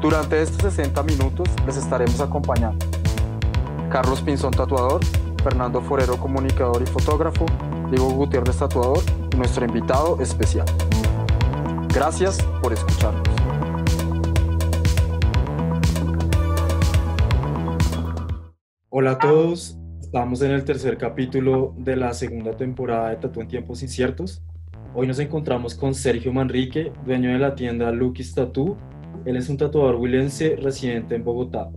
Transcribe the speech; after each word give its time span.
Durante 0.00 0.40
estos 0.40 0.62
60 0.74 1.02
minutos 1.02 1.48
les 1.66 1.76
estaremos 1.76 2.20
acompañando 2.20 2.86
Carlos 3.90 4.22
Pinzón 4.22 4.52
Tatuador, 4.52 5.00
Fernando 5.42 5.80
Forero 5.80 6.16
Comunicador 6.16 6.80
y 6.82 6.86
Fotógrafo, 6.86 7.46
Diego 7.90 8.08
Gutiérrez 8.10 8.58
Tatuador 8.58 9.00
y 9.32 9.36
nuestro 9.36 9.64
invitado 9.64 10.20
especial. 10.20 10.66
Gracias 11.92 12.40
por 12.62 12.72
escucharnos. 12.72 13.22
Hola 18.90 19.12
a 19.12 19.18
todos, 19.18 19.76
estamos 20.00 20.42
en 20.42 20.52
el 20.52 20.64
tercer 20.64 20.96
capítulo 20.96 21.74
de 21.76 21.96
la 21.96 22.14
segunda 22.14 22.56
temporada 22.56 23.10
de 23.10 23.16
Tatu 23.16 23.40
en 23.40 23.48
Tiempos 23.48 23.82
Inciertos. 23.82 24.42
Hoy 24.94 25.08
nos 25.08 25.18
encontramos 25.18 25.74
con 25.74 25.92
Sergio 25.92 26.32
Manrique, 26.32 26.92
dueño 27.04 27.30
de 27.30 27.38
la 27.38 27.56
tienda 27.56 27.90
Lucky's 27.90 28.32
Tattoo. 28.32 28.76
Él 29.24 29.36
es 29.36 29.48
un 29.48 29.56
tatuador 29.56 29.96
huilense 29.96 30.56
residente 30.56 31.14
en 31.14 31.24
Bogotá. 31.24 31.70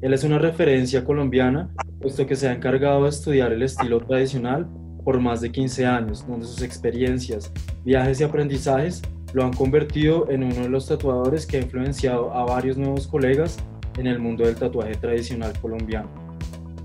Él 0.00 0.12
es 0.12 0.24
una 0.24 0.38
referencia 0.38 1.04
colombiana, 1.04 1.70
puesto 2.00 2.26
que 2.26 2.36
se 2.36 2.48
ha 2.48 2.52
encargado 2.52 3.04
de 3.04 3.10
estudiar 3.10 3.52
el 3.52 3.62
estilo 3.62 4.00
tradicional 4.00 4.68
por 5.04 5.20
más 5.20 5.40
de 5.40 5.52
15 5.52 5.86
años, 5.86 6.26
donde 6.26 6.46
sus 6.46 6.62
experiencias, 6.62 7.52
viajes 7.84 8.20
y 8.20 8.24
aprendizajes 8.24 9.02
lo 9.32 9.44
han 9.44 9.52
convertido 9.52 10.30
en 10.30 10.44
uno 10.44 10.62
de 10.62 10.68
los 10.68 10.86
tatuadores 10.86 11.46
que 11.46 11.58
ha 11.58 11.60
influenciado 11.60 12.32
a 12.32 12.44
varios 12.44 12.76
nuevos 12.76 13.06
colegas 13.06 13.58
en 13.98 14.06
el 14.06 14.18
mundo 14.18 14.44
del 14.44 14.56
tatuaje 14.56 14.94
tradicional 14.94 15.52
colombiano. 15.60 16.08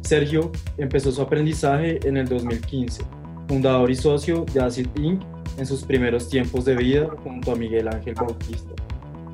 Sergio 0.02 0.52
empezó 0.78 1.12
su 1.12 1.22
aprendizaje 1.22 2.00
en 2.08 2.18
el 2.18 2.28
2015, 2.28 3.04
fundador 3.48 3.92
y 3.92 3.96
socio 3.96 4.46
de 4.54 4.62
Acid 4.62 4.88
Inc. 4.96 5.22
en 5.58 5.66
sus 5.66 5.84
primeros 5.84 6.30
tiempos 6.30 6.66
de 6.66 6.76
vida 6.76 7.08
junto 7.24 7.52
a 7.52 7.56
Miguel 7.56 7.88
Ángel 7.88 8.16
Bautista. 8.16 8.74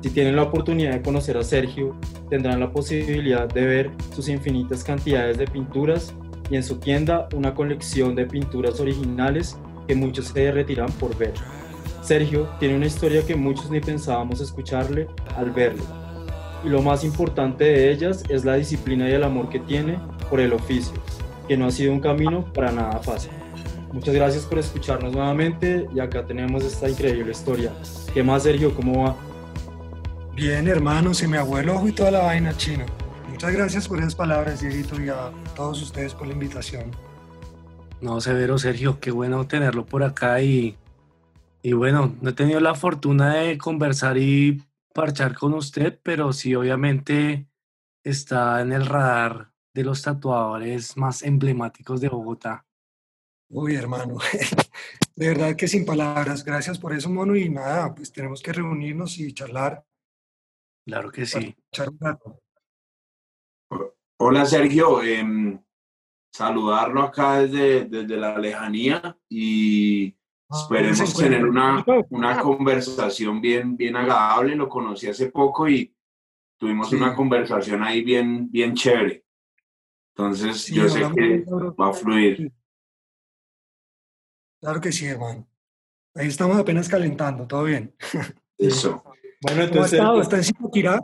Si 0.02 0.10
tienen 0.10 0.36
la 0.36 0.42
oportunidad 0.42 0.92
de 0.92 1.02
conocer 1.02 1.36
a 1.36 1.42
Sergio, 1.42 1.96
tendrán 2.28 2.60
la 2.60 2.70
posibilidad 2.70 3.48
de 3.48 3.66
ver 3.66 3.90
sus 4.14 4.28
infinitas 4.28 4.84
cantidades 4.84 5.38
de 5.38 5.46
pinturas 5.46 6.14
y 6.50 6.56
en 6.56 6.62
su 6.62 6.76
tienda 6.76 7.28
una 7.34 7.54
colección 7.54 8.14
de 8.14 8.26
pinturas 8.26 8.78
originales 8.78 9.58
que 9.88 9.94
muchos 9.94 10.26
se 10.28 10.40
derretirán 10.40 10.90
por 10.92 11.16
ver. 11.16 11.32
Sergio 12.02 12.48
tiene 12.60 12.76
una 12.76 12.86
historia 12.86 13.26
que 13.26 13.34
muchos 13.34 13.70
ni 13.70 13.80
pensábamos 13.80 14.40
escucharle 14.40 15.08
al 15.36 15.50
verlo. 15.50 15.82
Y 16.64 16.68
lo 16.68 16.82
más 16.82 17.02
importante 17.02 17.64
de 17.64 17.90
ellas 17.90 18.22
es 18.28 18.44
la 18.44 18.54
disciplina 18.54 19.08
y 19.08 19.12
el 19.12 19.24
amor 19.24 19.48
que 19.48 19.58
tiene 19.58 19.98
por 20.30 20.40
el 20.40 20.52
oficio, 20.52 20.94
que 21.48 21.56
no 21.56 21.66
ha 21.66 21.70
sido 21.70 21.92
un 21.92 22.00
camino 22.00 22.44
para 22.52 22.70
nada 22.70 23.00
fácil. 23.00 23.32
Muchas 23.92 24.14
gracias 24.14 24.44
por 24.44 24.58
escucharnos 24.58 25.12
nuevamente 25.12 25.88
y 25.94 26.00
acá 26.00 26.24
tenemos 26.24 26.64
esta 26.64 26.88
increíble 26.88 27.32
historia. 27.32 27.72
¿Qué 28.12 28.22
más, 28.22 28.42
Sergio? 28.42 28.74
¿Cómo 28.74 29.04
va? 29.04 29.16
Bien, 30.36 30.68
hermano, 30.68 31.14
se 31.14 31.26
me 31.26 31.38
abuelo 31.38 31.76
ojo 31.76 31.88
y 31.88 31.92
toda 31.92 32.10
la 32.10 32.20
vaina 32.20 32.54
chino. 32.54 32.84
Muchas 33.30 33.54
gracias 33.54 33.88
por 33.88 33.98
esas 34.00 34.14
palabras, 34.14 34.60
Dieguito, 34.60 35.00
y 35.00 35.08
a 35.08 35.32
todos 35.54 35.80
ustedes 35.80 36.12
por 36.12 36.26
la 36.26 36.34
invitación. 36.34 36.90
No, 38.02 38.20
severo, 38.20 38.58
Sergio, 38.58 39.00
qué 39.00 39.10
bueno 39.10 39.46
tenerlo 39.46 39.86
por 39.86 40.02
acá 40.02 40.42
y, 40.42 40.76
y 41.62 41.72
bueno, 41.72 42.14
no 42.20 42.28
he 42.28 42.32
tenido 42.34 42.60
la 42.60 42.74
fortuna 42.74 43.36
de 43.36 43.56
conversar 43.56 44.18
y 44.18 44.62
parchar 44.92 45.34
con 45.34 45.54
usted, 45.54 45.98
pero 46.02 46.34
sí, 46.34 46.54
obviamente 46.54 47.48
está 48.04 48.60
en 48.60 48.74
el 48.74 48.84
radar 48.84 49.52
de 49.72 49.84
los 49.84 50.02
tatuadores 50.02 50.98
más 50.98 51.22
emblemáticos 51.22 52.02
de 52.02 52.10
Bogotá. 52.10 52.66
Uy, 53.48 53.74
hermano, 53.74 54.18
de 55.16 55.28
verdad 55.28 55.56
que 55.56 55.66
sin 55.66 55.86
palabras. 55.86 56.44
Gracias 56.44 56.78
por 56.78 56.92
eso, 56.92 57.08
mono. 57.08 57.34
Y 57.36 57.48
nada, 57.48 57.94
pues 57.94 58.12
tenemos 58.12 58.42
que 58.42 58.52
reunirnos 58.52 59.18
y 59.18 59.32
charlar. 59.32 59.82
Claro 60.86 61.10
que 61.10 61.26
sí. 61.26 61.54
Hola 64.18 64.46
Sergio, 64.46 65.02
em, 65.02 65.60
saludarlo 66.32 67.02
acá 67.02 67.40
desde, 67.40 67.84
desde 67.86 68.16
la 68.16 68.38
lejanía 68.38 69.18
y 69.28 70.16
esperemos 70.48 71.10
se 71.10 71.22
tener 71.24 71.44
una, 71.44 71.84
una 72.10 72.40
conversación 72.40 73.40
bien, 73.40 73.76
bien 73.76 73.96
agradable. 73.96 74.54
Lo 74.54 74.68
conocí 74.68 75.08
hace 75.08 75.30
poco 75.30 75.68
y 75.68 75.92
tuvimos 76.56 76.88
Sí. 76.88 76.96
una 76.96 77.14
conversación 77.16 77.82
ahí 77.82 78.02
bien, 78.04 78.48
bien 78.50 78.74
chévere. 78.74 79.24
Entonces 80.14 80.62
Sí, 80.62 80.74
yo 80.76 80.88
sé 80.88 81.00
que 81.14 81.44
va 81.78 81.90
a 81.90 81.92
fluir. 81.92 82.50
Claro 84.62 84.80
que 84.80 84.92
sí, 84.92 85.06
hermano. 85.06 85.46
Ahí 86.14 86.28
estamos 86.28 86.56
apenas 86.56 86.88
calentando, 86.88 87.46
todo 87.46 87.64
bien. 87.64 87.94
Eso. 88.56 89.02
Bueno, 89.40 89.58
¿Cómo 89.58 89.60
ha 89.60 89.64
entonces, 89.64 89.92
estado? 89.94 90.22
Sergio, 90.22 90.22
¿Está 90.22 90.36
en 90.36 90.44
Zipaquirá? 90.44 91.00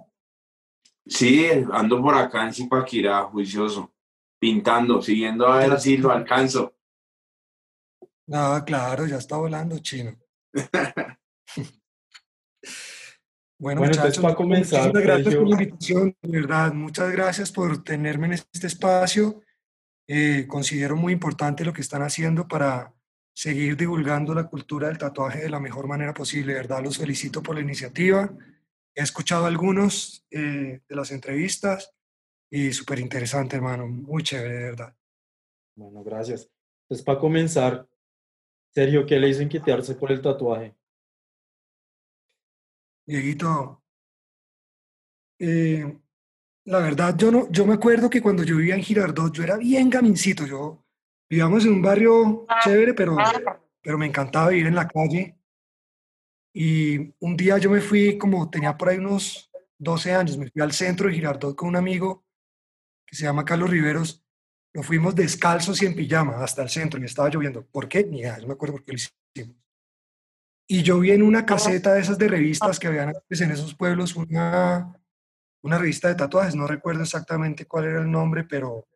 Sí, 1.06 1.47
ando 1.72 2.00
por 2.00 2.15
acá 2.15 2.44
en 2.44 2.53
Zipaquirá, 2.54 3.25
juicioso, 3.25 3.93
pintando, 4.38 5.03
siguiendo 5.03 5.47
a 5.48 5.59
ver 5.59 5.81
si 5.81 5.97
lo 5.97 6.10
alcanzo. 6.10 6.75
Ah, 8.32 8.62
claro, 8.65 9.06
ya 9.06 9.16
está 9.16 9.37
volando 9.37 9.78
chino. 9.78 10.16
Bueno, 13.59 13.81
Bueno, 13.81 13.92
entonces, 13.94 14.19
muchachos, 14.19 14.22
para 14.22 14.34
comenzar, 14.34 14.81
muchísimas 14.92 15.03
gracias 15.04 15.34
por 15.37 15.48
la 15.48 15.62
invitación, 15.62 16.16
de 16.21 16.41
verdad, 16.41 16.72
muchas 16.72 17.12
gracias 17.12 17.53
por 17.53 17.84
tenerme 17.84 18.26
en 18.26 18.32
este 18.32 18.66
espacio. 18.66 19.41
Eh, 20.09 20.47
considero 20.48 20.97
muy 20.97 21.12
importante 21.12 21.65
lo 21.65 21.72
que 21.72 21.81
están 21.81 22.03
haciendo 22.03 22.48
para 22.48 22.92
seguir 23.34 23.76
divulgando 23.76 24.34
la 24.34 24.48
cultura 24.48 24.88
del 24.88 24.98
tatuaje 24.98 25.41
de 25.41 25.50
la 25.50 25.60
mejor 25.60 25.87
manera 25.87 26.12
posible, 26.12 26.53
de 26.53 26.60
verdad, 26.60 26.82
los 26.82 26.98
felicito 26.98 27.43
por 27.43 27.54
la 27.54 27.62
iniciativa. 27.62 28.32
He 28.94 29.03
escuchado 29.03 29.47
algunos 29.47 30.26
eh, 30.31 30.81
de 30.87 30.97
las 30.97 31.10
entrevistas 31.10 31.94
y 32.50 32.72
súper 32.72 32.98
interesante, 32.98 33.56
hermano, 33.56 33.88
muy 33.88 34.22
chévere, 34.22 34.54
de 34.54 34.65
verdad. 34.65 34.97
bueno, 35.75 36.04
gracias. 36.04 36.50
Entonces, 36.84 37.04
para 37.04 37.19
comenzar, 37.19 37.88
Sergio, 38.71 39.06
¿qué 39.06 39.19
le 39.19 39.28
hizo 39.28 39.42
inquietarse 39.42 39.94
por 39.94 40.12
el 40.12 40.21
tatuaje? 40.21 40.75
Dieguito, 43.06 43.82
eh, 45.38 45.98
la 46.66 46.78
verdad, 46.78 47.16
yo 47.16 47.32
no, 47.32 47.50
yo 47.50 47.66
me 47.66 47.75
acuerdo 47.75 48.09
que 48.09 48.22
cuando 48.22 48.44
yo 48.44 48.56
vivía 48.56 48.76
en 48.76 48.82
Girardot, 48.82 49.34
yo 49.34 49.42
era 49.42 49.56
bien 49.56 49.91
gamincito, 49.91 50.47
yo 50.47 50.81
vivíamos 51.32 51.65
en 51.65 51.72
un 51.72 51.81
barrio 51.81 52.47
chévere, 52.62 52.93
pero, 52.93 53.16
pero 53.81 53.97
me 53.97 54.04
encantaba 54.04 54.50
vivir 54.50 54.66
en 54.66 54.75
la 54.75 54.87
calle. 54.87 55.38
Y 56.53 57.15
un 57.20 57.38
día 57.38 57.56
yo 57.56 57.70
me 57.70 57.81
fui, 57.81 58.19
como 58.19 58.50
tenía 58.50 58.76
por 58.76 58.91
ahí 58.91 58.98
unos 58.98 59.50
12 59.78 60.15
años, 60.15 60.37
me 60.37 60.50
fui 60.50 60.60
al 60.60 60.72
centro 60.72 61.09
de 61.09 61.15
Girardot 61.15 61.56
con 61.56 61.71
un 61.71 61.76
amigo 61.76 62.26
que 63.06 63.16
se 63.16 63.25
llama 63.25 63.47
Carlos 63.47 63.71
Riveros. 63.71 64.22
Nos 64.75 64.84
fuimos 64.84 65.15
descalzos 65.15 65.81
y 65.81 65.87
en 65.87 65.97
pijama 65.97 66.44
hasta 66.44 66.62
el 66.62 66.69
centro 66.69 67.00
y 67.00 67.06
estaba 67.06 67.31
lloviendo. 67.31 67.65
¿Por 67.65 67.88
qué? 67.88 68.04
Ni 68.04 68.21
idea, 68.21 68.37
no 68.37 68.48
me 68.48 68.53
acuerdo 68.53 68.75
por 68.75 68.84
qué 68.84 68.92
lo 68.92 68.97
hicimos. 68.98 69.56
Y 70.69 70.82
yo 70.82 71.00
vi 71.00 71.12
en 71.12 71.22
una 71.22 71.47
caseta 71.47 71.94
de 71.94 72.03
esas 72.03 72.19
de 72.19 72.28
revistas 72.28 72.78
que 72.78 72.89
habían 72.89 73.09
antes 73.09 73.41
en 73.41 73.53
esos 73.53 73.74
pueblos 73.74 74.16
una, 74.16 75.01
una 75.62 75.78
revista 75.78 76.09
de 76.09 76.15
tatuajes, 76.15 76.54
no 76.54 76.66
recuerdo 76.66 77.04
exactamente 77.04 77.65
cuál 77.65 77.86
era 77.86 78.01
el 78.03 78.10
nombre, 78.10 78.45
pero, 78.45 78.86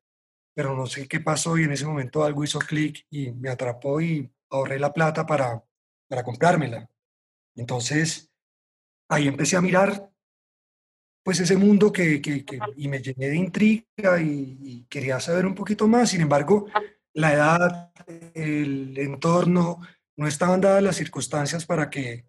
pero 0.57 0.75
no 0.75 0.87
sé 0.87 1.07
qué 1.07 1.21
pasó 1.21 1.59
y 1.59 1.65
en 1.65 1.73
ese 1.73 1.85
momento 1.85 2.25
algo 2.25 2.43
hizo 2.43 2.59
clic 2.59 3.05
y 3.11 3.31
me 3.33 3.51
atrapó 3.51 4.01
y 4.01 4.33
ahorré 4.51 4.79
la 4.79 4.91
plata 4.91 5.27
para, 5.27 5.63
para 6.09 6.25
comprármela. 6.25 6.89
Entonces, 7.55 8.31
ahí 9.11 9.29
empecé 9.29 9.57
a 9.57 9.61
mirar 9.61 10.11
pues 11.23 11.41
ese 11.41 11.57
mundo 11.57 11.93
que, 11.93 12.23
que- 12.23 12.45
que- 12.45 12.59
y 12.77 12.89
me 12.89 13.01
llené 13.03 13.29
de 13.29 13.37
intriga 13.37 14.21
y, 14.23 14.57
y 14.63 14.87
quería 14.89 15.21
saber 15.21 15.45
un 15.45 15.55
poquito 15.55 15.87
más. 15.89 16.09
Sin 16.11 16.23
embargo, 16.23 16.67
la 17.13 17.35
edad, 17.35 17.93
el 18.35 18.97
entorno, 18.97 19.81
no 20.17 20.27
estaban 20.27 20.63
dadas 20.63 20.83
las 20.83 20.97
circunstancias 20.97 21.67
para 21.67 21.91
que 21.91 22.27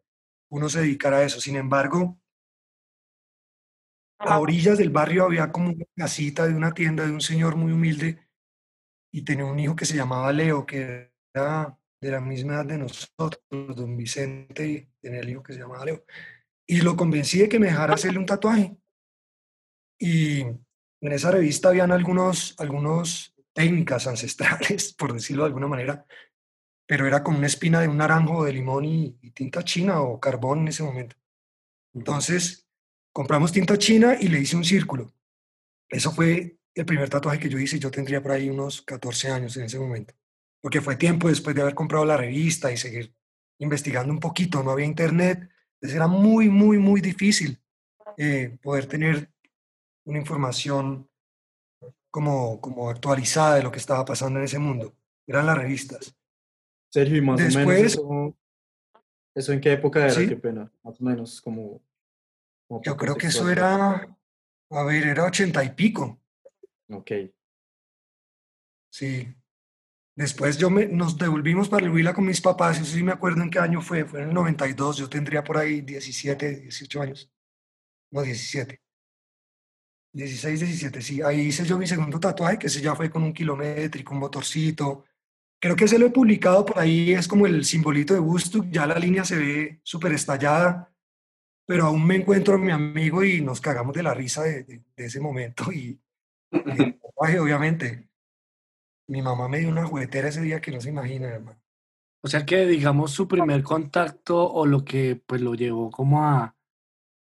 uno 0.49 0.67
se 0.67 0.81
dedicara 0.81 1.17
a 1.19 1.23
eso. 1.23 1.39
Sin 1.39 1.55
embargo, 1.55 2.19
a 4.19 4.39
orillas 4.39 4.77
del 4.77 4.89
barrio 4.89 5.25
había 5.25 5.51
como 5.51 5.69
una 5.69 5.85
casita 5.95 6.47
de 6.47 6.53
una 6.53 6.73
tienda 6.73 7.05
de 7.05 7.11
un 7.11 7.21
señor 7.21 7.55
muy 7.55 7.71
humilde 7.71 8.19
y 9.11 9.23
tenía 9.23 9.45
un 9.45 9.59
hijo 9.59 9.75
que 9.75 9.85
se 9.85 9.95
llamaba 9.95 10.31
Leo, 10.33 10.65
que 10.65 11.11
era 11.33 11.77
de 11.99 12.11
la 12.11 12.21
misma 12.21 12.55
edad 12.55 12.65
de 12.65 12.77
nosotros, 12.77 13.41
don 13.49 13.97
Vicente, 13.97 14.67
y 14.67 14.89
tenía 15.01 15.21
el 15.21 15.29
hijo 15.29 15.43
que 15.43 15.53
se 15.53 15.59
llamaba 15.59 15.85
Leo. 15.85 16.03
Y 16.67 16.81
lo 16.81 16.95
convencí 16.95 17.39
de 17.39 17.49
que 17.49 17.59
me 17.59 17.67
dejara 17.67 17.93
hacerle 17.93 18.19
un 18.19 18.25
tatuaje. 18.25 18.77
Y 19.99 20.41
en 20.41 21.11
esa 21.11 21.31
revista 21.31 21.69
habían 21.69 21.91
algunos, 21.91 22.55
algunos 22.59 23.33
técnicas 23.53 24.07
ancestrales, 24.07 24.93
por 24.97 25.13
decirlo 25.13 25.43
de 25.43 25.47
alguna 25.47 25.67
manera, 25.67 26.05
pero 26.85 27.07
era 27.07 27.23
con 27.23 27.35
una 27.35 27.47
espina 27.47 27.81
de 27.81 27.87
un 27.87 27.97
naranjo, 27.97 28.45
de 28.45 28.53
limón 28.53 28.85
y, 28.85 29.17
y 29.21 29.31
tinta 29.31 29.63
china 29.63 30.01
o 30.01 30.19
carbón 30.19 30.59
en 30.59 30.67
ese 30.69 30.83
momento. 30.83 31.15
Entonces, 31.93 32.66
compramos 33.17 33.51
tinta 33.51 33.79
china 33.79 34.15
y 34.21 34.27
le 34.27 34.39
hice 34.41 34.55
un 34.55 34.63
círculo. 34.63 35.11
Eso 35.89 36.11
fue 36.11 36.59
el 36.75 36.85
primer 36.85 37.09
tatuaje 37.09 37.39
que 37.39 37.49
yo 37.49 37.57
hice. 37.57 37.79
Yo 37.79 37.89
tendría 37.89 38.21
por 38.21 38.31
ahí 38.31 38.47
unos 38.47 38.83
14 38.83 39.31
años 39.31 39.57
en 39.57 39.63
ese 39.63 39.79
momento, 39.79 40.13
porque 40.61 40.81
fue 40.81 40.97
tiempo 40.97 41.27
después 41.27 41.55
de 41.55 41.63
haber 41.63 41.73
comprado 41.73 42.05
la 42.05 42.15
revista 42.15 42.71
y 42.71 42.77
seguir 42.77 43.11
investigando 43.57 44.13
un 44.13 44.19
poquito. 44.19 44.61
No 44.61 44.69
había 44.69 44.85
internet, 44.85 45.49
entonces 45.73 45.95
era 45.95 46.05
muy, 46.05 46.47
muy, 46.47 46.77
muy 46.77 47.01
difícil 47.01 47.59
eh, 48.17 48.55
poder 48.61 48.85
tener 48.85 49.31
una 50.05 50.19
información 50.19 51.09
como, 52.11 52.61
como 52.61 52.87
actualizada 52.87 53.55
de 53.55 53.63
lo 53.63 53.71
que 53.71 53.79
estaba 53.79 54.05
pasando 54.05 54.37
en 54.37 54.45
ese 54.45 54.59
mundo. 54.59 54.95
Eran 55.25 55.47
las 55.47 55.57
revistas. 55.57 56.15
Sergio, 56.91 57.17
y 57.17 57.21
más 57.21 57.39
Después- 57.39 57.65
o 57.65 57.67
menos 57.67 57.83
eso, 57.83 58.37
¿eso 59.33 59.53
en 59.53 59.59
qué 59.59 59.71
época 59.73 60.01
era? 60.01 60.11
Sí. 60.11 60.27
Qué 60.27 60.35
pena, 60.35 60.71
más 60.83 61.01
o 61.01 61.03
menos 61.03 61.41
como... 61.41 61.81
Yo 62.83 62.97
creo 62.97 63.15
que 63.15 63.27
eso 63.27 63.49
era, 63.49 64.17
a 64.69 64.83
ver, 64.83 65.07
era 65.07 65.25
ochenta 65.25 65.63
y 65.63 65.69
pico. 65.69 66.19
Ok, 66.89 67.11
Sí. 68.89 69.27
Después 70.15 70.57
yo 70.57 70.71
me, 70.71 70.87
nos 70.87 71.15
devolvimos 71.15 71.69
para 71.69 71.85
el 71.85 71.91
Huila 71.91 72.11
con 72.11 72.25
mis 72.25 72.41
papás, 72.41 72.79
eso 72.79 72.91
sí 72.91 73.03
me 73.03 73.11
acuerdo 73.11 73.43
en 73.43 73.51
qué 73.51 73.59
año 73.59 73.81
fue, 73.81 74.03
fue 74.03 74.21
en 74.21 74.29
el 74.29 74.33
92, 74.33 74.97
yo 74.97 75.07
tendría 75.07 75.43
por 75.43 75.57
ahí 75.57 75.81
17, 75.81 76.61
18 76.61 77.01
años. 77.01 77.31
No, 78.09 78.23
17. 78.23 78.81
16, 80.13 80.59
17, 80.59 81.01
sí. 81.03 81.21
Ahí 81.21 81.41
hice 81.41 81.63
yo 81.65 81.77
mi 81.77 81.85
segundo 81.85 82.19
tatuaje, 82.19 82.57
que 82.57 82.65
ese 82.65 82.81
ya 82.81 82.95
fue 82.95 83.11
con 83.11 83.21
un 83.21 83.33
kilométrico, 83.33 84.13
un 84.13 84.21
motorcito. 84.21 85.05
Creo 85.59 85.75
que 85.75 85.85
ese 85.85 85.99
lo 85.99 86.07
he 86.07 86.11
publicado 86.11 86.65
por 86.65 86.79
ahí, 86.79 87.13
es 87.13 87.27
como 87.27 87.45
el 87.45 87.63
simbolito 87.63 88.15
de 88.15 88.19
Woodstock, 88.19 88.65
ya 88.71 88.87
la 88.87 88.97
línea 88.97 89.23
se 89.23 89.35
ve 89.35 89.79
súper 89.83 90.13
estallada, 90.13 90.91
pero 91.67 91.85
aún 91.85 92.07
me 92.07 92.15
encuentro 92.15 92.55
a 92.55 92.57
mi 92.57 92.71
amigo 92.71 93.23
y 93.23 93.41
nos 93.41 93.59
cagamos 93.61 93.93
de 93.93 94.01
la 94.03 94.13
risa 94.13 94.41
de, 94.43 94.63
de- 94.63 94.83
de 94.95 95.05
ese 95.05 95.19
momento 95.19 95.71
y, 95.71 95.99
y 96.51 97.37
obviamente. 97.37 98.09
Mi 99.09 99.21
mamá 99.21 99.47
me 99.47 99.59
dio 99.59 99.69
una 99.69 99.85
juguetera 99.85 100.27
ese 100.27 100.41
día 100.41 100.59
que 100.59 100.71
no 100.71 100.81
se 100.81 100.89
imagina, 100.89 101.27
hermano. 101.29 101.61
O 102.21 102.27
sea 102.27 102.45
que, 102.45 102.65
digamos, 102.65 103.11
su 103.11 103.25
primer 103.27 103.63
contacto 103.63 104.51
o 104.51 104.65
lo 104.65 104.83
que 104.83 105.15
pues 105.25 105.39
lo 105.39 105.55
llevó 105.55 105.89
como 105.91 106.25
a, 106.25 106.57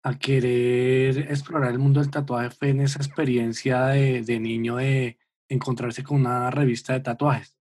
a 0.03 0.17
querer 0.19 1.17
explorar 1.29 1.71
el 1.71 1.79
mundo 1.79 1.99
del 1.99 2.11
tatuaje 2.11 2.49
fue 2.51 2.69
en 2.69 2.79
esa 2.81 2.99
experiencia 2.99 3.88
de, 3.88 4.21
de 4.21 4.39
niño 4.39 4.77
de 4.77 5.17
encontrarse 5.49 6.01
con 6.03 6.21
una 6.21 6.49
revista 6.49 6.93
de 6.93 7.01
tatuajes. 7.01 7.57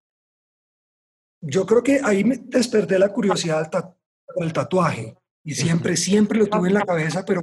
Yo 1.41 1.65
creo 1.65 1.83
que 1.83 1.99
ahí 2.03 2.23
me 2.23 2.37
desperté 2.37 2.97
la 2.97 3.09
curiosidad 3.11 3.59
al 3.59 3.69
ta- 3.69 3.97
por 4.33 4.45
el 4.45 4.53
tatuaje 4.53 5.17
y 5.45 5.53
siempre, 5.53 5.95
siempre 5.95 6.39
lo 6.39 6.47
tuve 6.47 6.69
en 6.69 6.73
la 6.73 6.81
cabeza, 6.85 7.23
pero 7.23 7.41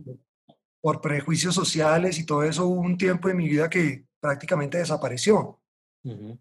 por 0.81 1.01
prejuicios 1.01 1.55
sociales 1.55 2.19
y 2.19 2.27
todo 2.27 2.43
eso 2.43 2.67
hubo 2.67 2.81
un 2.81 2.99
tiempo 2.99 3.29
de 3.29 3.35
mi 3.35 3.49
vida 3.49 3.71
que 3.71 4.05
prácticamente 4.21 4.79
desapareció. 4.79 5.61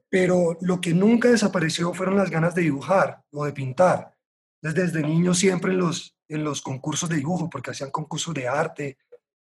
Pero 0.10 0.58
lo 0.62 0.82
que 0.82 0.92
nunca 0.92 1.30
desapareció 1.30 1.94
fueron 1.94 2.18
las 2.18 2.32
ganas 2.32 2.56
de 2.56 2.64
dibujar 2.64 3.24
o 3.32 3.46
de 3.46 3.54
pintar. 3.54 4.18
Desde, 4.60 4.82
desde 4.82 5.04
niño 5.04 5.36
siempre 5.36 5.72
en 5.72 5.78
los, 5.78 6.18
en 6.28 6.44
los 6.44 6.64
concursos 6.64 7.08
de 7.08 7.18
dibujo, 7.18 7.48
porque 7.48 7.70
hacían 7.70 7.92
concursos 7.92 8.34
de 8.34 8.48
arte 8.48 8.98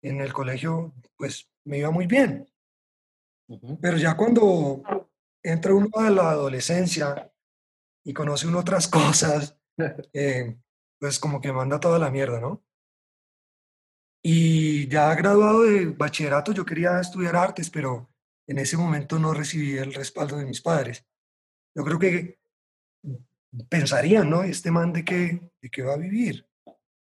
en 0.03 0.21
el 0.21 0.31
colegio, 0.31 0.93
pues 1.17 1.49
me 1.63 1.79
iba 1.79 1.89
muy 1.89 2.05
bien. 2.05 2.47
Pero 3.81 3.97
ya 3.97 4.15
cuando 4.15 4.83
entra 5.41 5.73
uno 5.73 5.89
a 5.95 6.11
la 6.11 6.29
adolescencia 6.29 7.31
y 8.03 8.13
conoce 8.13 8.47
uno 8.47 8.59
otras 8.59 8.87
cosas, 8.87 9.57
eh, 10.13 10.55
pues 11.00 11.19
como 11.19 11.42
que 11.42 11.51
manda 11.51 11.80
toda 11.80 12.00
la 12.00 12.12
mierda, 12.12 12.39
¿no? 12.39 12.63
Y 14.24 14.88
ya 14.88 15.13
graduado 15.13 15.63
de 15.63 15.86
bachillerato, 15.86 16.51
yo 16.51 16.65
quería 16.65 17.00
estudiar 17.00 17.36
artes, 17.36 17.69
pero 17.69 18.09
en 18.47 18.57
ese 18.59 18.75
momento 18.75 19.19
no 19.19 19.33
recibí 19.33 19.77
el 19.77 19.94
respaldo 19.94 20.38
de 20.38 20.45
mis 20.45 20.62
padres. 20.62 21.06
Yo 21.75 21.83
creo 21.83 22.00
que 22.00 22.39
pensarían, 23.69 24.30
¿no? 24.30 24.44
Este 24.44 24.71
man 24.71 24.94
de 24.94 25.06
qué, 25.06 25.51
de 25.62 25.69
qué 25.69 25.83
va 25.83 25.94
a 25.94 25.97
vivir. 25.97 26.47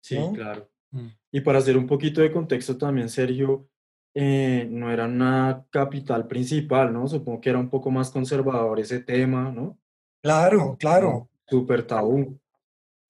Sí, 0.02 0.18
¿no? 0.18 0.34
claro. 0.34 0.70
Mm. 0.92 1.08
Y 1.32 1.42
para 1.42 1.60
hacer 1.60 1.78
un 1.78 1.88
poquito 1.88 2.22
de 2.22 2.32
contexto 2.32 2.78
también, 2.78 3.10
Sergio, 3.10 3.70
eh, 4.14 4.68
no 4.70 4.92
era 4.92 5.06
una 5.06 5.66
capital 5.70 6.28
principal, 6.28 6.94
¿no? 6.94 7.08
Supongo 7.08 7.42
que 7.42 7.50
era 7.50 7.60
un 7.60 7.70
poco 7.70 7.90
más 7.90 8.12
conservador 8.12 8.80
ese 8.80 9.00
tema, 9.00 9.52
¿no? 9.52 9.80
Claro, 10.22 10.78
claro. 10.80 11.30
Súper 11.48 11.88
tabú. 11.88 12.40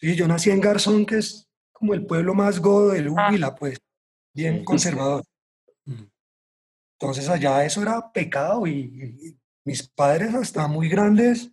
Sí, 0.04 0.18
yo 0.18 0.28
nací 0.28 0.52
en 0.52 0.60
Garzón, 0.60 1.06
que 1.06 1.20
es 1.20 1.50
como 1.72 1.94
el 1.94 2.06
pueblo 2.06 2.34
más 2.34 2.60
godo 2.60 2.90
del 2.90 3.08
Huila, 3.08 3.56
pues, 3.56 3.80
bien 4.36 4.66
conservador. 4.66 5.24
Entonces 7.00 7.30
allá 7.30 7.64
eso 7.64 7.82
era 7.82 8.12
pecado 8.12 8.68
y, 8.68 9.40
mis 9.64 9.88
padres 9.88 10.36
hasta 10.36 10.68
muy 10.68 10.90
grandes, 10.90 11.50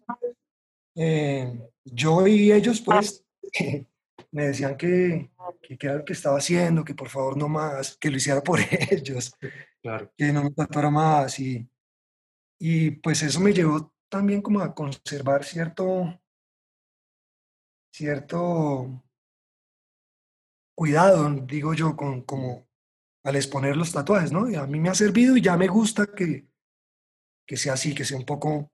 eh, 0.97 1.61
yo 1.85 2.27
y 2.27 2.51
ellos 2.51 2.81
pues 2.81 3.25
me 4.33 4.47
decían 4.47 4.77
que, 4.77 5.31
que, 5.63 5.79
que 5.79 5.87
era 5.87 5.99
lo 5.99 6.05
que 6.05 6.15
estaba 6.15 6.39
haciendo, 6.39 6.85
que 6.85 6.97
por 6.97 7.09
favor 7.09 7.37
no 7.37 7.49
más, 7.49 7.97
que 7.99 8.11
lo 8.11 8.17
hiciera 8.17 8.43
por 8.43 8.59
ellos, 8.91 9.33
Claro. 9.81 10.13
que 10.17 10.33
no 10.33 10.43
me 10.43 10.51
tatuara 10.51 10.91
más 10.91 11.39
y, 11.39 11.71
y 12.59 12.91
pues 12.91 13.23
eso 13.23 13.39
me 13.39 13.53
llevó 13.53 13.95
también 14.09 14.43
como 14.43 14.61
a 14.61 14.75
conservar 14.75 15.45
cierto, 15.45 16.21
cierto 17.93 19.03
cuidado, 20.75 21.29
digo 21.47 21.75
yo, 21.75 21.97
con, 21.97 22.23
como 22.23 22.67
al 23.25 23.37
exponer 23.37 23.77
los 23.77 23.93
tatuajes, 23.93 24.33
¿no? 24.33 24.49
Y 24.49 24.55
a 24.55 24.67
mí 24.67 24.81
me 24.81 24.89
ha 24.89 24.95
servido 24.95 25.37
y 25.37 25.43
ya 25.43 25.57
me 25.57 25.69
gusta 25.69 26.07
que, 26.07 26.47
que 27.47 27.57
sea 27.57 27.75
así, 27.75 27.95
que 27.95 28.05
sea 28.05 28.17
un 28.17 28.25
poco 28.25 28.73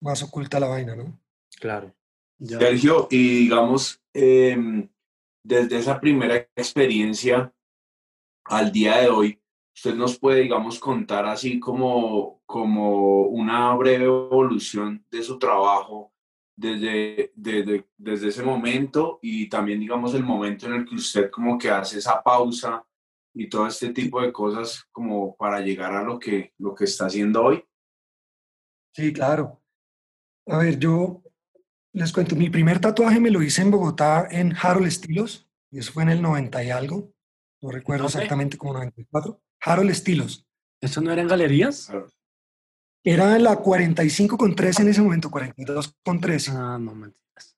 más 0.00 0.22
oculta 0.22 0.58
la 0.58 0.68
vaina, 0.68 0.96
¿no? 0.96 1.20
Claro. 1.60 1.94
Ya. 2.38 2.58
Sergio, 2.58 3.06
y 3.08 3.44
digamos, 3.44 4.02
em, 4.12 4.88
desde 5.44 5.78
esa 5.78 6.00
primera 6.00 6.36
experiencia 6.56 7.54
al 8.44 8.72
día 8.72 8.98
de 8.98 9.08
hoy, 9.08 9.40
usted 9.74 9.94
nos 9.94 10.18
puede, 10.18 10.40
digamos, 10.40 10.80
contar 10.80 11.24
así 11.26 11.60
como, 11.60 12.42
como 12.46 13.26
una 13.26 13.72
breve 13.76 14.06
evolución 14.06 15.06
de 15.10 15.22
su 15.22 15.38
trabajo 15.38 16.11
desde, 16.62 17.32
desde, 17.34 17.88
desde 17.96 18.28
ese 18.28 18.42
momento 18.44 19.18
y 19.20 19.48
también, 19.48 19.80
digamos, 19.80 20.14
el 20.14 20.22
momento 20.22 20.66
en 20.66 20.74
el 20.74 20.84
que 20.86 20.94
usted 20.94 21.30
como 21.30 21.58
que 21.58 21.68
hace 21.68 21.98
esa 21.98 22.22
pausa 22.22 22.84
y 23.34 23.48
todo 23.48 23.66
este 23.66 23.92
tipo 23.92 24.22
de 24.22 24.32
cosas 24.32 24.84
como 24.92 25.34
para 25.36 25.60
llegar 25.60 25.92
a 25.94 26.04
lo 26.04 26.18
que, 26.18 26.52
lo 26.58 26.74
que 26.74 26.84
está 26.84 27.06
haciendo 27.06 27.42
hoy. 27.42 27.64
Sí, 28.94 29.12
claro. 29.12 29.60
A 30.46 30.58
ver, 30.58 30.78
yo 30.78 31.22
les 31.92 32.12
cuento, 32.12 32.36
mi 32.36 32.48
primer 32.48 32.80
tatuaje 32.80 33.18
me 33.18 33.30
lo 33.30 33.42
hice 33.42 33.62
en 33.62 33.70
Bogotá 33.70 34.28
en 34.30 34.54
Harold 34.56 34.86
Estilos, 34.86 35.48
y 35.70 35.80
eso 35.80 35.92
fue 35.92 36.04
en 36.04 36.10
el 36.10 36.22
90 36.22 36.62
y 36.64 36.70
algo, 36.70 37.12
no 37.60 37.70
recuerdo 37.70 38.04
¿Dónde? 38.04 38.18
exactamente 38.18 38.56
como 38.56 38.74
94. 38.74 39.42
Harold 39.60 39.90
Estilos. 39.90 40.46
¿Eso 40.80 41.00
no 41.00 41.12
era 41.12 41.22
en 41.22 41.28
galerías? 41.28 41.90
Era 43.04 43.38
la 43.38 43.56
45 43.56 44.36
con 44.36 44.54
13 44.54 44.82
en 44.82 44.88
ese 44.88 45.02
momento, 45.02 45.30
42 45.30 45.96
con 46.04 46.20
13. 46.20 46.52
Ah, 46.54 46.78
no 46.80 46.94
mentiras. 46.94 47.56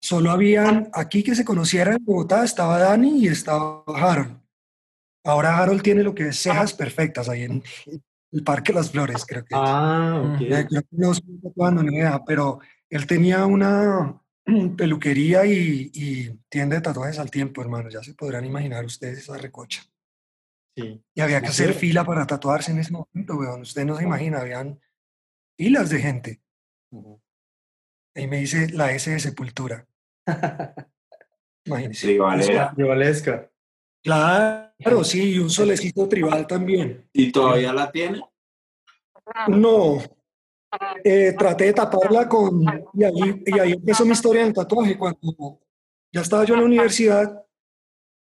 Solo 0.00 0.30
habían, 0.30 0.90
aquí 0.92 1.22
que 1.22 1.34
se 1.34 1.44
conociera 1.44 1.92
en 1.92 2.04
Bogotá, 2.04 2.44
estaba 2.44 2.78
Dani 2.78 3.18
y 3.18 3.28
estaba 3.28 3.84
Harold. 3.86 4.36
Ahora 5.24 5.58
Harold 5.58 5.82
tiene 5.82 6.02
lo 6.02 6.14
que 6.14 6.28
es 6.28 6.38
cejas 6.40 6.72
perfectas 6.72 7.28
ahí 7.28 7.42
en 7.42 7.62
el 8.32 8.42
Parque 8.42 8.72
Las 8.72 8.90
Flores, 8.90 9.24
creo 9.26 9.44
que 9.44 9.54
es. 9.54 9.60
Ah, 9.62 10.22
ok. 10.24 10.40
Eh, 10.40 10.66
creo 10.68 10.82
que 10.82 10.88
no 10.92 11.12
estoy 11.12 11.38
tatuando 11.40 11.82
ni 11.82 11.96
idea, 11.96 12.20
pero 12.26 12.60
él 12.90 13.06
tenía 13.06 13.46
una 13.46 14.20
peluquería 14.76 15.46
y, 15.46 15.90
y 15.92 16.30
tienda 16.48 16.76
de 16.76 16.82
tatuajes 16.82 17.18
al 17.18 17.30
tiempo, 17.30 17.60
hermano. 17.60 17.90
Ya 17.90 18.02
se 18.02 18.14
podrán 18.14 18.44
imaginar 18.44 18.84
ustedes 18.84 19.18
esa 19.18 19.36
recocha. 19.36 19.82
Sí. 20.78 21.02
Y 21.12 21.20
había 21.20 21.40
que 21.40 21.48
hacer 21.48 21.74
fila 21.74 22.04
para 22.04 22.24
tatuarse 22.24 22.70
en 22.70 22.78
ese 22.78 22.92
momento, 22.92 23.34
weón. 23.36 23.62
Usted 23.62 23.84
no 23.84 23.96
se 23.96 24.04
imagina, 24.04 24.38
habían 24.38 24.80
filas 25.56 25.90
de 25.90 25.98
gente. 25.98 26.40
Ujú. 26.92 27.20
Ahí 28.14 28.28
me 28.28 28.38
dice 28.38 28.70
la 28.70 28.92
S 28.92 29.10
de 29.10 29.18
Sepultura. 29.18 29.84
Imagínese. 31.64 32.06
Sí, 32.06 32.18
Valera. 32.18 32.72
De 32.76 32.84
Valesca. 32.84 33.50
Claro, 34.04 35.02
sí, 35.02 35.34
y 35.34 35.38
un 35.40 35.50
solecito 35.50 36.08
tribal 36.08 36.46
también. 36.46 37.08
¿Y 37.12 37.32
todavía 37.32 37.72
la 37.72 37.90
tiene? 37.90 38.22
No, 39.48 39.98
eh, 41.02 41.34
traté 41.36 41.64
de 41.64 41.72
taparla 41.72 42.28
con... 42.28 42.62
Y 42.94 43.02
ahí, 43.04 43.42
y 43.44 43.58
ahí 43.58 43.72
empezó 43.72 44.04
mi 44.04 44.12
historia 44.12 44.44
del 44.44 44.54
tatuaje. 44.54 44.96
Cuando 44.96 45.60
ya 46.12 46.20
estaba 46.20 46.44
yo 46.44 46.54
en 46.54 46.60
la 46.60 46.66
universidad, 46.66 47.44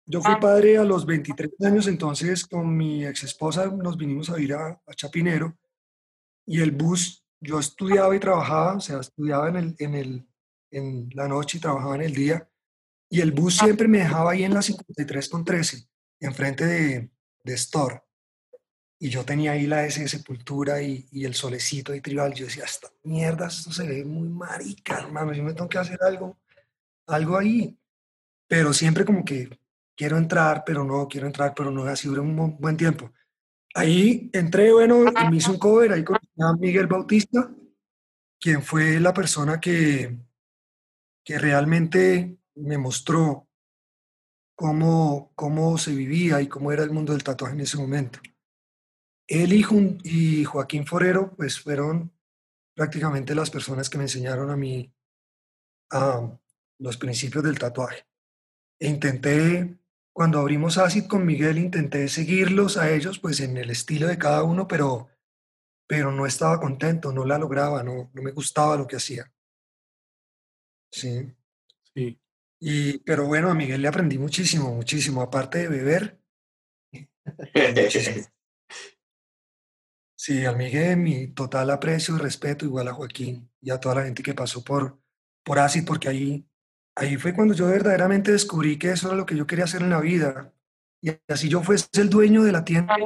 yo 0.06 0.20
fui 0.20 0.36
padre 0.40 0.76
a 0.76 0.84
los 0.84 1.06
23 1.06 1.52
años, 1.62 1.86
entonces 1.86 2.46
con 2.46 2.76
mi 2.76 3.06
ex 3.06 3.24
esposa 3.24 3.66
nos 3.66 3.96
vinimos 3.96 4.28
a 4.30 4.38
ir 4.38 4.52
a, 4.52 4.80
a 4.86 4.94
Chapinero 4.94 5.56
y 6.46 6.60
el 6.60 6.72
bus, 6.72 7.24
yo 7.40 7.58
estudiaba 7.58 8.14
y 8.14 8.20
trabajaba, 8.20 8.76
o 8.76 8.80
sea, 8.80 9.00
estudiaba 9.00 9.48
en, 9.48 9.56
el, 9.56 9.76
en, 9.78 9.94
el, 9.94 10.28
en 10.70 11.08
la 11.14 11.26
noche 11.26 11.58
y 11.58 11.60
trabajaba 11.60 11.94
en 11.96 12.02
el 12.02 12.14
día, 12.14 12.48
y 13.08 13.20
el 13.20 13.32
bus 13.32 13.56
siempre 13.58 13.88
me 13.88 13.98
dejaba 13.98 14.32
ahí 14.32 14.44
en 14.44 14.54
la 14.54 14.62
53 14.62 15.28
con 15.28 15.44
13, 15.44 15.88
enfrente 16.20 16.66
de, 16.66 17.10
de 17.42 17.54
Store. 17.54 18.02
Y 18.98 19.08
yo 19.08 19.24
tenía 19.24 19.52
ahí 19.52 19.66
la 19.66 19.84
S 19.86 20.00
de 20.00 20.08
Sepultura 20.08 20.80
y, 20.82 21.06
y, 21.10 21.24
el 21.24 21.34
solecito 21.34 21.92
de 21.92 22.00
Tribal. 22.00 22.32
Yo 22.32 22.46
decía, 22.46 22.64
esta 22.64 22.88
mierda, 23.02 23.48
esto 23.48 23.70
se 23.72 23.86
ve 23.86 24.04
muy 24.04 24.28
marica, 24.28 25.00
hermano, 25.00 25.32
yo 25.32 25.42
me 25.42 25.52
tengo 25.52 25.68
que 25.68 25.78
hacer 25.78 25.98
algo, 26.02 26.38
algo 27.06 27.36
ahí. 27.36 27.78
Pero 28.48 28.72
siempre 28.72 29.04
como 29.04 29.24
que 29.24 29.50
quiero 29.96 30.16
entrar, 30.18 30.62
pero 30.64 30.84
no, 30.84 31.08
quiero 31.08 31.26
entrar, 31.26 31.54
pero 31.54 31.70
no, 31.70 31.84
así 31.84 32.08
duró 32.08 32.22
un 32.22 32.58
buen 32.58 32.76
tiempo. 32.76 33.12
Ahí 33.74 34.30
entré, 34.32 34.72
bueno, 34.72 35.04
y 35.04 35.30
me 35.30 35.36
hice 35.36 35.50
un 35.50 35.58
cover 35.58 35.92
ahí 35.92 36.04
con 36.04 36.18
Miguel 36.60 36.86
Bautista, 36.86 37.50
quien 38.40 38.62
fue 38.62 39.00
la 39.00 39.12
persona 39.12 39.60
que, 39.60 40.16
que 41.24 41.38
realmente 41.38 42.38
me 42.54 42.78
mostró 42.78 43.48
cómo, 44.54 45.32
cómo 45.34 45.76
se 45.78 45.92
vivía 45.92 46.40
y 46.40 46.46
cómo 46.46 46.70
era 46.70 46.84
el 46.84 46.90
mundo 46.90 47.12
del 47.12 47.24
tatuaje 47.24 47.54
en 47.54 47.60
ese 47.60 47.76
momento. 47.76 48.20
Él 49.26 49.52
y, 49.52 49.64
y 50.04 50.44
Joaquín 50.44 50.86
Forero, 50.86 51.34
pues 51.34 51.58
fueron 51.58 52.12
prácticamente 52.74 53.34
las 53.34 53.50
personas 53.50 53.88
que 53.88 53.98
me 53.98 54.04
enseñaron 54.04 54.50
a 54.50 54.56
mí 54.56 54.92
los 56.78 56.96
principios 56.96 57.44
del 57.44 57.58
tatuaje. 57.58 58.06
E 58.78 58.88
intenté 58.88 59.78
cuando 60.14 60.38
abrimos 60.38 60.78
Acid 60.78 61.06
con 61.06 61.26
Miguel 61.26 61.58
intenté 61.58 62.06
seguirlos 62.08 62.76
a 62.76 62.90
ellos, 62.90 63.18
pues 63.18 63.40
en 63.40 63.56
el 63.56 63.70
estilo 63.70 64.06
de 64.06 64.16
cada 64.16 64.44
uno, 64.44 64.68
pero, 64.68 65.08
pero 65.88 66.12
no 66.12 66.24
estaba 66.24 66.60
contento, 66.60 67.12
no 67.12 67.24
la 67.24 67.36
lograba, 67.36 67.82
no, 67.82 68.10
no 68.14 68.22
me 68.22 68.30
gustaba 68.30 68.76
lo 68.76 68.86
que 68.86 68.96
hacía. 68.96 69.30
Sí. 70.92 71.34
Sí. 71.94 72.20
Y, 72.60 72.98
pero 72.98 73.26
bueno, 73.26 73.50
a 73.50 73.54
Miguel 73.54 73.82
le 73.82 73.88
aprendí 73.88 74.16
muchísimo, 74.16 74.72
muchísimo, 74.72 75.20
aparte 75.20 75.58
de 75.58 75.68
beber. 75.68 76.20
muchísimo. 77.82 78.26
Sí, 80.16 80.44
al 80.46 80.56
Miguel 80.56 80.96
mi 80.96 81.26
total 81.34 81.70
aprecio 81.70 82.14
y 82.14 82.20
respeto, 82.20 82.64
igual 82.64 82.86
a 82.86 82.94
Joaquín 82.94 83.50
y 83.60 83.70
a 83.70 83.80
toda 83.80 83.96
la 83.96 84.04
gente 84.04 84.22
que 84.22 84.32
pasó 84.32 84.62
por, 84.62 84.98
por 85.42 85.58
Acid, 85.58 85.84
porque 85.84 86.08
ahí 86.08 86.48
ahí 86.96 87.16
fue 87.16 87.34
cuando 87.34 87.54
yo 87.54 87.66
verdaderamente 87.66 88.32
descubrí 88.32 88.78
que 88.78 88.90
eso 88.90 89.08
era 89.08 89.16
lo 89.16 89.26
que 89.26 89.36
yo 89.36 89.46
quería 89.46 89.64
hacer 89.64 89.82
en 89.82 89.90
la 89.90 90.00
vida. 90.00 90.52
Y 91.02 91.10
así 91.28 91.48
yo 91.48 91.62
fuese 91.62 91.86
el 91.94 92.08
dueño 92.08 92.42
de 92.42 92.52
la 92.52 92.64
tienda, 92.64 92.96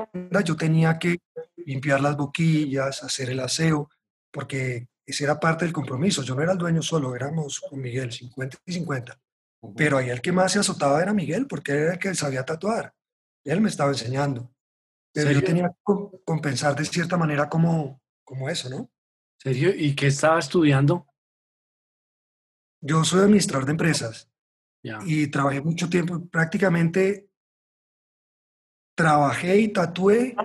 yo 0.45 0.57
tenía 0.57 0.99
que 0.99 1.19
limpiar 1.57 2.01
las 2.01 2.17
boquillas, 2.17 3.03
hacer 3.03 3.31
el 3.31 3.41
aseo, 3.41 3.91
porque 4.31 4.89
ese 5.05 5.25
era 5.25 5.41
parte 5.41 5.65
del 5.65 5.75
compromiso. 5.75 6.23
Yo 6.23 6.35
no 6.35 6.43
era 6.43 6.53
el 6.53 6.59
dueño 6.59 6.83
solo, 6.83 7.17
éramos 7.17 7.61
con 7.61 7.81
Miguel, 7.81 8.13
50 8.13 8.59
y 8.67 8.73
50. 8.75 9.19
Pero 9.77 9.99
ahí 9.99 10.11
el 10.11 10.21
que 10.21 10.31
más 10.31 10.53
se 10.53 10.61
azotaba 10.61 11.03
era 11.03 11.13
Miguel, 11.13 11.47
porque 11.49 11.73
era 11.73 11.95
el 11.95 11.99
que 11.99 12.15
sabía 12.15 12.45
tatuar. 12.45 12.95
Él 13.45 13.61
me 13.61 13.69
estaba 13.69 13.91
enseñando. 13.91 14.53
Pero 15.13 15.33
yo 15.33 15.43
tenía 15.43 15.69
que 15.69 15.75
compensar 16.25 16.77
de 16.77 16.85
cierta 16.85 17.17
manera 17.17 17.49
como, 17.49 18.01
como 18.23 18.49
eso, 18.49 18.69
¿no? 18.69 18.89
¿Serio? 19.39 19.73
¿Y 19.75 19.97
qué 19.97 20.09
estaba 20.09 20.39
estudiando? 20.39 21.08
Yo 22.81 23.05
soy 23.05 23.21
administrador 23.21 23.67
de 23.67 23.73
empresas 23.73 24.31
y 25.05 25.27
trabajé 25.29 25.61
mucho 25.61 25.89
tiempo, 25.89 26.25
prácticamente 26.29 27.29
trabajé 28.97 29.59
y 29.59 29.69
tatué 29.69 30.37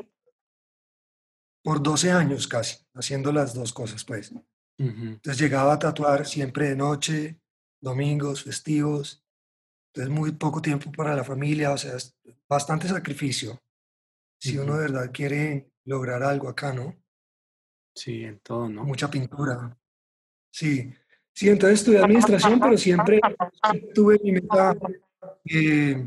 por 1.64 1.82
12 1.82 2.12
años 2.12 2.48
casi, 2.48 2.86
haciendo 2.94 3.32
las 3.32 3.54
dos 3.54 3.72
cosas, 3.72 4.04
pues. 4.04 4.34
Entonces 4.78 5.40
llegaba 5.40 5.74
a 5.74 5.80
tatuar 5.80 6.26
siempre 6.26 6.70
de 6.70 6.76
noche, 6.76 7.40
domingos, 7.82 8.44
festivos. 8.44 9.24
Entonces 9.94 10.14
muy 10.14 10.32
poco 10.32 10.62
tiempo 10.62 10.92
para 10.92 11.16
la 11.16 11.24
familia, 11.24 11.72
o 11.72 11.78
sea, 11.78 11.96
bastante 12.50 12.88
sacrificio. 12.88 13.62
Si 14.40 14.58
uno 14.58 14.76
de 14.76 14.82
verdad 14.82 15.12
quiere 15.14 15.72
lograr 15.86 16.24
algo 16.24 16.50
acá, 16.50 16.74
¿no? 16.74 17.02
Sí, 17.96 18.24
en 18.24 18.40
todo, 18.40 18.68
¿no? 18.68 18.84
Mucha 18.84 19.10
pintura. 19.10 19.78
Sí. 20.52 20.94
Sí, 21.34 21.50
entonces 21.50 21.80
estudié 21.80 22.00
administración, 22.00 22.60
pero 22.60 22.78
siempre 22.78 23.20
tuve 23.94 24.20
mi 24.24 24.34
meta 24.34 24.76
eh, 25.46 26.06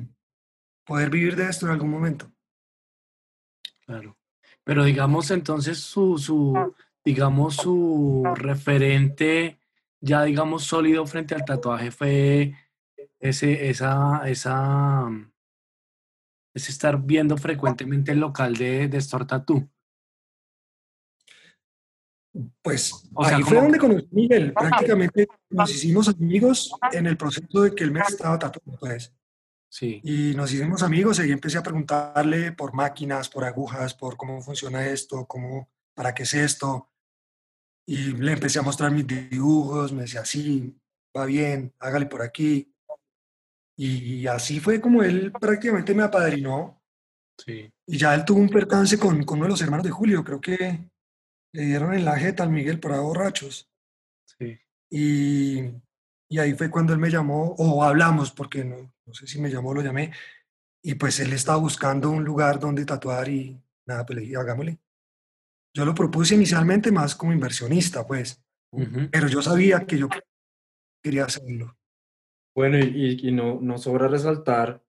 poder 0.84 1.10
vivir 1.10 1.36
de 1.36 1.48
esto 1.48 1.66
en 1.66 1.72
algún 1.72 1.90
momento. 1.90 2.30
Claro. 3.84 4.16
Pero 4.64 4.84
digamos 4.84 5.30
entonces 5.30 5.78
su, 5.78 6.18
su, 6.18 6.74
digamos 7.04 7.56
su 7.56 8.24
referente 8.34 9.58
ya 10.00 10.22
digamos 10.24 10.64
sólido 10.64 11.06
frente 11.06 11.34
al 11.34 11.44
tatuaje 11.44 11.90
fue 11.90 12.54
ese, 13.18 13.68
esa, 13.68 14.28
esa, 14.28 15.08
ese 16.54 16.70
estar 16.70 17.02
viendo 17.02 17.36
frecuentemente 17.36 18.12
el 18.12 18.20
local 18.20 18.56
de, 18.56 18.88
de 18.88 18.98
Store 18.98 19.24
Tattoo. 19.24 19.68
Pues 22.62 23.08
ahí 23.16 23.42
fue 23.42 23.56
donde 23.56 23.78
conocí 23.78 24.04
a 24.04 24.14
Miguel. 24.14 24.52
Prácticamente 24.52 25.28
nos 25.50 25.70
hicimos 25.70 26.08
amigos 26.08 26.72
en 26.92 27.06
el 27.06 27.16
proceso 27.16 27.62
de 27.62 27.74
que 27.74 27.84
él 27.84 27.92
me 27.92 28.00
estaba 28.00 28.38
tatuando. 28.38 28.78
Pues. 28.78 29.12
Sí. 29.68 30.00
Y 30.04 30.34
nos 30.34 30.52
hicimos 30.52 30.82
amigos 30.82 31.20
y 31.24 31.30
empecé 31.30 31.58
a 31.58 31.62
preguntarle 31.62 32.52
por 32.52 32.74
máquinas, 32.74 33.28
por 33.28 33.44
agujas, 33.44 33.94
por 33.94 34.16
cómo 34.16 34.40
funciona 34.40 34.86
esto, 34.86 35.26
cómo, 35.26 35.68
para 35.94 36.14
qué 36.14 36.24
es 36.24 36.34
esto. 36.34 36.90
Y 37.86 38.12
le 38.12 38.32
empecé 38.32 38.58
a 38.58 38.62
mostrar 38.62 38.90
mis 38.90 39.06
dibujos, 39.06 39.92
me 39.92 40.02
decía, 40.02 40.24
sí, 40.24 40.76
va 41.16 41.24
bien, 41.24 41.72
hágale 41.78 42.06
por 42.06 42.22
aquí. 42.22 42.72
Y 43.76 44.26
así 44.26 44.58
fue 44.60 44.80
como 44.80 45.02
él 45.02 45.32
prácticamente 45.32 45.94
me 45.94 46.02
apadrinó. 46.02 46.82
Sí. 47.38 47.70
Y 47.86 47.98
ya 47.98 48.14
él 48.14 48.24
tuvo 48.24 48.40
un 48.40 48.48
percance 48.48 48.98
con, 48.98 49.22
con 49.24 49.38
uno 49.38 49.46
de 49.46 49.50
los 49.50 49.62
hermanos 49.62 49.84
de 49.84 49.90
Julio, 49.90 50.24
creo 50.24 50.40
que 50.40 50.90
le 51.56 51.64
dieron 51.64 51.94
en 51.94 52.04
la 52.04 52.18
jeta 52.18 52.42
al 52.42 52.50
Miguel 52.50 52.78
para 52.78 53.00
borrachos. 53.00 53.70
Sí. 54.26 54.58
Y, 54.90 55.60
y, 56.28 56.38
ahí 56.38 56.52
fue 56.52 56.70
cuando 56.70 56.92
él 56.92 56.98
me 56.98 57.10
llamó, 57.10 57.54
o 57.58 57.82
hablamos, 57.82 58.30
porque 58.30 58.62
no, 58.62 58.92
no, 59.06 59.14
sé 59.14 59.26
si 59.26 59.40
me 59.40 59.48
llamó 59.48 59.70
o 59.70 59.74
lo 59.74 59.80
llamé, 59.80 60.12
y 60.82 60.96
pues 60.96 61.18
él 61.18 61.32
estaba 61.32 61.56
buscando 61.56 62.10
un 62.10 62.24
lugar 62.24 62.60
donde 62.60 62.84
tatuar 62.84 63.28
y 63.30 63.58
nada, 63.86 64.04
pues 64.04 64.18
le 64.18 64.22
dije, 64.22 64.36
hagámosle. 64.36 64.78
Yo 65.74 65.86
lo 65.86 65.94
propuse 65.94 66.34
inicialmente 66.34 66.92
más 66.92 67.14
como 67.14 67.32
inversionista, 67.32 68.06
pues, 68.06 68.42
pero 69.10 69.26
yo 69.28 69.40
sabía 69.40 69.86
que 69.86 69.98
yo 69.98 70.08
quería 71.02 71.24
hacerlo. 71.24 71.74
Bueno, 72.54 72.78
y, 72.78 73.28
y 73.28 73.32
no, 73.32 73.60
no 73.62 73.78
sobra 73.78 74.08
resaltar 74.08 74.82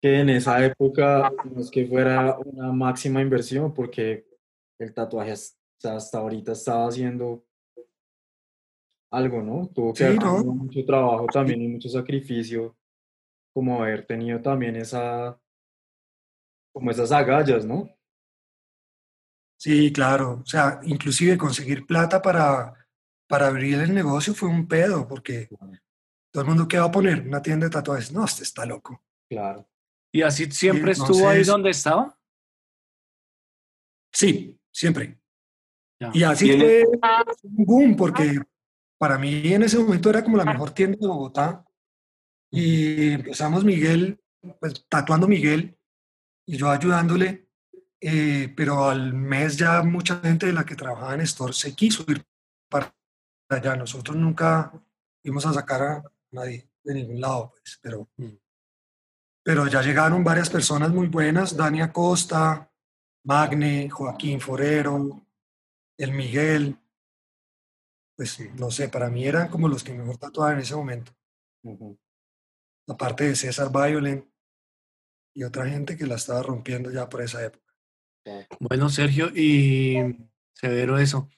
que 0.00 0.20
en 0.20 0.30
esa 0.30 0.64
época 0.64 1.30
no 1.44 1.60
es 1.60 1.70
que 1.70 1.86
fuera 1.86 2.38
una 2.38 2.72
máxima 2.72 3.20
inversión, 3.20 3.74
porque 3.74 4.26
el 4.78 4.94
tatuaje 4.94 5.32
sea, 5.82 5.96
hasta 5.96 6.18
ahorita 6.18 6.52
estaba 6.52 6.88
haciendo 6.88 7.44
algo, 9.10 9.42
¿no? 9.42 9.68
Tuvo 9.68 9.92
que 9.92 10.04
haber 10.04 10.20
mucho 10.20 10.84
trabajo 10.84 11.26
también 11.26 11.60
y 11.62 11.68
mucho 11.68 11.88
sacrificio, 11.88 12.76
como 13.52 13.82
haber 13.82 14.06
tenido 14.06 14.40
también 14.40 14.76
esa, 14.76 15.38
como 16.72 16.90
esas 16.90 17.12
agallas, 17.12 17.66
¿no? 17.66 17.90
Sí, 19.58 19.92
claro. 19.92 20.40
O 20.42 20.46
sea, 20.46 20.80
inclusive 20.82 21.36
conseguir 21.36 21.86
plata 21.86 22.22
para, 22.22 22.74
para 23.28 23.48
abrir 23.48 23.78
el 23.78 23.94
negocio 23.94 24.34
fue 24.34 24.48
un 24.48 24.66
pedo, 24.66 25.06
porque 25.06 25.48
todo 26.32 26.42
el 26.42 26.48
mundo 26.48 26.66
que 26.66 26.78
va 26.78 26.86
a 26.86 26.90
poner 26.90 27.26
una 27.26 27.42
tienda 27.42 27.66
de 27.66 27.70
tatuajes, 27.70 28.12
no, 28.12 28.24
este 28.24 28.42
está 28.42 28.64
loco. 28.64 29.04
Claro. 29.28 29.68
¿Y 30.12 30.22
así 30.22 30.50
siempre 30.50 30.92
estuvo 30.92 31.28
ahí 31.28 31.44
donde 31.44 31.70
estaba? 31.70 32.18
Sí, 34.12 34.60
siempre. 34.70 35.21
Y 36.12 36.22
así 36.22 36.56
fue 36.56 36.84
un 37.42 37.64
boom, 37.64 37.96
porque 37.96 38.38
para 38.98 39.18
mí 39.18 39.52
en 39.52 39.62
ese 39.62 39.78
momento 39.78 40.10
era 40.10 40.22
como 40.22 40.36
la 40.36 40.44
mejor 40.44 40.70
tienda 40.70 40.98
de 41.00 41.06
Bogotá. 41.06 41.64
Y 42.50 43.12
empezamos 43.12 43.64
Miguel, 43.64 44.20
pues 44.60 44.86
tatuando 44.88 45.26
Miguel 45.26 45.78
y 46.46 46.56
yo 46.56 46.70
ayudándole. 46.70 47.48
Eh, 48.00 48.52
pero 48.56 48.88
al 48.88 49.14
mes 49.14 49.56
ya 49.56 49.82
mucha 49.82 50.18
gente 50.20 50.46
de 50.46 50.52
la 50.52 50.64
que 50.64 50.74
trabajaba 50.74 51.14
en 51.14 51.20
Store 51.20 51.52
se 51.52 51.74
quiso 51.74 52.04
ir 52.08 52.24
para 52.68 52.92
allá. 53.48 53.76
Nosotros 53.76 54.16
nunca 54.16 54.72
íbamos 55.22 55.46
a 55.46 55.52
sacar 55.52 55.82
a 55.82 56.02
nadie 56.32 56.68
de 56.82 56.94
ningún 56.94 57.20
lado, 57.20 57.52
pues, 57.52 57.78
pero, 57.80 58.08
mm. 58.16 58.36
pero 59.44 59.66
ya 59.68 59.82
llegaron 59.82 60.24
varias 60.24 60.50
personas 60.50 60.90
muy 60.90 61.06
buenas, 61.06 61.56
Dani 61.56 61.80
Acosta, 61.80 62.68
Magne, 63.24 63.88
Joaquín 63.88 64.40
Forero, 64.40 65.26
el 65.98 66.12
Miguel, 66.12 66.78
pues 68.16 68.38
no 68.58 68.70
sé, 68.70 68.88
para 68.88 69.10
mí 69.10 69.26
eran 69.26 69.48
como 69.48 69.68
los 69.68 69.84
que 69.84 69.92
mejor 69.92 70.18
tatuaban 70.18 70.54
en 70.54 70.62
ese 70.62 70.76
momento. 70.76 71.12
Aparte 72.88 73.24
de 73.24 73.36
César 73.36 73.70
Violent, 73.70 74.26
y 75.34 75.44
otra 75.44 75.66
gente 75.66 75.96
que 75.96 76.06
la 76.06 76.16
estaba 76.16 76.42
rompiendo 76.42 76.90
ya 76.90 77.08
por 77.08 77.22
esa 77.22 77.44
época. 77.44 77.74
Bueno, 78.60 78.88
Sergio, 78.88 79.28
y 79.34 79.96
severo 80.54 80.98
eso. 80.98 81.28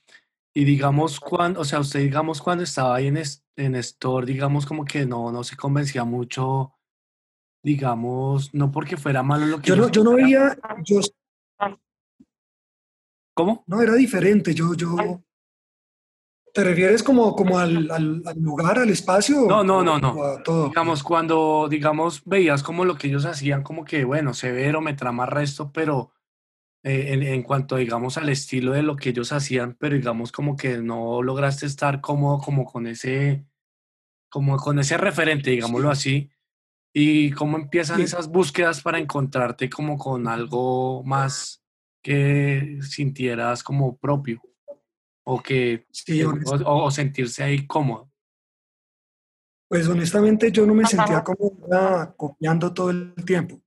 Y 0.52 0.64
digamos, 0.64 1.18
cuando, 1.18 1.60
o 1.60 1.64
sea, 1.64 1.80
usted, 1.80 2.00
digamos, 2.00 2.40
cuando 2.40 2.64
estaba 2.64 2.96
ahí 2.96 3.08
en, 3.08 3.20
en 3.56 3.74
Store, 3.76 4.26
digamos, 4.26 4.66
como 4.66 4.84
que 4.84 5.06
no, 5.06 5.32
no 5.32 5.42
se 5.42 5.56
convencía 5.56 6.04
mucho, 6.04 6.74
digamos, 7.62 8.52
no 8.54 8.70
porque 8.70 8.96
fuera 8.96 9.22
malo 9.22 9.46
lo 9.46 9.60
que... 9.60 9.68
Yo 9.68 9.76
no, 9.76 9.88
yo 9.90 10.04
no 10.04 10.14
veía, 10.14 10.56
yo... 10.84 11.00
¿Cómo? 13.34 13.64
No, 13.66 13.82
era 13.82 13.94
diferente, 13.94 14.54
yo, 14.54 14.74
yo... 14.74 15.22
¿Te 16.52 16.62
refieres 16.62 17.02
como, 17.02 17.34
como 17.34 17.58
al, 17.58 17.90
al, 17.90 18.22
lugar, 18.36 18.78
al 18.78 18.88
espacio? 18.88 19.46
No, 19.48 19.64
no, 19.64 19.82
no, 19.82 19.98
no. 19.98 20.40
Todo? 20.44 20.68
Digamos, 20.68 21.02
cuando, 21.02 21.66
digamos, 21.68 22.22
veías 22.24 22.62
como 22.62 22.84
lo 22.84 22.96
que 22.96 23.08
ellos 23.08 23.24
hacían, 23.24 23.64
como 23.64 23.84
que, 23.84 24.04
bueno, 24.04 24.32
severo, 24.34 24.80
me 24.80 24.94
trama 24.94 25.26
resto, 25.26 25.72
pero 25.72 26.12
eh, 26.84 27.32
en, 27.32 27.42
cuanto, 27.42 27.74
digamos, 27.74 28.18
al 28.18 28.28
estilo 28.28 28.72
de 28.72 28.82
lo 28.82 28.94
que 28.94 29.08
ellos 29.08 29.32
hacían, 29.32 29.74
pero 29.80 29.96
digamos 29.96 30.30
como 30.30 30.54
que 30.54 30.78
no 30.78 31.22
lograste 31.22 31.64
estar 31.64 32.02
cómodo 32.02 32.38
como 32.38 32.66
con 32.66 32.86
ese, 32.86 33.44
como 34.28 34.58
con 34.58 34.78
ese 34.78 34.98
referente, 34.98 35.50
digámoslo 35.50 35.90
así, 35.90 36.30
y 36.92 37.32
cómo 37.32 37.56
empiezan 37.56 38.02
esas 38.02 38.28
búsquedas 38.28 38.82
para 38.82 38.98
encontrarte 38.98 39.70
como 39.70 39.96
con 39.96 40.28
algo 40.28 41.02
más 41.04 41.63
que 42.04 42.78
sintieras 42.82 43.62
como 43.62 43.96
propio 43.96 44.42
o 45.26 45.42
que 45.42 45.86
o, 46.66 46.90
sentirse 46.90 47.42
ahí 47.42 47.66
cómodo. 47.66 48.12
Pues 49.66 49.88
honestamente 49.88 50.52
yo 50.52 50.66
no 50.66 50.74
me 50.74 50.84
sentía 50.84 51.24
como 51.24 51.58
copiando 52.16 52.74
todo 52.74 52.90
el 52.90 53.14
tiempo. 53.24 53.58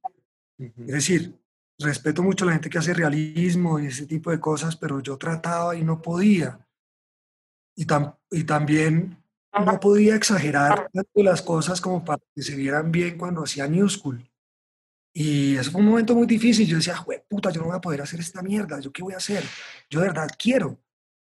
Es 0.60 0.94
decir, 0.94 1.36
respeto 1.80 2.22
mucho 2.22 2.46
a 2.46 2.48
la 2.48 2.54
gente 2.54 2.70
que 2.70 2.78
hace 2.78 2.94
realismo 2.94 3.80
y 3.80 3.88
ese 3.88 4.06
tipo 4.06 4.30
de 4.30 4.40
cosas, 4.40 4.76
pero 4.76 5.00
yo 5.02 5.18
trataba 5.18 5.76
y 5.76 5.84
no 5.84 6.00
podía. 6.00 6.60
Y, 7.76 7.88
y 8.32 8.44
también 8.44 9.18
no 9.66 9.80
podía 9.80 10.16
exagerar 10.16 10.90
las 11.16 11.42
cosas 11.42 11.82
como 11.82 12.06
para 12.06 12.22
que 12.36 12.44
se 12.44 12.56
vieran 12.56 12.92
bien 12.92 13.18
cuando 13.18 13.44
hacía 13.44 13.68
New 13.68 13.90
School. 13.90 14.24
Y 15.20 15.58
eso 15.58 15.72
fue 15.72 15.82
un 15.82 15.88
momento 15.88 16.14
muy 16.14 16.28
difícil. 16.28 16.68
Yo 16.68 16.78
decía, 16.78 17.04
puta, 17.28 17.50
yo 17.50 17.62
no 17.62 17.68
voy 17.70 17.76
a 17.76 17.82
poder 17.82 18.04
hacer 18.04 18.20
esta 18.20 18.44
mierda. 18.44 18.80
¿Yo 18.80 18.92
qué 18.92 19.02
voy 19.02 19.16
a 19.16 19.18
hacer? 19.18 19.44
Yo 19.90 20.00
de 20.00 20.10
verdad 20.10 20.30
quiero. 20.38 20.80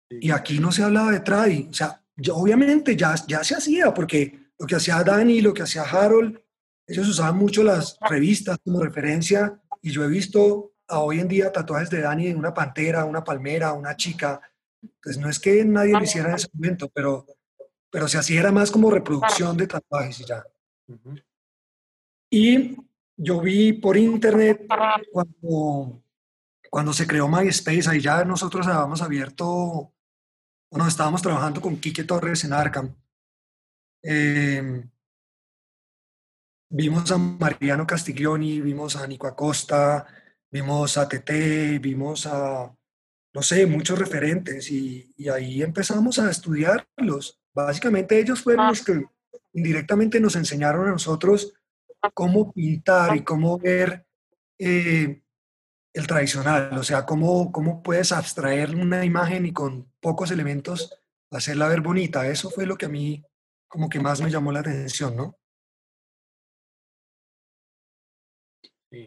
Y 0.08 0.30
aquí 0.30 0.60
no 0.60 0.70
se 0.70 0.84
hablaba 0.84 1.10
de 1.10 1.18
tradi. 1.18 1.66
O 1.68 1.72
sea, 1.72 2.00
yo, 2.14 2.36
obviamente 2.36 2.94
ya, 2.94 3.16
ya 3.26 3.42
se 3.42 3.56
hacía, 3.56 3.92
porque 3.92 4.52
lo 4.56 4.64
que 4.64 4.76
hacía 4.76 5.02
Dani, 5.02 5.40
lo 5.40 5.52
que 5.52 5.62
hacía 5.62 5.82
Harold, 5.82 6.40
ellos 6.86 7.08
usaban 7.08 7.36
mucho 7.36 7.64
las 7.64 7.98
revistas 8.08 8.58
como 8.64 8.80
referencia 8.80 9.60
y 9.82 9.90
yo 9.90 10.04
he 10.04 10.08
visto 10.08 10.74
a 10.86 11.00
hoy 11.00 11.18
en 11.18 11.26
día 11.26 11.50
tatuajes 11.50 11.90
de 11.90 12.02
Dani 12.02 12.28
en 12.28 12.38
una 12.38 12.54
pantera, 12.54 13.04
una 13.04 13.24
palmera, 13.24 13.72
una 13.72 13.96
chica. 13.96 14.40
Pues 15.02 15.18
no 15.18 15.28
es 15.28 15.40
que 15.40 15.64
nadie 15.64 15.94
lo 15.94 16.04
hiciera 16.04 16.28
en 16.28 16.36
ese 16.36 16.46
momento, 16.52 16.88
pero, 16.94 17.26
pero 17.90 18.06
se 18.06 18.18
hacía 18.18 18.38
era 18.38 18.52
más 18.52 18.70
como 18.70 18.88
reproducción 18.88 19.56
de 19.56 19.66
tatuajes 19.66 20.20
y 20.20 20.24
ya. 20.26 20.44
Y 22.30 22.76
yo 23.22 23.40
vi 23.40 23.72
por 23.72 23.96
internet 23.96 24.66
cuando, 25.12 26.02
cuando 26.70 26.92
se 26.92 27.06
creó 27.06 27.28
MySpace, 27.28 27.88
ahí 27.88 28.00
ya 28.00 28.24
nosotros 28.24 28.66
habíamos 28.66 29.02
abierto, 29.02 29.92
bueno, 30.70 30.86
estábamos 30.86 31.22
trabajando 31.22 31.60
con 31.60 31.76
Quique 31.76 32.04
Torres 32.04 32.44
en 32.44 32.52
Arkham. 32.52 32.94
Eh, 34.02 34.82
Vimos 36.72 37.10
a 37.10 37.18
Mariano 37.18 37.84
Castiglioni, 37.84 38.60
vimos 38.60 38.94
a 38.94 39.04
Nico 39.04 39.26
Acosta, 39.26 40.06
vimos 40.52 40.96
a 40.98 41.08
TT, 41.08 41.80
vimos 41.80 42.26
a, 42.26 42.72
no 43.34 43.42
sé, 43.42 43.66
muchos 43.66 43.98
referentes 43.98 44.70
y, 44.70 45.12
ahí 45.34 45.62
empezamos 45.64 46.20
a 46.20 46.30
estudiarlos. 46.30 47.40
Básicamente 47.52 48.20
ellos 48.20 48.42
fueron 48.42 48.68
los 48.68 48.84
que 48.84 49.04
indirectamente 49.52 50.20
nos 50.20 50.36
enseñaron 50.36 50.86
a 50.86 50.92
nosotros 50.92 51.52
cómo 52.14 52.52
pintar 52.52 53.16
y 53.16 53.22
cómo 53.22 53.58
ver 53.58 54.06
eh, 54.58 55.22
el 55.92 56.06
tradicional, 56.06 56.76
o 56.78 56.82
sea, 56.82 57.04
cómo, 57.04 57.52
cómo 57.52 57.82
puedes 57.82 58.12
abstraer 58.12 58.74
una 58.74 59.04
imagen 59.04 59.44
y 59.44 59.52
con 59.52 59.92
pocos 60.00 60.30
elementos 60.30 61.00
hacerla 61.30 61.68
ver 61.68 61.80
bonita. 61.80 62.26
Eso 62.28 62.50
fue 62.50 62.66
lo 62.66 62.76
que 62.76 62.86
a 62.86 62.90
mí 62.90 63.22
como 63.68 63.88
que 63.88 64.00
más 64.00 64.20
me 64.20 64.30
llamó 64.30 64.50
la 64.52 64.60
atención, 64.60 65.16
¿no? 65.16 65.36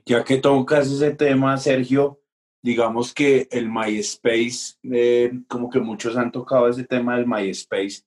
Ya 0.06 0.24
que 0.24 0.38
tocas 0.38 0.90
ese 0.90 1.12
tema, 1.12 1.58
Sergio, 1.58 2.22
digamos 2.64 3.14
que 3.14 3.50
el 3.52 3.70
MySpace, 3.70 4.78
eh, 4.84 5.34
como 5.50 5.70
que 5.70 5.82
muchos 5.82 6.16
han 6.16 6.32
tocado 6.32 6.70
ese 6.70 6.86
tema 6.86 7.18
del 7.18 7.28
MySpace, 7.28 8.04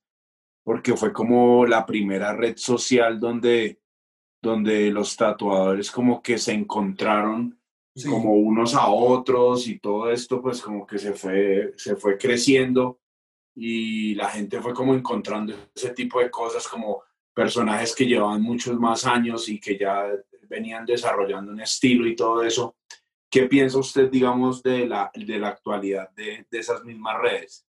porque 0.64 0.96
fue 0.96 1.12
como 1.12 1.66
la 1.66 1.84
primera 1.84 2.32
red 2.32 2.56
social 2.56 3.20
donde, 3.20 3.78
donde 4.46 4.90
los 4.90 5.16
tatuadores 5.16 5.90
como 5.90 6.22
que 6.22 6.38
se 6.38 6.52
encontraron 6.52 7.58
como 8.04 8.34
unos 8.34 8.74
a 8.74 8.88
otros 8.88 9.68
y 9.68 9.78
todo 9.78 10.10
esto 10.10 10.42
pues 10.42 10.60
como 10.60 10.86
que 10.86 10.98
se 10.98 11.12
fue, 11.12 11.72
se 11.76 11.96
fue 11.96 12.18
creciendo 12.18 13.00
y 13.54 14.14
la 14.14 14.28
gente 14.28 14.60
fue 14.60 14.74
como 14.74 14.94
encontrando 14.94 15.54
ese 15.74 15.90
tipo 15.90 16.20
de 16.20 16.30
cosas 16.30 16.68
como 16.68 17.02
personajes 17.34 17.94
que 17.94 18.06
llevaban 18.06 18.42
muchos 18.42 18.78
más 18.78 19.06
años 19.06 19.48
y 19.48 19.58
que 19.58 19.78
ya 19.78 20.10
venían 20.48 20.84
desarrollando 20.84 21.52
un 21.52 21.60
estilo 21.60 22.06
y 22.06 22.14
todo 22.14 22.42
eso. 22.42 22.76
¿Qué 23.30 23.44
piensa 23.44 23.78
usted, 23.78 24.08
digamos, 24.10 24.62
de 24.62 24.86
la, 24.86 25.10
de 25.14 25.38
la 25.38 25.48
actualidad 25.48 26.10
de, 26.10 26.46
de 26.50 26.58
esas 26.58 26.84
mismas 26.84 27.20
redes? 27.20 27.66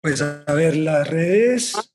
Pues 0.00 0.22
a 0.22 0.44
ver, 0.54 0.76
las 0.76 1.08
redes 1.08 1.93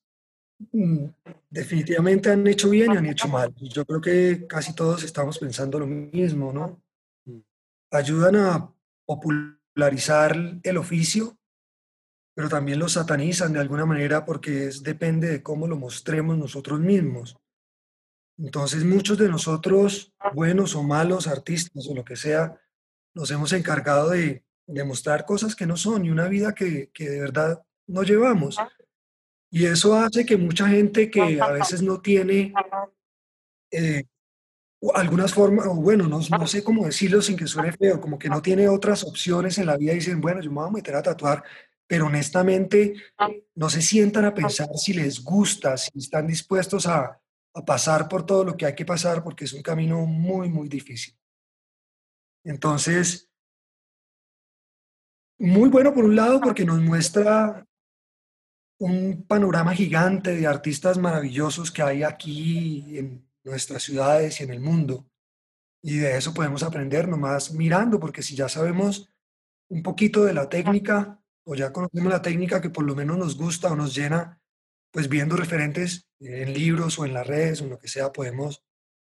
definitivamente 1.49 2.31
han 2.31 2.45
hecho 2.47 2.69
bien 2.69 2.93
y 2.93 2.97
han 2.97 3.05
hecho 3.05 3.27
mal. 3.27 3.53
Yo 3.55 3.85
creo 3.85 4.01
que 4.01 4.45
casi 4.47 4.73
todos 4.73 5.03
estamos 5.03 5.39
pensando 5.39 5.79
lo 5.79 5.87
mismo, 5.87 6.51
¿no? 6.51 6.81
Mm. 7.25 7.39
Ayudan 7.91 8.35
a 8.35 8.73
popularizar 9.05 10.35
el 10.61 10.77
oficio, 10.77 11.37
pero 12.35 12.49
también 12.49 12.79
lo 12.79 12.89
satanizan 12.89 13.53
de 13.53 13.59
alguna 13.59 13.85
manera 13.85 14.25
porque 14.25 14.67
es, 14.67 14.83
depende 14.83 15.29
de 15.29 15.43
cómo 15.43 15.67
lo 15.67 15.77
mostremos 15.77 16.37
nosotros 16.37 16.79
mismos. 16.79 17.37
Entonces 18.37 18.85
muchos 18.85 19.17
de 19.17 19.27
nosotros, 19.27 20.13
buenos 20.33 20.75
o 20.75 20.83
malos 20.83 21.27
artistas 21.27 21.87
o 21.89 21.95
lo 21.95 22.05
que 22.05 22.15
sea, 22.15 22.57
nos 23.13 23.31
hemos 23.31 23.51
encargado 23.51 24.09
de, 24.09 24.43
demostrar 24.69 25.25
cosas 25.25 25.55
que 25.55 25.65
no 25.65 25.75
son 25.75 26.05
y 26.05 26.11
una 26.11 26.27
vida 26.27 26.53
que, 26.53 26.91
de 26.95 27.19
verdad 27.19 27.61
no 27.87 28.03
llevamos. 28.03 28.57
Y 29.51 29.65
eso 29.65 29.95
hace 29.95 30.25
que 30.25 30.37
mucha 30.37 30.67
gente 30.67 31.09
que 31.09 31.41
a 31.41 31.51
veces 31.51 31.81
no 31.81 31.99
tiene 32.01 32.53
eh, 33.71 34.03
algunas 34.93 35.33
formas, 35.33 35.65
o 35.67 35.75
bueno, 35.75 36.07
no, 36.07 36.19
no, 36.19 36.47
sé 36.47 36.63
cómo 36.63 36.85
decirlo 36.85 37.21
sin 37.21 37.35
que 37.35 37.47
suene 37.47 37.73
feo, 37.73 37.99
como 37.99 38.17
que 38.19 38.29
no 38.29 38.41
tiene 38.41 38.69
otras 38.69 39.03
opciones 39.03 39.57
en 39.57 39.65
la 39.65 39.77
vida 39.77 39.93
dicen, 39.93 40.21
bueno, 40.21 40.41
yo 40.41 40.51
me 40.51 40.57
voy 40.57 40.67
a 40.67 40.71
meter 40.71 40.95
a 40.95 41.01
tatuar, 41.01 41.43
pero 41.87 42.05
honestamente 42.05 42.93
no 43.55 43.69
se 43.69 43.81
sientan 43.81 44.25
a 44.25 44.33
pensar 44.33 44.69
si 44.75 44.93
les 44.93 45.23
gusta, 45.23 45.75
si 45.77 45.89
están 45.97 46.27
dispuestos 46.27 46.85
a, 46.85 47.19
a 47.53 47.65
pasar 47.65 48.07
por 48.07 48.25
todo 48.25 48.43
lo 48.43 48.55
que 48.55 48.65
hay 48.65 48.75
que 48.75 48.85
pasar 48.85 49.23
porque 49.23 49.45
es 49.45 49.53
un 49.53 49.63
camino 49.63 50.05
muy, 50.05 50.49
muy 50.49 50.69
difícil. 50.69 51.17
Entonces, 52.43 53.29
muy 55.39 55.69
bueno 55.69 55.93
por 55.93 56.05
un 56.05 56.15
lado 56.15 56.39
porque 56.39 56.65
nos 56.65 56.79
muestra 56.79 57.65
un 58.79 59.25
panorama 59.27 59.73
gigante 59.73 60.35
de 60.35 60.47
artistas 60.47 60.97
maravillosos 60.97 61.71
que 61.71 61.81
hay 61.81 62.03
aquí 62.03 62.97
en 62.97 63.29
nuestras 63.43 63.83
ciudades 63.83 64.39
y 64.39 64.43
en 64.43 64.51
el 64.51 64.61
mundo. 64.61 65.05
Y 65.81 65.97
de 65.97 66.17
eso 66.17 66.33
podemos 66.33 66.63
aprender 66.63 67.07
nomás 67.07 67.53
mirando, 67.53 67.99
porque 67.99 68.23
si 68.23 68.35
ya 68.35 68.49
sabemos 68.49 69.09
un 69.69 69.83
poquito 69.83 70.23
de 70.23 70.33
la 70.33 70.49
técnica 70.49 71.21
o 71.45 71.55
ya 71.55 71.71
conocemos 71.71 72.11
la 72.11 72.21
técnica 72.21 72.61
que 72.61 72.69
por 72.69 72.85
lo 72.85 72.95
menos 72.95 73.17
nos 73.17 73.37
gusta 73.37 73.71
o 73.71 73.75
nos 73.75 73.95
llena, 73.95 74.41
pues 74.91 75.09
viendo 75.09 75.35
referentes 75.35 76.07
en 76.19 76.53
libros 76.53 76.99
o 76.99 77.05
en 77.05 77.13
las 77.13 77.27
redes 77.27 77.61
o 77.61 77.65
en 77.65 77.71
lo 77.71 77.79
que 77.79 77.87
sea, 77.87 78.11
podemos, 78.11 78.63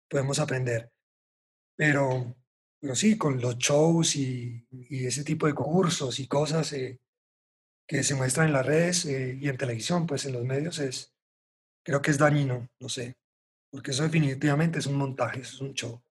podemos 0.09 0.39
aprender. 0.39 0.91
Pero, 1.75 2.35
pero 2.79 2.95
sí, 2.95 3.17
con 3.17 3.39
los 3.39 3.57
shows 3.57 4.15
y, 4.15 4.67
ese 4.89 5.23
tipo 5.23 5.47
de 5.47 5.53
cursos 5.53 6.19
y 6.19 6.27
cosas 6.27 6.73
eh, 6.73 6.99
que 7.91 8.03
se 8.03 8.15
muestran 8.15 8.47
en 8.47 8.53
las 8.53 8.65
redes 8.65 9.05
eh, 9.05 9.37
y 9.37 9.49
en 9.49 9.57
televisión, 9.57 10.07
pues 10.07 10.25
en 10.25 10.31
los 10.31 10.45
medios, 10.45 10.79
es, 10.79 11.13
creo 11.83 12.01
que 12.01 12.11
es 12.11 12.17
dañino, 12.17 12.69
no 12.79 12.87
sé, 12.87 13.17
porque 13.69 13.91
eso 13.91 14.03
definitivamente 14.03 14.79
es 14.79 14.85
un 14.85 14.95
montaje, 14.95 15.41
es 15.41 15.59
un 15.59 15.73
show. 15.73 16.01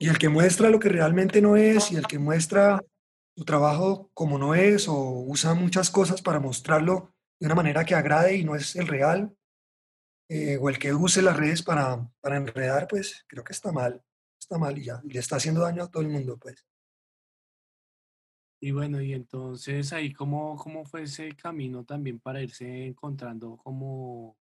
Y 0.00 0.08
el 0.08 0.18
que 0.18 0.28
muestra 0.28 0.70
lo 0.70 0.80
que 0.80 0.88
realmente 0.88 1.40
no 1.40 1.56
es 1.56 1.92
y 1.92 1.94
el 1.94 2.08
que 2.08 2.18
muestra 2.18 2.84
su 3.36 3.44
trabajo 3.44 4.10
como 4.12 4.38
no 4.38 4.56
es 4.56 4.88
o 4.88 4.96
usa 4.98 5.54
muchas 5.54 5.88
cosas 5.88 6.20
para 6.20 6.40
mostrarlo 6.40 7.14
de 7.38 7.46
una 7.46 7.54
manera 7.54 7.84
que 7.84 7.94
agrade 7.94 8.34
y 8.34 8.42
no 8.42 8.56
es 8.56 8.74
el 8.74 8.88
real, 8.88 9.32
eh, 10.28 10.58
o 10.60 10.68
el 10.68 10.80
que 10.80 10.92
use 10.92 11.22
las 11.22 11.36
redes 11.36 11.62
para, 11.62 12.10
para 12.20 12.38
enredar, 12.38 12.88
pues 12.88 13.24
creo 13.28 13.44
que 13.44 13.52
está 13.52 13.70
mal, 13.70 14.02
está 14.36 14.58
mal 14.58 14.76
y 14.76 14.82
ya, 14.82 15.00
y 15.04 15.12
le 15.12 15.20
está 15.20 15.36
haciendo 15.36 15.60
daño 15.60 15.84
a 15.84 15.90
todo 15.92 16.02
el 16.02 16.08
mundo, 16.08 16.36
pues. 16.38 16.66
Y 18.64 18.70
bueno, 18.70 19.02
y 19.02 19.12
entonces 19.12 19.92
ahí 19.92 20.12
cómo, 20.12 20.56
cómo 20.56 20.84
fue 20.84 21.02
ese 21.02 21.34
camino 21.34 21.84
también 21.84 22.20
para 22.20 22.40
irse 22.40 22.86
encontrando 22.86 23.56
como, 23.56 24.38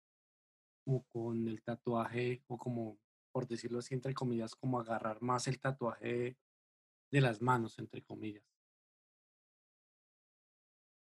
como 0.85 1.03
con 1.07 1.45
el 1.49 1.61
tatuaje 1.61 2.41
o 2.47 2.57
como, 2.57 2.97
por 3.33 3.45
decirlo 3.45 3.79
así, 3.79 3.93
entre 3.93 4.13
comillas, 4.13 4.55
como 4.55 4.79
agarrar 4.79 5.21
más 5.21 5.49
el 5.49 5.59
tatuaje 5.59 6.37
de 7.11 7.21
las 7.21 7.41
manos, 7.41 7.77
entre 7.77 8.03
comillas. 8.03 8.45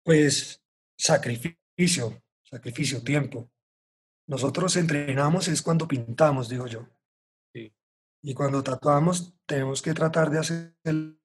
Pues 0.02 0.60
sacrificio, 0.96 2.20
sacrificio, 2.42 3.04
tiempo. 3.04 3.48
Nosotros 4.26 4.74
entrenamos 4.74 5.46
es 5.46 5.62
cuando 5.62 5.86
pintamos, 5.86 6.48
digo 6.48 6.66
yo. 6.66 6.88
Sí. 7.54 7.72
Y 8.22 8.34
cuando 8.34 8.64
tatuamos 8.64 9.34
tenemos 9.46 9.82
que 9.82 9.94
tratar 9.94 10.30
de 10.30 10.38
hacerlo 10.40 11.17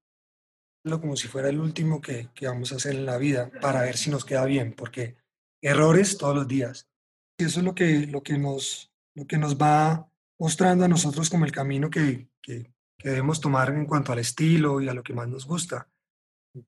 como 0.84 1.15
si 1.15 1.28
fuera 1.28 1.50
el 1.50 1.60
último 1.60 2.02
que, 2.02 2.30
que 2.34 2.48
vamos 2.48 2.72
a 2.72 2.76
hacer 2.76 2.96
en 2.96 3.06
la 3.06 3.17
vida 3.17 3.50
para 3.62 3.82
ver 3.82 3.98
si 3.98 4.10
nos 4.10 4.26
queda 4.26 4.46
bien, 4.46 4.74
porque 4.74 5.15
errores 5.62 6.17
todos 6.17 6.36
los 6.36 6.48
días. 6.48 6.88
Y 7.38 7.46
eso 7.46 7.60
es 7.60 7.65
lo 7.65 7.74
que, 7.74 8.06
lo 8.08 8.22
que, 8.22 8.38
nos, 8.38 8.91
lo 9.15 9.26
que 9.26 9.38
nos 9.38 9.58
va 9.58 10.08
mostrando 10.38 10.86
a 10.86 10.89
nosotros 10.89 11.30
como 11.30 11.46
el 11.46 11.52
camino 11.52 11.89
que, 11.89 12.28
que, 12.41 12.72
debemos 13.04 13.41
tomar 13.41 13.69
en 13.72 13.86
cuanto 13.86 14.13
al 14.13 14.19
estilo 14.19 14.80
y 14.80 14.88
a 14.88 14.93
lo 14.93 15.04
que 15.04 15.13
más 15.13 15.28
nos 15.28 15.46
gusta. 15.46 15.89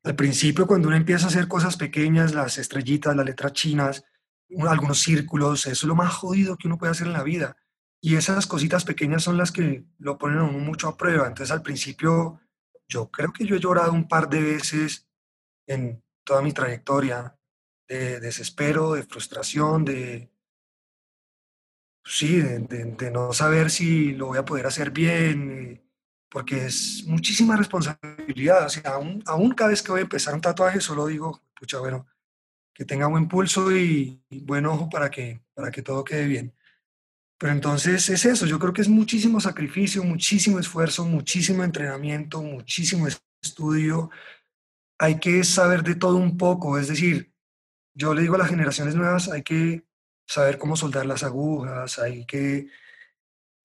Al 0.04 0.16
principio, 0.16 0.68
cuando 0.68 0.88
uno 0.90 0.98
empieza 0.98 1.26
a 1.26 1.30
hacer 1.30 1.48
cosas 1.48 1.78
pequeñas, 1.78 2.34
las 2.34 2.58
estrellitas, 2.58 3.16
las 3.16 3.26
letras 3.26 3.54
chinas, 3.54 4.04
un- 4.50 4.68
algunos 4.68 5.00
círculos, 5.00 5.66
eso 5.66 5.72
es 5.72 5.84
lo 5.84 5.96
más 5.96 6.14
jodido 6.14 6.58
que 6.58 6.68
uno 6.68 6.78
puede 6.78 6.92
hacer 6.92 7.08
en 7.08 7.14
la 7.14 7.24
vida. 7.24 7.56
Y 8.02 8.16
esas 8.16 8.48
cositas 8.48 8.84
pequeñas 8.84 9.24
son 9.24 9.38
las 9.38 9.52
que 9.52 9.86
lo 9.98 10.18
ponen 10.18 10.40
a 10.40 10.44
mucho 10.44 10.88
a 10.90 10.98
prueba. 10.98 11.28
Entonces, 11.28 11.52
al 11.52 11.62
principio, 11.62 12.42
yo 12.88 13.10
creo 13.10 13.34
que 13.34 13.46
yo 13.46 13.56
he 13.56 13.60
llorado 13.60 13.94
un 13.94 14.08
par 14.08 14.30
de 14.30 14.42
veces 14.42 15.08
en 15.68 16.04
toda 16.24 16.42
mi 16.42 16.54
trayectoria 16.54 17.38
de 17.88 18.20
desespero, 18.20 18.94
de 18.94 19.04
frustración, 19.04 19.86
de, 19.86 20.32
sí, 22.04 22.40
de, 22.40 23.12
no 23.12 23.34
saber 23.34 23.70
si 23.70 24.14
lo 24.14 24.28
voy 24.28 24.38
a 24.38 24.46
poder 24.46 24.68
hacer 24.68 24.92
bien, 24.92 25.52
eh, 25.52 25.86
porque 26.30 26.66
es 26.66 27.04
muchísima 27.08 27.56
responsabilidad. 27.56 28.66
O 28.66 28.70
sea, 28.70 28.92
aún, 28.92 29.24
aún 29.26 29.52
cada 29.54 29.70
vez 29.72 29.82
que 29.82 29.92
voy 29.92 30.00
a 30.00 30.04
empezar 30.04 30.34
un 30.34 30.42
tatuaje, 30.42 30.82
solo 30.82 31.08
digo, 31.08 31.42
pucha, 31.60 31.80
bueno, 31.80 32.08
que 32.74 32.86
tenga 32.86 33.08
buen 33.08 33.28
pulso 33.28 33.76
y, 33.76 34.22
y 34.30 34.42
buen 34.44 34.66
ojo 34.66 34.90
para 34.90 35.10
que, 35.10 35.42
para 35.54 35.72
que 35.72 35.82
todo 35.82 36.04
quede 36.04 36.26
bien. 36.26 36.54
Pero 37.38 37.52
entonces 37.52 38.10
es 38.10 38.26
eso, 38.26 38.46
yo 38.46 38.60
creo 38.60 38.72
que 38.74 38.82
es 38.82 38.88
muchísimo 38.88 39.42
sacrificio, 39.42 40.04
muchísimo 40.04 40.60
esfuerzo, 40.60 41.06
muchísimo 41.06 41.64
entrenamiento, 41.64 42.42
muchísimo 42.42 43.08
es- 43.08 43.22
estudio. 43.44 44.10
Hay 44.98 45.20
que 45.20 45.44
saber 45.44 45.84
de 45.84 45.96
todo 45.96 46.16
un 46.16 46.38
poco, 46.38 46.80
es 46.80 46.88
decir, 46.88 47.34
yo 47.94 48.14
le 48.14 48.22
digo 48.22 48.36
a 48.36 48.40
las 48.40 48.50
generaciones 48.50 48.96
nuevas, 48.96 49.30
hay 49.30 49.44
que 49.44 49.86
saber 50.28 50.58
cómo 50.58 50.76
soldar 50.76 51.06
las 51.06 51.24
agujas, 51.24 52.00
hay 52.00 52.26
que, 52.26 52.68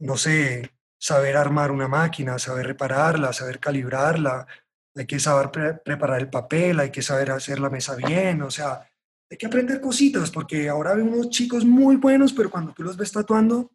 no 0.00 0.16
sé, 0.16 0.72
saber 0.98 1.36
armar 1.36 1.70
una 1.70 1.88
máquina, 1.88 2.38
saber 2.38 2.66
repararla, 2.66 3.32
saber 3.32 3.58
calibrarla, 3.60 4.46
hay 4.94 5.06
que 5.06 5.18
saber 5.20 5.50
pre- 5.50 5.74
preparar 5.74 6.20
el 6.20 6.28
papel, 6.28 6.80
hay 6.80 6.90
que 6.90 7.02
saber 7.02 7.30
hacer 7.30 7.60
la 7.60 7.70
mesa 7.70 7.94
bien, 7.96 8.42
o 8.42 8.50
sea, 8.50 8.89
hay 9.30 9.36
que 9.38 9.46
aprender 9.46 9.80
cositas, 9.80 10.30
porque 10.30 10.68
ahora 10.68 10.94
veo 10.94 11.04
unos 11.04 11.30
chicos 11.30 11.64
muy 11.64 11.96
buenos, 11.96 12.32
pero 12.32 12.50
cuando 12.50 12.72
tú 12.72 12.82
los 12.82 12.96
ves 12.96 13.12
tatuando, 13.12 13.70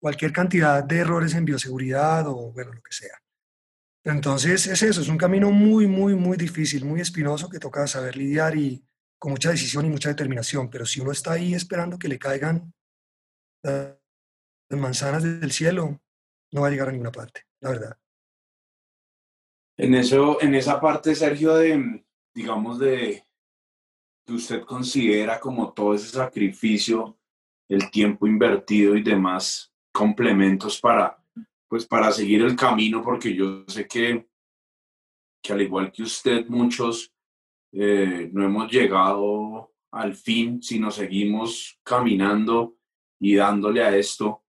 cualquier 0.00 0.32
cantidad 0.32 0.82
de 0.82 0.98
errores 0.98 1.34
en 1.34 1.44
bioseguridad 1.44 2.26
o 2.26 2.50
bueno, 2.52 2.72
lo 2.72 2.82
que 2.82 2.92
sea. 2.92 3.20
Entonces 4.02 4.66
es 4.66 4.82
eso, 4.82 5.02
es 5.02 5.08
un 5.08 5.18
camino 5.18 5.50
muy, 5.50 5.86
muy, 5.86 6.14
muy 6.14 6.38
difícil, 6.38 6.86
muy 6.86 7.02
espinoso 7.02 7.50
que 7.50 7.58
toca 7.58 7.86
saber 7.86 8.16
lidiar 8.16 8.56
y 8.56 8.82
con 9.18 9.32
mucha 9.32 9.50
decisión 9.50 9.84
y 9.84 9.90
mucha 9.90 10.08
determinación, 10.08 10.70
pero 10.70 10.86
si 10.86 11.00
uno 11.00 11.12
está 11.12 11.32
ahí 11.32 11.52
esperando 11.52 11.98
que 11.98 12.08
le 12.08 12.18
caigan 12.18 12.72
la- 13.62 13.98
las 14.70 14.80
manzanas 14.80 15.22
del 15.22 15.52
cielo, 15.52 16.00
no 16.52 16.62
va 16.62 16.68
a 16.68 16.70
llegar 16.70 16.88
a 16.88 16.92
ninguna 16.92 17.12
parte, 17.12 17.42
la 17.60 17.70
verdad. 17.70 17.98
En 19.76 19.94
eso, 19.94 20.40
en 20.40 20.54
esa 20.54 20.80
parte, 20.80 21.14
Sergio, 21.14 21.54
de, 21.56 22.04
digamos, 22.34 22.78
de 22.78 23.24
que 24.30 24.36
usted 24.36 24.62
considera 24.62 25.40
como 25.40 25.72
todo 25.72 25.92
ese 25.92 26.10
sacrificio, 26.10 27.18
el 27.68 27.90
tiempo 27.90 28.28
invertido 28.28 28.94
y 28.94 29.02
demás 29.02 29.72
complementos 29.92 30.80
para, 30.80 31.20
pues, 31.68 31.84
para 31.84 32.12
seguir 32.12 32.42
el 32.42 32.54
camino, 32.54 33.02
porque 33.02 33.34
yo 33.34 33.64
sé 33.66 33.88
que, 33.88 34.28
que 35.42 35.52
al 35.52 35.62
igual 35.62 35.90
que 35.90 36.04
usted, 36.04 36.46
muchos 36.46 37.12
eh, 37.72 38.30
no 38.32 38.44
hemos 38.44 38.70
llegado 38.70 39.72
al 39.90 40.14
fin, 40.14 40.62
sino 40.62 40.92
seguimos 40.92 41.80
caminando 41.82 42.76
y 43.20 43.34
dándole 43.34 43.82
a 43.82 43.96
esto. 43.96 44.44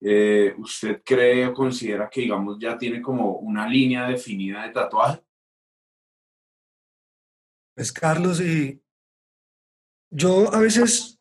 Eh, 0.00 0.54
¿Usted 0.56 1.02
cree 1.04 1.46
o 1.46 1.52
considera 1.52 2.08
que, 2.08 2.20
digamos, 2.20 2.58
ya 2.60 2.78
tiene 2.78 3.02
como 3.02 3.38
una 3.38 3.66
línea 3.66 4.06
definida 4.06 4.62
de 4.62 4.72
tatuaje? 4.72 5.20
Pues 7.74 7.92
Carlos, 7.92 8.40
eh, 8.40 8.80
yo 10.16 10.52
a 10.54 10.60
veces 10.60 11.20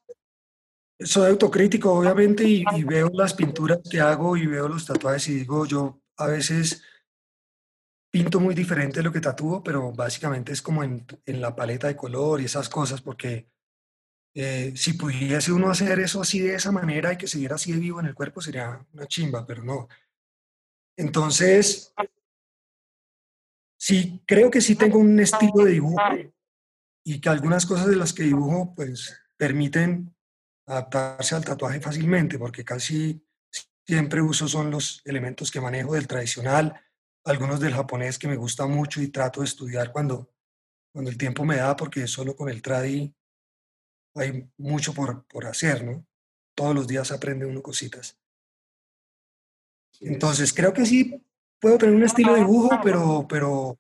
soy 1.00 1.30
autocrítico, 1.30 1.92
obviamente, 1.92 2.46
y, 2.46 2.64
y 2.76 2.84
veo 2.84 3.10
las 3.14 3.34
pinturas 3.34 3.80
que 3.90 4.00
hago 4.00 4.38
y 4.38 4.48
veo 4.48 4.70
los 4.70 4.86
tatuajes 4.86 5.28
y 5.28 5.36
digo, 5.36 5.66
yo 5.66 6.02
a 6.18 6.28
veces 6.28 6.82
pinto 8.10 8.40
muy 8.40 8.56
diferente 8.56 9.00
de 9.00 9.04
lo 9.04 9.12
que 9.12 9.20
tatúo, 9.20 9.62
pero 9.62 9.92
básicamente 9.92 10.54
es 10.54 10.62
como 10.62 10.82
en, 10.86 11.06
en 11.26 11.42
la 11.42 11.54
paleta 11.54 11.88
de 11.88 11.98
color 11.98 12.40
y 12.40 12.46
esas 12.46 12.70
cosas, 12.70 13.02
porque 13.02 13.50
eh, 14.34 14.72
si 14.78 14.94
pudiese 14.94 15.52
uno 15.52 15.70
hacer 15.70 16.00
eso 16.00 16.22
así 16.22 16.40
de 16.40 16.56
esa 16.56 16.72
manera 16.72 17.12
y 17.12 17.18
que 17.18 17.28
siguiera 17.28 17.56
así 17.56 17.74
de 17.74 17.80
vivo 17.80 18.00
en 18.00 18.06
el 18.06 18.16
cuerpo 18.16 18.40
sería 18.40 18.86
una 18.94 19.08
chimba, 19.08 19.46
pero 19.46 19.62
no. 19.62 19.90
Entonces, 20.98 21.94
sí, 23.78 24.24
creo 24.26 24.50
que 24.50 24.62
sí 24.62 24.78
tengo 24.78 25.00
un 25.00 25.20
estilo 25.20 25.66
de 25.66 25.72
dibujo 25.72 26.02
y 27.06 27.22
que 27.22 27.30
algunas 27.30 27.66
cosas 27.66 27.88
de 27.88 27.96
las 27.96 28.12
que 28.12 28.24
dibujo 28.24 28.74
pues 28.76 29.16
permiten 29.38 30.14
adaptarse 30.66 31.36
al 31.36 31.46
tatuaje 31.46 31.80
fácilmente, 31.80 32.40
porque 32.40 32.66
casi 32.66 33.24
siempre 33.86 34.22
uso 34.22 34.48
son 34.48 34.72
los 34.72 35.02
elementos 35.06 35.52
que 35.52 35.62
manejo 35.62 35.94
del 35.94 36.08
tradicional, 36.08 36.82
algunos 37.24 37.60
del 37.60 37.76
japonés 37.76 38.18
que 38.18 38.28
me 38.28 38.36
gusta 38.36 38.66
mucho 38.66 39.02
y 39.02 39.10
trato 39.10 39.42
de 39.42 39.46
estudiar 39.46 39.92
cuando, 39.92 40.34
cuando 40.92 41.12
el 41.12 41.18
tiempo 41.18 41.46
me 41.46 41.58
da, 41.58 41.76
porque 41.76 42.08
solo 42.08 42.36
con 42.36 42.50
el 42.50 42.64
tradi 42.64 43.14
hay 44.16 44.50
mucho 44.58 44.94
por, 44.94 45.26
por 45.28 45.46
hacer, 45.46 45.84
¿no? 45.84 46.08
Todos 46.56 46.74
los 46.74 46.88
días 46.88 47.12
aprende 47.12 47.46
uno 47.46 47.62
cositas. 47.62 48.18
Entonces, 50.00 50.54
creo 50.54 50.74
que 50.74 50.86
sí 50.86 51.24
puedo 51.60 51.78
tener 51.78 51.96
un 51.96 52.04
estilo 52.04 52.34
de 52.34 52.40
dibujo, 52.40 52.80
pero, 52.84 53.28
pero, 53.28 53.80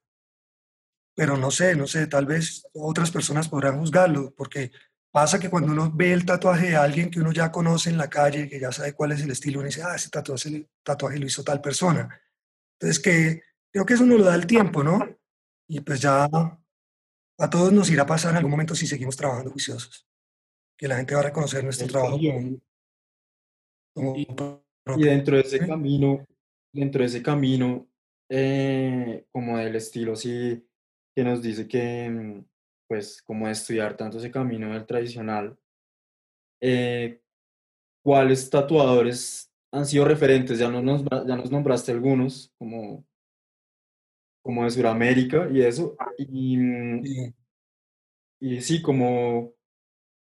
pero 1.15 1.37
no 1.37 1.49
sé, 1.49 1.75
no 1.75 1.87
sé, 1.87 2.07
tal 2.07 2.25
vez 2.25 2.67
otras 2.73 3.09
personas 3.09 3.47
podrán 3.47 3.79
juzgarlo, 3.79 4.33
porque 4.35 4.71
pasa 5.11 5.39
que 5.39 5.49
cuando 5.49 5.71
uno 5.71 5.89
ve 5.93 6.11
el 6.11 6.25
tatuaje 6.25 6.71
de 6.71 6.75
alguien 6.75 7.09
que 7.09 7.21
uno 7.21 7.31
ya 7.31 7.51
conoce 7.51 7.89
en 7.89 7.97
la 7.97 8.09
calle, 8.09 8.49
que 8.49 8.59
ya 8.59 8.71
sabe 8.73 8.93
cuál 8.93 9.13
es 9.13 9.21
el 9.21 9.31
estilo, 9.31 9.59
uno 9.59 9.67
dice, 9.67 9.81
ah, 9.81 9.95
ese 9.95 10.09
tatuaje, 10.09 10.67
tatuaje 10.83 11.17
lo 11.17 11.25
hizo 11.25 11.43
tal 11.43 11.61
persona. 11.61 12.21
Entonces, 12.73 13.01
que 13.01 13.41
creo 13.71 13.85
que 13.85 13.93
eso 13.93 14.05
nos 14.05 14.19
lo 14.19 14.25
da 14.25 14.35
el 14.35 14.45
tiempo, 14.45 14.83
¿no? 14.83 15.07
Y 15.69 15.79
pues 15.79 16.01
ya 16.01 16.25
a 17.37 17.49
todos 17.49 17.71
nos 17.71 17.89
irá 17.89 18.03
a 18.03 18.07
pasar 18.07 18.31
en 18.31 18.37
algún 18.37 18.51
momento 18.51 18.75
si 18.75 18.85
seguimos 18.85 19.15
trabajando 19.15 19.51
juiciosos, 19.51 20.05
que 20.77 20.87
la 20.87 20.97
gente 20.97 21.15
va 21.15 21.21
a 21.21 21.25
reconocer 21.25 21.63
nuestro 21.63 21.87
trabajo 21.87 22.17
como, 22.17 22.59
como 23.93 24.15
Y-. 24.17 24.27
Y 24.97 25.03
dentro 25.03 25.37
de 25.37 25.41
ese 25.41 25.59
¿sí? 25.59 25.65
camino, 25.65 26.25
dentro 26.73 27.01
de 27.01 27.07
ese 27.07 27.23
camino, 27.23 27.87
eh, 28.29 29.25
como 29.31 29.57
del 29.57 29.75
estilo 29.75 30.13
así, 30.13 30.64
que 31.15 31.23
nos 31.23 31.41
dice 31.41 31.67
que, 31.67 32.09
mm, 32.09 32.45
pues, 32.87 33.21
como 33.23 33.47
estudiar 33.47 33.97
tanto 33.97 34.17
ese 34.19 34.31
camino 34.31 34.73
del 34.73 34.85
tradicional, 34.85 35.57
eh, 36.61 37.21
¿cuáles 38.03 38.49
tatuadores 38.49 39.51
han 39.71 39.85
sido 39.87 40.05
referentes? 40.05 40.59
Ya 40.59 40.69
nos, 40.69 41.03
ya 41.27 41.37
nos 41.37 41.51
nombraste 41.51 41.93
algunos, 41.93 42.53
como, 42.57 43.05
como 44.41 44.63
de 44.63 44.69
Sudamérica 44.71 45.49
y 45.51 45.61
eso, 45.61 45.95
y, 46.17 46.57
mm, 46.57 47.01
Y- 47.05 47.33
y 48.39 48.61
sí, 48.61 48.81
como, 48.81 49.39
o 49.39 49.55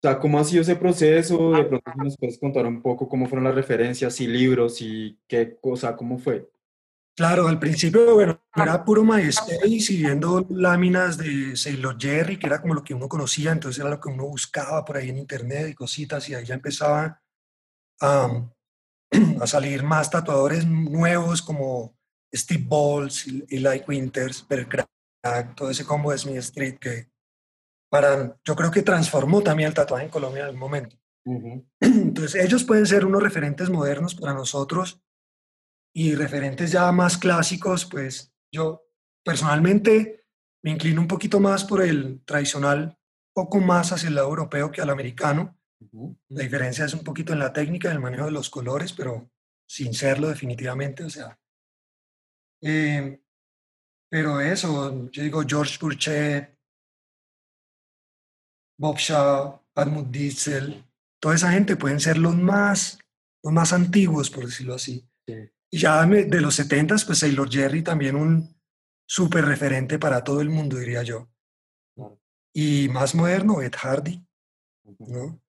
sea, 0.02 0.18
¿cómo 0.20 0.38
ha 0.38 0.44
sido 0.44 0.62
ese 0.62 0.76
proceso? 0.76 1.52
De 1.52 1.64
pronto 1.64 1.92
nos 1.96 2.16
puedes 2.18 2.38
contar 2.38 2.66
un 2.66 2.82
poco 2.82 3.08
cómo 3.08 3.26
fueron 3.26 3.44
las 3.46 3.54
referencias 3.54 4.20
y 4.20 4.26
libros 4.28 4.80
y 4.82 5.18
qué 5.28 5.56
cosa, 5.60 5.96
cómo 5.96 6.18
fue. 6.18 6.48
Claro, 7.14 7.46
al 7.46 7.58
principio, 7.58 8.14
bueno, 8.14 8.40
era 8.56 8.82
puro 8.84 9.04
MySpace 9.04 9.92
y 9.92 9.96
viendo 9.98 10.46
láminas 10.48 11.18
de 11.18 11.54
Sailor 11.56 11.98
Jerry, 12.00 12.38
que 12.38 12.46
era 12.46 12.62
como 12.62 12.72
lo 12.72 12.82
que 12.82 12.94
uno 12.94 13.06
conocía, 13.06 13.52
entonces 13.52 13.80
era 13.80 13.90
lo 13.90 14.00
que 14.00 14.08
uno 14.08 14.24
buscaba 14.24 14.82
por 14.82 14.96
ahí 14.96 15.10
en 15.10 15.18
internet 15.18 15.68
y 15.68 15.74
cositas, 15.74 16.26
y 16.30 16.34
ahí 16.34 16.46
ya 16.46 16.54
empezaba 16.54 17.20
a, 18.00 18.50
a 19.40 19.46
salir 19.46 19.82
más 19.82 20.10
tatuadores 20.10 20.66
nuevos 20.66 21.42
como 21.42 21.94
Steve 22.34 22.64
Balls, 22.66 23.26
Eli 23.26 23.82
Winters, 23.86 24.46
Bergerac, 24.48 24.88
todo 25.54 25.70
ese 25.70 25.84
combo 25.84 26.12
de 26.12 26.18
Smith 26.18 26.38
Street 26.38 26.78
que 26.78 27.12
para, 27.90 28.38
yo 28.42 28.56
creo 28.56 28.70
que 28.70 28.80
transformó 28.80 29.42
también 29.42 29.68
el 29.68 29.74
tatuaje 29.74 30.06
en 30.06 30.10
Colombia 30.10 30.40
en 30.40 30.46
algún 30.46 30.60
momento. 30.60 30.96
Entonces 31.80 32.42
ellos 32.42 32.64
pueden 32.64 32.86
ser 32.86 33.04
unos 33.04 33.22
referentes 33.22 33.68
modernos 33.68 34.14
para 34.14 34.32
nosotros 34.32 35.02
y 35.94 36.14
referentes 36.14 36.72
ya 36.72 36.90
más 36.92 37.18
clásicos, 37.18 37.84
pues 37.84 38.32
yo 38.50 38.86
personalmente 39.24 40.24
me 40.62 40.70
inclino 40.70 41.00
un 41.00 41.08
poquito 41.08 41.40
más 41.40 41.64
por 41.64 41.82
el 41.82 42.22
tradicional, 42.24 42.98
poco 43.34 43.58
más 43.58 43.92
hacia 43.92 44.08
el 44.08 44.14
lado 44.14 44.28
europeo 44.28 44.70
que 44.70 44.80
al 44.80 44.90
americano. 44.90 45.58
La 46.28 46.42
diferencia 46.42 46.84
es 46.84 46.94
un 46.94 47.02
poquito 47.02 47.32
en 47.32 47.40
la 47.40 47.52
técnica, 47.52 47.88
en 47.88 47.96
el 47.96 48.02
manejo 48.02 48.26
de 48.26 48.30
los 48.30 48.48
colores, 48.48 48.92
pero 48.92 49.30
sin 49.66 49.92
serlo 49.94 50.28
definitivamente, 50.28 51.04
o 51.04 51.10
sea. 51.10 51.38
Eh, 52.62 53.20
pero 54.08 54.40
eso, 54.40 55.10
yo 55.10 55.22
digo 55.22 55.42
George 55.46 55.78
Burchett, 55.80 56.56
Bob 58.78 58.98
Shaw, 58.98 59.60
Admund 59.74 60.12
Diesel, 60.12 60.84
toda 61.20 61.34
esa 61.34 61.50
gente 61.50 61.76
pueden 61.76 62.00
ser 62.00 62.18
los 62.18 62.36
más, 62.36 62.98
los 63.42 63.52
más 63.52 63.72
antiguos, 63.72 64.30
por 64.30 64.46
decirlo 64.46 64.74
así. 64.74 65.08
Y 65.26 65.32
ya 65.78 66.04
de 66.04 66.40
los 66.40 66.54
70 66.54 66.96
pues 67.06 67.18
Sailor 67.18 67.50
Jerry 67.50 67.82
también 67.82 68.14
un 68.14 68.54
súper 69.06 69.44
referente 69.44 69.98
para 69.98 70.22
todo 70.22 70.40
el 70.40 70.50
mundo, 70.50 70.76
diría 70.76 71.02
yo. 71.02 71.28
Y 72.54 72.88
más 72.90 73.14
moderno, 73.14 73.62
Ed 73.62 73.72
Hardy, 73.74 74.24
¿no? 74.98 75.40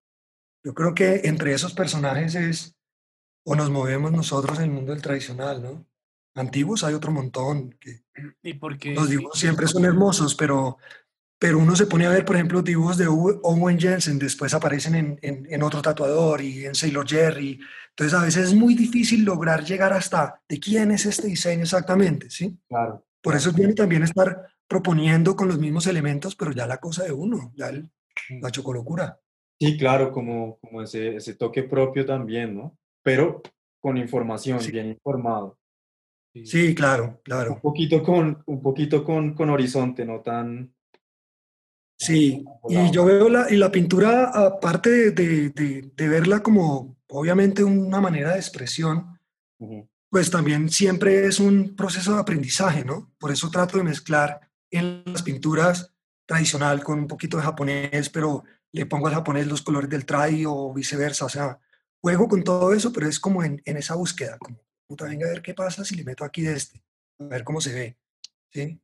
Yo 0.63 0.73
creo 0.73 0.93
que 0.93 1.21
entre 1.25 1.53
esos 1.53 1.73
personajes 1.73 2.35
es, 2.35 2.75
o 3.45 3.55
nos 3.55 3.69
movemos 3.69 4.11
nosotros 4.13 4.57
en 4.59 4.65
el 4.65 4.71
mundo 4.71 4.93
del 4.93 5.01
tradicional, 5.01 5.61
¿no? 5.61 5.85
Antiguos 6.35 6.83
hay 6.83 6.93
otro 6.93 7.11
montón 7.11 7.73
que 7.73 8.03
¿Y 8.41 8.53
porque 8.55 8.93
los 8.93 9.09
dibujos 9.09 9.39
siempre 9.39 9.67
son 9.67 9.85
hermosos, 9.85 10.35
pero, 10.35 10.77
pero 11.43 11.59
uno 11.59 11.75
se 11.75 11.87
pone 11.87 12.05
a 12.05 12.09
ver, 12.09 12.23
por 12.23 12.37
ejemplo, 12.37 12.61
dibujos 12.61 12.97
de 12.97 13.05
Owen 13.05 13.77
Jensen, 13.77 14.17
después 14.17 14.53
aparecen 14.53 14.95
en, 14.95 15.19
en, 15.21 15.61
otro 15.61 15.81
tatuador 15.81 16.39
y 16.39 16.65
en 16.65 16.73
Sailor 16.73 17.05
Jerry. 17.05 17.59
Entonces 17.89 18.17
a 18.17 18.23
veces 18.23 18.45
es 18.45 18.53
muy 18.53 18.75
difícil 18.75 19.25
lograr 19.25 19.61
llegar 19.65 19.91
hasta 19.91 20.41
de 20.47 20.57
quién 20.57 20.91
es 20.91 21.05
este 21.05 21.27
diseño 21.27 21.63
exactamente, 21.63 22.29
¿sí? 22.29 22.57
Claro. 22.69 23.05
Por 23.21 23.35
eso 23.35 23.51
viene 23.51 23.73
también 23.73 24.03
estar 24.03 24.53
proponiendo 24.69 25.35
con 25.35 25.49
los 25.49 25.59
mismos 25.59 25.85
elementos, 25.85 26.33
pero 26.33 26.53
ya 26.53 26.65
la 26.65 26.77
cosa 26.77 27.03
de 27.03 27.11
uno, 27.11 27.51
ya 27.57 27.67
el, 27.67 27.91
la 28.41 28.49
chocolocura. 28.49 29.19
Sí, 29.59 29.77
claro, 29.77 30.13
como, 30.13 30.59
como 30.59 30.81
ese, 30.81 31.17
ese 31.17 31.35
toque 31.35 31.63
propio 31.63 32.05
también, 32.05 32.55
¿no? 32.55 32.77
Pero 33.01 33.41
con 33.81 33.97
información, 33.97 34.59
bien 34.71 34.87
informado. 34.87 35.59
Sí, 36.45 36.73
claro, 36.73 37.19
claro. 37.21 37.55
Un 37.55 37.59
poquito 37.59 38.01
con, 38.01 38.41
un 38.45 38.61
poquito 38.61 39.03
con, 39.03 39.33
con 39.33 39.49
horizonte, 39.49 40.05
no 40.05 40.21
tan... 40.21 40.73
Sí, 41.97 42.43
y 42.69 42.91
yo 42.91 43.05
veo 43.05 43.29
la, 43.29 43.49
y 43.49 43.55
la 43.55 43.71
pintura, 43.71 44.29
aparte 44.29 45.11
de, 45.11 45.49
de, 45.49 45.91
de, 45.95 46.07
verla 46.09 46.41
como 46.41 46.97
obviamente 47.07 47.63
una 47.63 48.01
manera 48.01 48.33
de 48.33 48.39
expresión, 48.39 49.19
pues 50.09 50.29
también 50.29 50.69
siempre 50.69 51.25
es 51.25 51.39
un 51.39 51.75
proceso 51.75 52.13
de 52.13 52.19
aprendizaje, 52.19 52.83
¿no? 52.83 53.13
Por 53.17 53.31
eso 53.31 53.49
trato 53.49 53.77
de 53.77 53.83
mezclar 53.83 54.41
en 54.69 55.03
las 55.05 55.23
pinturas 55.23 55.93
tradicional 56.25 56.83
con 56.83 56.99
un 56.99 57.07
poquito 57.07 57.37
de 57.37 57.43
japonés, 57.43 58.09
pero 58.09 58.43
le 58.71 58.85
pongo 58.85 59.07
al 59.07 59.13
japonés 59.13 59.47
los 59.47 59.61
colores 59.61 59.89
del 59.89 60.05
trai 60.05 60.43
o 60.45 60.73
viceversa. 60.73 61.25
O 61.25 61.29
sea, 61.29 61.59
juego 62.01 62.27
con 62.27 62.43
todo 62.43 62.73
eso, 62.73 62.91
pero 62.91 63.07
es 63.07 63.19
como 63.19 63.43
en, 63.43 63.61
en 63.65 63.77
esa 63.77 63.95
búsqueda, 63.95 64.37
como, 64.37 64.59
puta, 64.87 65.05
venga 65.05 65.27
a 65.27 65.31
ver 65.31 65.41
qué 65.41 65.53
pasa 65.53 65.85
si 65.85 65.95
le 65.95 66.03
meto 66.03 66.25
aquí 66.25 66.41
de 66.41 66.53
este, 66.53 66.83
a 67.19 67.25
ver 67.25 67.43
cómo 67.43 67.61
se 67.61 67.73
ve. 67.73 67.97
¿sí? 68.51 68.79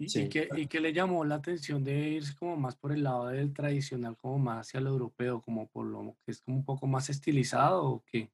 ¿Y, 0.00 0.08
sí. 0.08 0.28
qué, 0.28 0.48
¿Y, 0.56 0.66
qué, 0.66 0.80
le 0.80 0.92
llamó 0.92 1.24
la 1.24 1.36
atención 1.36 1.84
de 1.84 1.92
irse 1.92 2.34
como 2.34 2.56
más 2.56 2.74
por 2.74 2.90
el 2.92 3.04
lado 3.04 3.28
del 3.28 3.52
tradicional, 3.52 4.16
como 4.16 4.38
más 4.38 4.66
hacia 4.66 4.80
lo 4.80 4.90
europeo, 4.90 5.42
como 5.42 5.68
por 5.68 5.86
lo 5.86 6.16
que 6.24 6.32
es 6.32 6.40
como 6.40 6.56
un 6.56 6.64
poco 6.64 6.86
más 6.86 7.10
estilizado 7.10 7.84
o 7.84 8.04
qué? 8.06 8.30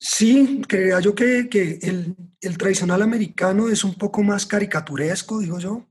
Sí, 0.00 0.62
creía 0.66 0.98
yo 1.00 1.14
que, 1.14 1.48
que 1.50 1.78
el, 1.82 2.16
el, 2.40 2.56
tradicional 2.56 3.02
americano 3.02 3.68
es 3.68 3.84
un 3.84 3.94
poco 3.94 4.22
más 4.22 4.46
caricaturesco, 4.46 5.40
digo 5.40 5.58
yo 5.58 5.86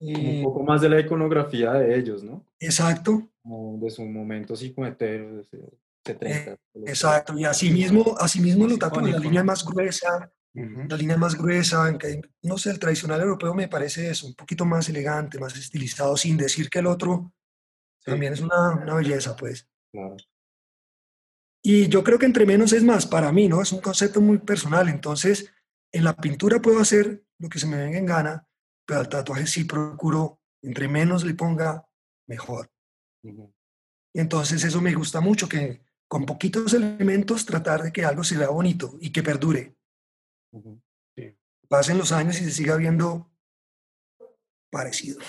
un 0.00 0.16
eh, 0.16 0.42
poco 0.44 0.62
más 0.62 0.80
de 0.80 0.88
la 0.88 1.00
iconografía 1.00 1.72
de 1.72 1.98
ellos, 1.98 2.22
¿no? 2.22 2.44
Exacto. 2.60 3.28
Como 3.42 3.78
de 3.78 3.90
su 3.90 4.04
momento 4.04 4.54
de 4.54 5.44
70. 6.04 6.26
Eh, 6.26 6.58
exacto, 6.86 7.36
y 7.36 7.44
así 7.44 7.70
mismo, 7.70 8.14
así 8.18 8.40
mismo 8.40 8.66
lo 8.66 8.78
tapo 8.78 9.00
en 9.00 9.12
la 9.12 9.18
línea 9.18 9.42
más 9.42 9.64
gruesa, 9.64 10.30
la 10.88 10.96
línea 10.96 11.16
más 11.16 11.36
gruesa, 11.36 11.96
que, 11.98 12.20
no 12.42 12.58
sé, 12.58 12.70
el 12.70 12.78
tradicional 12.78 13.20
europeo 13.20 13.54
me 13.54 13.68
parece 13.68 14.10
eso, 14.10 14.26
un 14.26 14.34
poquito 14.34 14.64
más 14.64 14.88
elegante, 14.88 15.38
más 15.38 15.56
estilizado, 15.56 16.16
sin 16.16 16.36
decir 16.36 16.68
que 16.68 16.80
el 16.80 16.86
otro 16.86 17.32
también 18.04 18.32
es 18.32 18.40
una, 18.40 18.70
una 18.72 18.94
belleza, 18.94 19.36
pues. 19.36 19.68
Claro. 19.92 20.16
Y 21.62 21.88
yo 21.88 22.02
creo 22.04 22.18
que 22.18 22.26
entre 22.26 22.46
menos 22.46 22.72
es 22.72 22.82
más, 22.82 23.06
para 23.06 23.32
mí, 23.32 23.48
¿no? 23.48 23.60
Es 23.60 23.72
un 23.72 23.80
concepto 23.80 24.20
muy 24.20 24.38
personal, 24.38 24.88
entonces 24.88 25.52
en 25.92 26.04
la 26.04 26.16
pintura 26.16 26.60
puedo 26.60 26.80
hacer 26.80 27.24
lo 27.38 27.48
que 27.48 27.58
se 27.58 27.66
me 27.66 27.76
venga 27.76 27.98
en 27.98 28.06
gana, 28.06 28.48
pero 28.86 29.00
al 29.00 29.08
tatuaje 29.08 29.46
sí 29.46 29.64
procuro, 29.64 30.40
entre 30.62 30.88
menos 30.88 31.24
le 31.24 31.34
ponga, 31.34 31.86
mejor. 32.26 32.70
Y 33.22 34.20
entonces 34.20 34.64
eso 34.64 34.80
me 34.80 34.94
gusta 34.94 35.20
mucho, 35.20 35.48
que 35.48 35.82
con 36.08 36.24
poquitos 36.24 36.72
elementos 36.72 37.44
tratar 37.44 37.82
de 37.82 37.92
que 37.92 38.04
algo 38.04 38.24
se 38.24 38.38
vea 38.38 38.48
bonito 38.48 38.96
y 39.00 39.10
que 39.12 39.22
perdure. 39.22 39.76
Pasen 41.68 41.98
los 41.98 42.12
años 42.12 42.40
y 42.40 42.44
se 42.44 42.50
siga 42.50 42.76
viendo 42.76 43.30
parecido. 44.70 45.20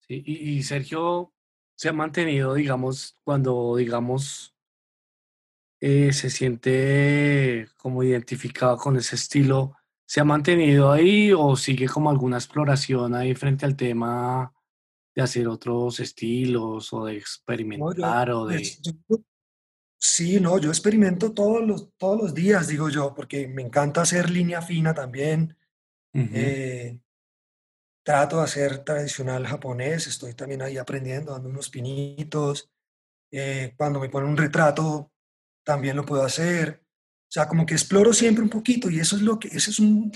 Sí, 0.00 0.22
y, 0.26 0.50
y 0.50 0.62
Sergio 0.62 1.32
se 1.76 1.88
ha 1.88 1.92
mantenido, 1.92 2.54
digamos, 2.54 3.18
cuando, 3.24 3.76
digamos, 3.76 4.54
eh, 5.80 6.12
se 6.12 6.30
siente 6.30 7.68
como 7.76 8.02
identificado 8.02 8.76
con 8.76 8.96
ese 8.96 9.16
estilo, 9.16 9.76
¿Se 10.10 10.20
ha 10.20 10.24
mantenido 10.24 10.90
ahí 10.90 11.32
o 11.32 11.54
sigue 11.54 11.86
como 11.86 12.10
alguna 12.10 12.36
exploración 12.36 13.14
ahí 13.14 13.32
frente 13.36 13.64
al 13.64 13.76
tema 13.76 14.52
de 15.14 15.22
hacer 15.22 15.46
otros 15.46 16.00
estilos 16.00 16.92
o 16.92 17.04
de 17.04 17.16
experimentar 17.16 18.32
o 18.32 18.44
de... 18.44 18.60
sí, 20.00 20.40
no, 20.40 20.58
yo 20.58 20.70
experimento 20.70 21.32
todos 21.32 21.64
los, 21.64 21.90
todos 21.96 22.20
los 22.20 22.34
días, 22.34 22.66
digo 22.66 22.88
yo, 22.88 23.14
porque 23.14 23.46
me 23.46 23.62
encanta 23.62 24.02
hacer 24.02 24.30
línea 24.30 24.62
fina 24.62 24.94
también. 24.94 25.56
Eh, 26.12 26.98
trato 28.02 28.38
de 28.38 28.44
hacer 28.44 28.78
tradicional 28.82 29.46
japonés, 29.46 30.06
estoy 30.08 30.34
también 30.34 30.62
ahí 30.62 30.78
aprendiendo, 30.78 31.32
dando 31.32 31.50
unos 31.50 31.68
pinitos. 31.68 32.70
Eh, 33.30 33.74
cuando 33.76 34.00
me 34.00 34.08
ponen 34.08 34.30
un 34.30 34.36
retrato, 34.36 35.12
también 35.62 35.96
lo 35.96 36.04
puedo 36.04 36.24
hacer. 36.24 36.82
O 36.82 37.32
sea, 37.32 37.46
como 37.46 37.64
que 37.64 37.74
exploro 37.74 38.12
siempre 38.12 38.42
un 38.42 38.50
poquito 38.50 38.90
y 38.90 38.98
eso 38.98 39.14
es 39.14 39.22
lo 39.22 39.38
que, 39.38 39.48
eso 39.48 39.70
es 39.70 39.78
un, 39.78 40.10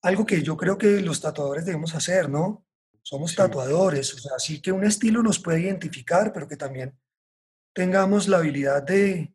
algo 0.00 0.24
que 0.24 0.42
yo 0.42 0.56
creo 0.56 0.78
que 0.78 1.00
los 1.00 1.20
tatuadores 1.20 1.66
debemos 1.66 1.94
hacer, 1.94 2.30
¿no? 2.30 2.64
Somos 3.02 3.34
tatuadores, 3.34 4.14
o 4.14 4.18
sea, 4.18 4.38
sí 4.38 4.62
que 4.62 4.72
un 4.72 4.84
estilo 4.84 5.22
nos 5.22 5.38
puede 5.38 5.60
identificar, 5.60 6.32
pero 6.32 6.48
que 6.48 6.56
también 6.56 6.98
tengamos 7.74 8.28
la 8.28 8.38
habilidad 8.38 8.82
de, 8.82 9.34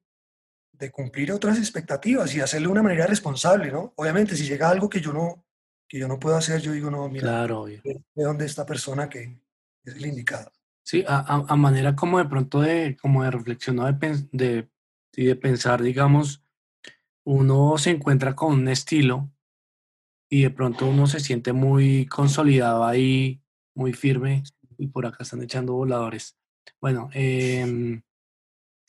de 0.71 0.91
cumplir 0.91 1.31
otras 1.31 1.57
expectativas 1.57 2.33
y 2.33 2.41
hacerlo 2.41 2.69
de 2.69 2.71
una 2.71 2.83
manera 2.83 3.05
responsable, 3.05 3.71
¿no? 3.71 3.93
Obviamente, 3.97 4.35
si 4.35 4.45
llega 4.45 4.69
algo 4.69 4.89
que 4.89 5.01
yo 5.01 5.13
no, 5.13 5.45
que 5.87 5.99
yo 5.99 6.07
no 6.07 6.19
puedo 6.19 6.37
hacer, 6.37 6.61
yo 6.61 6.71
digo, 6.71 6.89
no, 6.89 7.07
mira, 7.09 7.23
claro, 7.23 7.65
¿de, 7.65 8.01
dónde 8.15 8.45
esta 8.45 8.65
persona 8.65 9.09
que 9.09 9.41
es 9.83 9.95
el 9.95 10.05
indicado? 10.05 10.51
Sí, 10.83 11.03
a, 11.07 11.45
a, 11.47 11.55
manera 11.55 11.95
como 11.95 12.17
de 12.17 12.25
pronto 12.25 12.61
de, 12.61 12.97
como 12.99 13.23
de 13.23 13.29
reflexionar, 13.29 13.99
de, 13.99 14.27
de, 14.31 14.69
de 15.13 15.35
pensar, 15.35 15.83
digamos, 15.83 16.43
uno 17.25 17.77
se 17.77 17.91
encuentra 17.91 18.35
con 18.35 18.53
un 18.53 18.67
estilo 18.69 19.29
y 20.29 20.43
de 20.43 20.49
pronto 20.49 20.87
uno 20.87 21.05
se 21.05 21.19
siente 21.19 21.53
muy 21.53 22.07
consolidado 22.07 22.85
ahí, 22.85 23.43
muy 23.75 23.93
firme, 23.93 24.43
y 24.77 24.87
por 24.87 25.05
acá 25.05 25.23
están 25.23 25.43
echando 25.43 25.73
voladores. 25.73 26.37
Bueno, 26.79 27.09
em, 27.13 28.01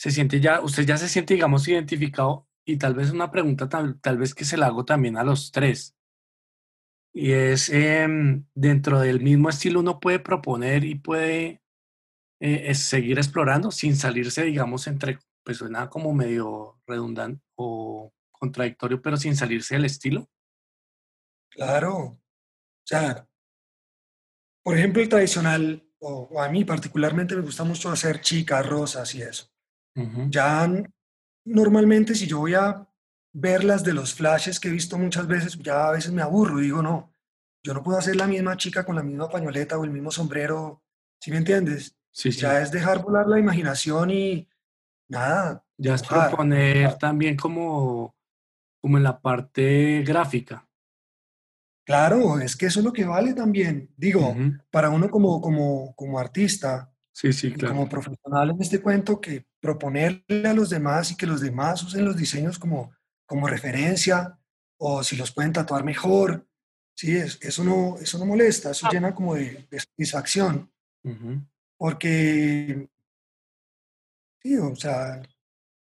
se 0.01 0.11
siente 0.11 0.41
ya, 0.41 0.63
usted 0.63 0.87
ya 0.87 0.97
se 0.97 1.11
siente, 1.11 1.35
digamos, 1.35 1.69
identificado, 1.69 2.49
y 2.65 2.79
tal 2.79 2.95
vez 2.95 3.11
una 3.11 3.31
pregunta 3.31 3.69
tal, 3.69 4.01
tal 4.01 4.17
vez 4.17 4.35
que 4.35 4.47
se 4.47 4.57
la 4.57 4.65
hago 4.65 4.87
también 4.87 5.19
a 5.19 5.25
los 5.25 5.53
tres. 5.53 5.95
Y 7.13 7.33
es, 7.33 7.69
em, 7.69 8.47
dentro 8.55 9.01
del 9.01 9.21
mismo 9.21 9.51
estilo 9.51 9.81
uno 9.81 10.01
puede 10.01 10.19
proponer 10.19 10.85
y 10.85 10.95
puede 10.95 11.63
eh, 12.41 12.75
seguir 12.75 13.19
explorando 13.19 13.71
sin 13.71 13.95
salirse, 13.95 14.45
digamos, 14.45 14.87
entre, 14.87 15.19
pues 15.45 15.59
suena 15.59 15.91
como 15.91 16.15
medio 16.15 16.81
redundante 16.87 17.45
o 17.57 18.11
contradictorio, 18.31 19.03
pero 19.03 19.19
sin 19.19 19.37
salirse 19.37 19.75
del 19.75 19.85
estilo. 19.85 20.31
Claro. 21.51 21.95
O 21.99 22.21
sea, 22.87 23.29
por 24.63 24.79
ejemplo, 24.79 25.03
el 25.03 25.11
tradicional 25.11 25.87
o, 25.99 26.41
a 26.41 26.49
mí 26.49 26.65
particularmente 26.65 27.37
me 27.37 27.43
gusta 27.43 27.65
mucho 27.65 27.91
hacer 27.91 28.23
chicas, 28.23 28.67
rosas 28.67 29.15
y 29.15 29.21
eso. 29.21 29.50
Ya 30.31 30.69
normalmente 31.45 32.15
si 32.15 32.27
yo 32.27 32.39
voy 32.39 32.55
a 32.55 32.87
ver 33.33 33.65
las 33.65 33.85
de 33.85 33.93
los 33.93 34.15
flashes 34.15 34.59
que 34.59 34.69
he 34.69 34.73
visto 34.73 34.99
muchas 34.99 35.27
veces, 35.27 35.59
ya 35.59 35.89
a 35.89 35.93
veces 35.93 36.13
me 36.13 36.23
aburro 36.23 36.61
y 36.61 36.65
digo, 36.65 36.83
no, 36.83 37.13
yo 37.63 37.75
no 37.75 37.83
puedo 37.83 37.99
hacer 37.99 38.17
la 38.17 38.27
misma 38.27 38.57
chica 38.57 38.85
con 38.85 38.97
la 38.97 39.03
misma 39.03 39.29
pañoleta 39.29 39.79
o 39.79 39.85
el 39.85 39.91
mismo 39.91 40.11
sombrero, 40.11 40.83
¿sí 41.21 41.31
me 41.31 41.39
entiendes? 41.39 41.97
Sí, 42.13 42.33
sí. 42.33 42.41
Ya 42.41 42.61
es 42.61 42.71
dejar 42.71 43.03
volar 43.03 43.27
la 43.27 43.39
imaginación 43.39 44.11
y 44.11 44.49
nada. 45.09 45.65
Ya 45.77 45.95
es 45.95 46.03
proponer 46.03 46.97
también 46.99 47.37
como, 47.37 48.15
como 48.81 48.97
en 48.97 49.05
la 49.05 49.21
parte 49.21 50.03
gráfica. 50.03 50.67
Claro, 51.85 52.39
es 52.39 52.57
que 52.57 52.67
eso 52.67 52.81
es 52.81 52.85
lo 52.85 52.93
que 52.93 53.05
vale 53.05 53.35
también. 53.35 53.93
Digo, 53.97 54.37
para 54.71 54.91
uno 54.91 55.11
como, 55.11 55.41
como, 55.41 55.95
como 55.97 56.19
artista, 56.19 56.90
sí, 57.13 57.33
sí, 57.33 57.53
claro. 57.53 57.75
como 57.75 57.89
profesional 57.89 58.51
en 58.51 58.63
este 58.63 58.81
cuento, 58.81 59.21
que 59.21 59.45
proponerle 59.61 60.49
a 60.49 60.55
los 60.55 60.71
demás 60.71 61.11
y 61.11 61.17
que 61.17 61.27
los 61.27 61.41
demás 61.41 61.83
usen 61.83 62.05
los 62.05 62.17
diseños 62.17 62.59
como, 62.59 62.93
como 63.27 63.47
referencia, 63.47 64.39
o 64.79 65.05
si 65.05 65.17
los 65.17 65.33
pueden 65.33 65.53
tatuar 65.53 65.85
mejor, 65.85 66.47
sí, 66.95 67.17
eso, 67.17 67.65
no, 67.65 67.97
eso 67.99 68.19
no 68.19 68.27
molesta, 68.27 68.71
eso 68.71 68.89
llena 68.91 69.15
como 69.15 69.35
de, 69.35 69.67
satisfacción. 69.71 70.71
Porque, 71.77 72.89
sí, 74.43 74.57
o 74.57 74.75
sea, 74.77 75.23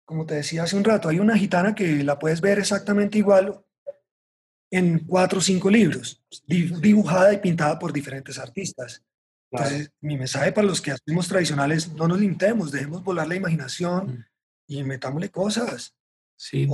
como 0.05 0.27
te 0.27 0.35
decía 0.35 0.64
hace 0.64 0.77
un 0.77 0.85
rato, 0.85 1.09
hay 1.09 1.18
una 1.18 1.37
gitana 1.37 1.75
que 1.75 2.05
la 2.05 2.18
puedes 2.18 2.40
ver 2.40 2.59
exactamente 2.59 3.18
igual 3.18 3.64
en 4.70 5.01
cuatro 5.01 5.38
o 5.38 5.42
cinco 5.42 5.70
libros, 5.70 6.25
dibujada 6.46 7.33
y 7.33 7.38
pintada 7.38 7.79
por 7.79 7.92
diferentes 7.92 8.38
artistas. 8.38 9.05
Entonces, 9.52 9.92
mi 10.00 10.16
mensaje 10.16 10.50
para 10.52 10.66
los 10.66 10.80
que 10.80 10.92
hacemos 10.92 11.28
tradicionales, 11.28 11.92
no 11.92 12.08
nos 12.08 12.18
limitemos, 12.18 12.72
dejemos 12.72 13.04
volar 13.04 13.28
la 13.28 13.36
imaginación 13.36 14.06
mm. 14.06 14.24
y 14.68 14.82
metámosle 14.84 15.30
cosas. 15.30 15.94
Sí, 16.36 16.66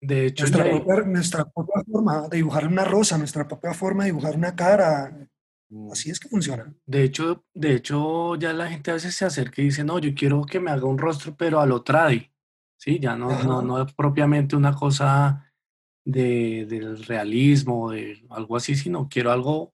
de, 0.00 0.26
hecho. 0.26 0.44
Nuestra, 0.44 0.70
propia, 0.70 1.04
nuestra, 1.04 1.44
propia, 1.44 1.82
forma 1.84 2.28
de 2.28 2.36
dibujar 2.38 2.66
una 2.66 2.84
rosa, 2.84 3.18
nuestra 3.18 3.46
propia 3.46 3.74
forma 3.74 4.04
de 4.04 4.10
dibujar 4.10 4.36
una 4.36 4.54
cara. 4.54 5.28
Mm. 5.68 5.90
Así 5.92 6.10
es 6.10 6.20
que 6.20 6.28
funciona. 6.28 6.72
De 6.86 7.02
hecho, 7.02 7.44
de 7.52 7.74
hecho, 7.74 8.36
ya 8.36 8.52
la 8.52 8.68
gente 8.68 8.90
a 8.90 8.94
veces 8.94 9.14
se 9.14 9.24
acerca 9.24 9.60
y 9.60 9.66
dice, 9.66 9.84
no, 9.84 9.98
yo 9.98 10.14
quiero 10.14 10.42
que 10.44 10.60
me 10.60 10.70
haga 10.70 10.86
un 10.86 10.98
rostro, 10.98 11.34
pero 11.36 11.60
a 11.60 11.66
lo 11.66 11.82
tradi. 11.82 12.30
Sí, 12.78 12.98
ya 12.98 13.14
no, 13.14 13.42
no, 13.42 13.62
no 13.62 13.82
es 13.82 13.92
propiamente 13.92 14.56
una 14.56 14.74
cosa 14.74 15.52
de, 16.04 16.66
del 16.66 17.04
realismo, 17.04 17.90
de 17.90 18.24
algo 18.30 18.56
así, 18.56 18.74
sino 18.74 19.08
quiero 19.08 19.30
algo, 19.30 19.72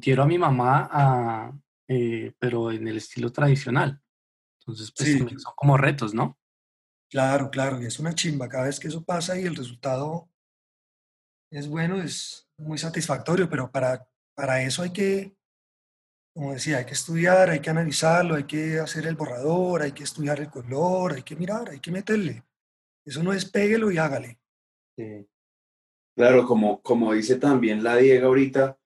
quiero 0.00 0.22
a 0.22 0.26
mi 0.26 0.38
mamá, 0.38 1.58
eh, 1.88 2.32
pero 2.38 2.70
en 2.70 2.86
el 2.88 2.98
estilo 2.98 3.32
tradicional. 3.32 4.00
Entonces, 4.60 4.92
pues 4.94 5.40
son 5.42 5.52
como 5.56 5.76
retos, 5.76 6.14
¿no? 6.14 6.38
Claro, 7.10 7.50
claro, 7.50 7.80
y 7.80 7.86
es 7.86 7.98
una 7.98 8.14
chimba 8.14 8.48
cada 8.48 8.64
vez 8.64 8.78
que 8.78 8.88
eso 8.88 9.02
pasa 9.02 9.38
y 9.40 9.44
el 9.44 9.56
resultado 9.56 10.28
es 11.50 11.66
bueno, 11.66 12.02
es 12.02 12.46
muy 12.58 12.76
satisfactorio, 12.76 13.48
pero 13.48 13.70
para, 13.70 14.06
para 14.34 14.62
eso 14.62 14.82
hay 14.82 14.92
que, 14.92 15.34
como 16.34 16.52
decía, 16.52 16.78
hay 16.78 16.84
que 16.84 16.92
estudiar, 16.92 17.48
hay 17.48 17.60
que 17.60 17.70
analizarlo, 17.70 18.34
hay 18.34 18.44
que 18.44 18.78
hacer 18.78 19.06
el 19.06 19.16
borrador, 19.16 19.80
hay 19.80 19.92
que 19.92 20.04
estudiar 20.04 20.40
el 20.40 20.50
color, 20.50 21.14
hay 21.14 21.22
que 21.22 21.36
mirar, 21.36 21.70
hay 21.70 21.80
que 21.80 21.90
meterle. 21.90 22.44
Eso 23.06 23.22
no 23.22 23.32
es 23.32 23.46
péguelo 23.46 23.90
y 23.90 23.96
hágale. 23.96 24.38
Claro, 26.14 26.46
como, 26.46 26.82
como 26.82 27.14
dice 27.14 27.36
también 27.36 27.82
la 27.82 27.96
Diega 27.96 28.26
ahorita, 28.26 28.78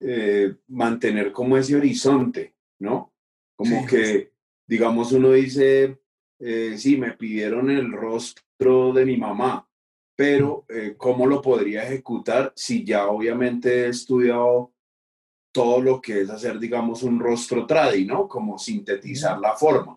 eh, 0.00 0.56
mantener 0.68 1.32
como 1.32 1.56
ese 1.56 1.76
horizonte, 1.76 2.54
¿no? 2.80 3.14
Como 3.56 3.86
que, 3.86 4.32
digamos, 4.66 5.12
uno 5.12 5.32
dice, 5.32 5.98
eh, 6.38 6.74
sí, 6.76 6.96
me 6.96 7.12
pidieron 7.12 7.70
el 7.70 7.92
rostro 7.92 8.92
de 8.92 9.04
mi 9.06 9.16
mamá, 9.16 9.68
pero 10.16 10.64
eh, 10.68 10.94
¿cómo 10.96 11.26
lo 11.26 11.40
podría 11.40 11.84
ejecutar 11.84 12.52
si 12.56 12.84
ya 12.84 13.06
obviamente 13.06 13.84
he 13.84 13.88
estudiado 13.88 14.72
todo 15.52 15.80
lo 15.80 16.00
que 16.00 16.22
es 16.22 16.30
hacer, 16.30 16.58
digamos, 16.58 17.04
un 17.04 17.20
rostro 17.20 17.64
tradi, 17.64 18.04
¿no? 18.04 18.28
Como 18.28 18.58
sintetizar 18.58 19.38
la 19.38 19.54
forma, 19.54 19.96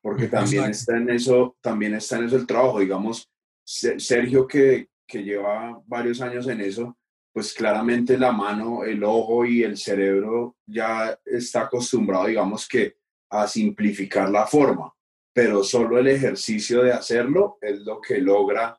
porque 0.00 0.28
también 0.28 0.70
está 0.70 0.96
en 0.96 1.10
eso, 1.10 1.56
también 1.60 1.94
está 1.94 2.18
en 2.18 2.24
eso 2.24 2.36
el 2.36 2.46
trabajo, 2.46 2.78
digamos, 2.78 3.28
Sergio 3.64 4.46
que, 4.46 4.88
que 5.06 5.24
lleva 5.24 5.82
varios 5.86 6.20
años 6.20 6.46
en 6.46 6.60
eso, 6.60 6.96
pues 7.32 7.54
claramente 7.54 8.18
la 8.18 8.30
mano, 8.30 8.84
el 8.84 9.02
ojo 9.02 9.44
y 9.46 9.62
el 9.62 9.78
cerebro 9.78 10.56
ya 10.66 11.18
está 11.24 11.62
acostumbrado, 11.62 12.26
digamos 12.26 12.68
que, 12.68 12.96
a 13.30 13.48
simplificar 13.48 14.28
la 14.28 14.46
forma, 14.46 14.92
pero 15.32 15.64
solo 15.64 15.98
el 15.98 16.08
ejercicio 16.08 16.82
de 16.82 16.92
hacerlo 16.92 17.56
es 17.62 17.80
lo 17.80 18.00
que 18.00 18.18
logra 18.18 18.78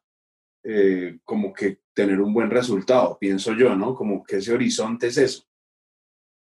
eh, 0.63 1.19
como 1.23 1.51
que 1.51 1.81
tener 1.93 2.21
un 2.21 2.33
buen 2.33 2.51
resultado, 2.51 3.17
pienso 3.19 3.53
yo, 3.53 3.75
¿no? 3.75 3.95
Como 3.95 4.23
que 4.23 4.37
ese 4.37 4.53
horizonte 4.53 5.07
es 5.07 5.17
eso. 5.17 5.43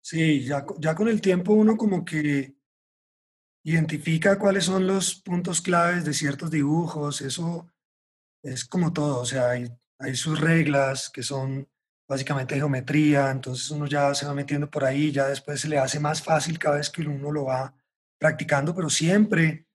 Sí, 0.02 0.44
ya, 0.44 0.66
ya 0.78 0.94
con 0.94 1.08
el 1.08 1.22
tiempo 1.22 1.54
uno 1.54 1.78
como 1.78 2.04
que 2.04 2.54
identifica 3.64 4.38
cuáles 4.38 4.64
son 4.66 4.86
los 4.86 5.14
puntos 5.22 5.62
claves 5.62 6.04
de 6.04 6.12
ciertos 6.12 6.50
dibujos, 6.50 7.22
eso 7.22 7.70
es 8.42 8.66
como 8.66 8.92
todo, 8.92 9.20
o 9.20 9.24
sea, 9.24 9.50
hay, 9.50 9.66
hay 9.98 10.14
sus 10.14 10.38
reglas 10.38 11.10
que 11.10 11.22
son 11.22 11.66
básicamente 12.08 12.56
geometría, 12.56 13.30
entonces 13.30 13.70
uno 13.70 13.86
ya 13.86 14.14
se 14.14 14.26
va 14.26 14.34
metiendo 14.34 14.70
por 14.70 14.84
ahí, 14.84 15.10
ya 15.10 15.28
después 15.28 15.60
se 15.60 15.68
le 15.68 15.78
hace 15.78 15.98
más 16.00 16.22
fácil 16.22 16.58
cada 16.58 16.76
vez 16.76 16.90
que 16.90 17.02
uno 17.02 17.30
lo 17.30 17.44
va 17.44 17.74
practicando, 18.18 18.74
pero 18.74 18.90
siempre, 18.90 19.66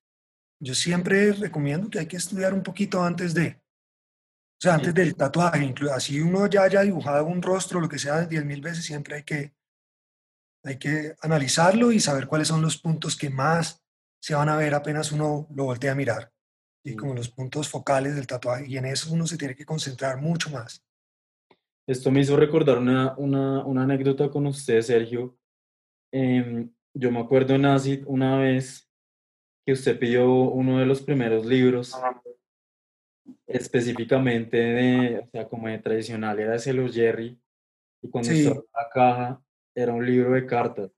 yo 0.60 0.76
siempre 0.76 1.34
recomiendo 1.34 1.90
que 1.90 2.00
hay 2.00 2.06
que 2.08 2.18
estudiar 2.18 2.54
un 2.54 2.64
poquito 2.64 3.04
antes 3.04 3.34
de, 3.34 3.62
o 3.62 4.62
sea, 4.62 4.76
antes 4.76 4.94
del 4.94 5.16
tatuaje, 5.16 5.74
así 5.92 6.20
uno 6.22 6.48
ya 6.48 6.64
haya 6.64 6.82
dibujado 6.82 7.26
un 7.26 7.42
rostro, 7.42 7.80
lo 7.80 7.90
que 7.90 8.00
sea, 8.00 8.26
diez 8.26 8.46
mil 8.46 8.62
veces, 8.62 8.86
siempre 8.86 9.16
hay 9.16 9.24
que, 9.24 9.54
hay 10.64 10.78
que 10.78 11.16
analizarlo 11.22 11.92
y 11.92 12.00
saber 12.00 12.28
cuáles 12.28 12.48
son 12.48 12.62
los 12.62 12.78
puntos 12.78 13.16
que 13.16 13.30
más 13.30 13.82
se 14.22 14.36
van 14.36 14.50
a 14.50 14.58
ver 14.58 14.76
apenas 14.76 15.12
uno 15.12 15.48
lo 15.52 15.64
voltea 15.64 15.94
a 15.94 15.96
mirar 15.96 16.32
y 16.84 16.96
como 16.96 17.14
los 17.14 17.30
puntos 17.30 17.70
focales 17.70 18.16
del 18.16 18.28
tatuaje, 18.28 18.66
y 18.68 18.78
en 18.78 18.86
eso 18.86 19.12
uno 19.12 19.28
se 19.28 19.38
tiene 19.38 19.56
que 19.56 19.66
concentrar 19.66 20.18
mucho 20.18 20.50
más. 20.50 20.84
Esto 21.90 22.12
me 22.12 22.20
hizo 22.20 22.38
recordar 22.38 22.78
una, 22.78 23.16
una, 23.18 23.66
una 23.66 23.82
anécdota 23.82 24.30
con 24.30 24.46
usted, 24.46 24.80
Sergio. 24.82 25.36
Em, 26.14 26.72
yo 26.94 27.12
me 27.12 27.20
acuerdo 27.20 27.56
en 27.56 27.66
ACID 27.66 28.04
una 28.06 28.38
vez 28.38 28.88
que 29.66 29.74
usted 29.74 29.98
pidió 29.98 30.32
uno 30.32 30.78
de 30.78 30.86
los 30.86 31.02
primeros 31.02 31.48
libros, 31.48 32.00
específicamente 33.48 34.58
de, 34.58 35.18
o 35.18 35.30
sea, 35.32 35.48
como 35.48 35.68
de 35.68 35.80
tradicional, 35.80 36.40
era 36.40 36.52
de 36.52 36.60
Celo 36.60 36.88
Jerry, 36.88 37.42
y 38.04 38.10
cuando 38.12 38.30
sí. 38.30 38.42
estaba 38.42 38.62
la 38.72 38.90
caja 38.94 39.44
era 39.76 39.92
un 39.92 40.06
libro 40.06 40.34
de 40.34 40.46
cartas, 40.46 40.92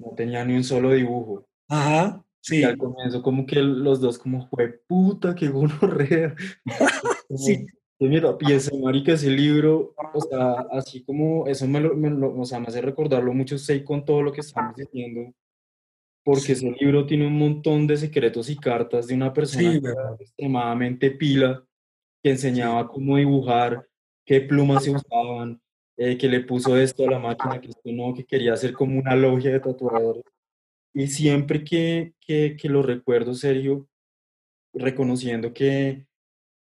no 0.00 0.16
tenía 0.16 0.44
ni 0.44 0.56
un 0.56 0.64
solo 0.64 0.94
dibujo. 0.94 1.48
Ajá. 1.68 2.24
Sí. 2.40 2.58
Y 2.58 2.64
al 2.64 2.76
comienzo 2.76 3.22
como 3.22 3.46
que 3.46 3.62
los 3.62 4.00
dos 4.00 4.18
como, 4.18 4.48
fue 4.48 4.80
puta, 4.88 5.36
qué 5.36 5.46
gonorrea. 5.46 6.34
sí. 7.36 7.68
mira, 7.98 8.36
y 8.40 8.52
ese 8.52 8.78
marica, 8.78 9.12
ese 9.12 9.30
libro, 9.30 9.94
o 10.14 10.20
sea, 10.20 10.66
así 10.70 11.02
como, 11.02 11.46
eso 11.46 11.66
me 11.66 11.80
lo, 11.80 11.96
me 11.96 12.10
lo, 12.10 12.38
o 12.38 12.44
sea, 12.44 12.60
me 12.60 12.66
hace 12.66 12.80
recordarlo 12.80 13.32
mucho 13.34 13.58
sé 13.58 13.84
con 13.84 14.04
todo 14.04 14.22
lo 14.22 14.32
que 14.32 14.40
estamos 14.40 14.76
diciendo, 14.76 15.32
porque 16.24 16.52
ese 16.52 16.70
libro 16.78 17.06
tiene 17.06 17.26
un 17.26 17.38
montón 17.38 17.86
de 17.86 17.96
secretos 17.96 18.50
y 18.50 18.56
cartas 18.56 19.06
de 19.06 19.14
una 19.14 19.32
persona 19.32 19.72
sí, 19.72 19.80
extremadamente 20.20 21.10
pila, 21.10 21.64
que 22.22 22.30
enseñaba 22.30 22.88
cómo 22.88 23.16
dibujar, 23.16 23.86
qué 24.24 24.42
plumas 24.42 24.84
se 24.84 24.90
usaban, 24.90 25.60
eh, 25.96 26.16
que 26.16 26.28
le 26.28 26.40
puso 26.40 26.76
esto 26.76 27.04
a 27.04 27.10
la 27.10 27.18
máquina, 27.18 27.60
que 27.60 27.70
esto 27.70 27.90
no, 27.92 28.14
que 28.14 28.24
quería 28.24 28.52
hacer 28.52 28.72
como 28.72 28.98
una 28.98 29.16
logia 29.16 29.50
de 29.50 29.60
tatuadores. 29.60 30.22
Y 30.94 31.08
siempre 31.08 31.64
que, 31.64 32.12
que, 32.20 32.56
que 32.56 32.68
lo 32.68 32.82
recuerdo, 32.82 33.34
Sergio, 33.34 33.88
reconociendo 34.72 35.52
que, 35.52 36.07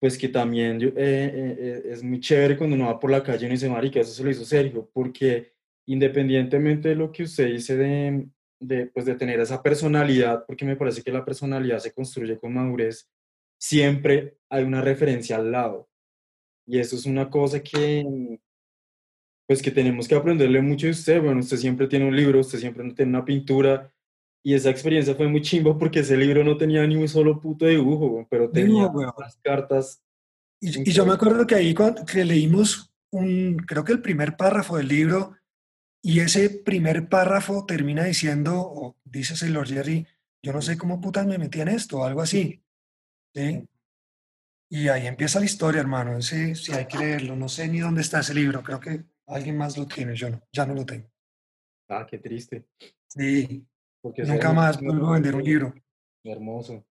pues 0.02 0.18
que 0.18 0.28
también 0.28 0.80
yo, 0.80 0.88
eh, 0.88 0.94
eh, 0.96 1.82
es 1.84 2.02
muy 2.02 2.18
chévere 2.18 2.58
cuando 2.58 2.74
uno 2.74 2.86
va 2.86 2.98
por 2.98 3.08
la 3.08 3.22
calle 3.22 3.42
y 3.42 3.46
uno 3.46 3.52
dice, 3.52 3.68
marica, 3.68 4.00
eso 4.00 4.12
se 4.12 4.24
lo 4.24 4.30
hizo 4.30 4.44
Sergio, 4.44 4.90
porque 4.92 5.52
independientemente 5.86 6.88
de 6.88 6.96
lo 6.96 7.12
que 7.12 7.22
usted 7.22 7.46
dice 7.46 7.76
de, 7.76 8.26
de, 8.58 8.86
pues 8.86 9.06
de 9.06 9.14
tener 9.14 9.38
esa 9.38 9.62
personalidad, 9.62 10.44
porque 10.44 10.64
me 10.64 10.74
parece 10.74 11.04
que 11.04 11.12
la 11.12 11.24
personalidad 11.24 11.78
se 11.78 11.92
construye 11.92 12.36
con 12.36 12.52
madurez, 12.52 13.08
siempre 13.60 14.38
hay 14.48 14.64
una 14.64 14.80
referencia 14.80 15.36
al 15.36 15.52
lado. 15.52 15.88
Y 16.66 16.80
eso 16.80 16.96
es 16.96 17.06
una 17.06 17.30
cosa 17.30 17.62
que, 17.62 18.04
pues 19.46 19.62
que 19.62 19.70
tenemos 19.70 20.08
que 20.08 20.16
aprenderle 20.16 20.62
mucho 20.62 20.86
de 20.86 20.94
usted. 20.94 21.22
Bueno, 21.22 21.38
usted 21.38 21.58
siempre 21.58 21.86
tiene 21.86 22.08
un 22.08 22.16
libro, 22.16 22.40
usted 22.40 22.58
siempre 22.58 22.92
tiene 22.92 23.10
una 23.10 23.24
pintura, 23.24 23.94
y 24.42 24.54
esa 24.54 24.70
experiencia 24.70 25.14
fue 25.14 25.28
muy 25.28 25.42
chimba 25.42 25.78
porque 25.78 26.00
ese 26.00 26.16
libro 26.16 26.42
no 26.42 26.56
tenía 26.56 26.86
ni 26.86 26.96
un 26.96 27.08
solo 27.08 27.40
puto 27.40 27.66
dibujo, 27.66 28.26
pero 28.30 28.50
tenía 28.50 28.90
las 29.18 29.36
cartas. 29.36 30.02
Y, 30.60 30.90
y, 30.90 30.92
yo 30.92 31.06
me 31.06 31.12
acuerdo 31.12 31.46
que 31.46 31.54
ahí 31.54 31.74
cuando, 31.74 32.04
que 32.04 32.24
leímos 32.24 32.92
un, 33.10 33.56
creo 33.66 33.84
que 33.84 33.92
el 33.92 34.02
primer 34.02 34.36
párrafo 34.36 34.76
del 34.76 34.88
libro, 34.88 35.36
y 36.02 36.20
ese 36.20 36.50
primer 36.50 37.08
párrafo 37.08 37.64
termina 37.64 38.04
diciendo, 38.04 38.60
o 38.60 38.96
dice 39.04 39.36
Sailor 39.36 39.68
Jerry, 39.68 40.06
yo 40.42 40.52
no 40.52 40.60
sé 40.60 40.76
cómo 40.76 41.00
putas 41.00 41.26
me 41.26 41.38
metí 41.38 41.60
en 41.60 41.68
esto, 41.68 41.98
o 41.98 42.04
algo 42.04 42.20
así. 42.20 42.60
¿sí? 43.32 43.68
Y 44.68 44.88
ahí 44.88 45.06
empieza 45.06 45.38
la 45.38 45.44
historia, 45.44 45.80
hermano. 45.80 46.20
Sí, 46.22 46.54
sí, 46.54 46.72
hay 46.72 46.86
que 46.86 46.98
leerlo. 46.98 47.36
No 47.36 47.48
sé 47.48 47.68
ni 47.68 47.80
dónde 47.80 48.00
está 48.00 48.20
ese 48.20 48.34
libro. 48.34 48.62
Creo 48.62 48.80
que 48.80 49.04
alguien 49.26 49.56
más 49.56 49.76
lo 49.76 49.86
tiene. 49.86 50.16
Yo 50.16 50.30
no, 50.30 50.42
ya 50.50 50.66
no 50.66 50.74
lo 50.74 50.86
tengo. 50.86 51.08
Ah, 51.88 52.06
qué 52.08 52.18
triste. 52.18 52.66
Sí. 53.06 53.66
Porque 54.02 54.24
Nunca 54.24 54.52
más 54.52 54.80
vuelvo 54.80 55.08
a 55.08 55.12
vender 55.14 55.36
un 55.36 55.44
libro. 55.44 55.74
Hermoso. 56.24 56.84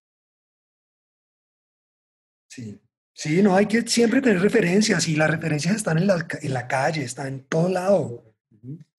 Sí. 2.49 2.81
Sí, 3.13 3.43
no, 3.43 3.55
hay 3.55 3.67
que 3.67 3.83
siempre 3.83 4.23
tener 4.23 4.41
referencias 4.41 5.07
y 5.09 5.17
las 5.17 5.31
referencias 5.31 5.77
están 5.77 5.99
en 5.99 6.07
la, 6.07 6.27
en 6.41 6.55
la 6.55 6.67
calle, 6.67 7.03
están 7.03 7.27
en 7.27 7.45
todo 7.45 7.69
lado. 7.69 8.25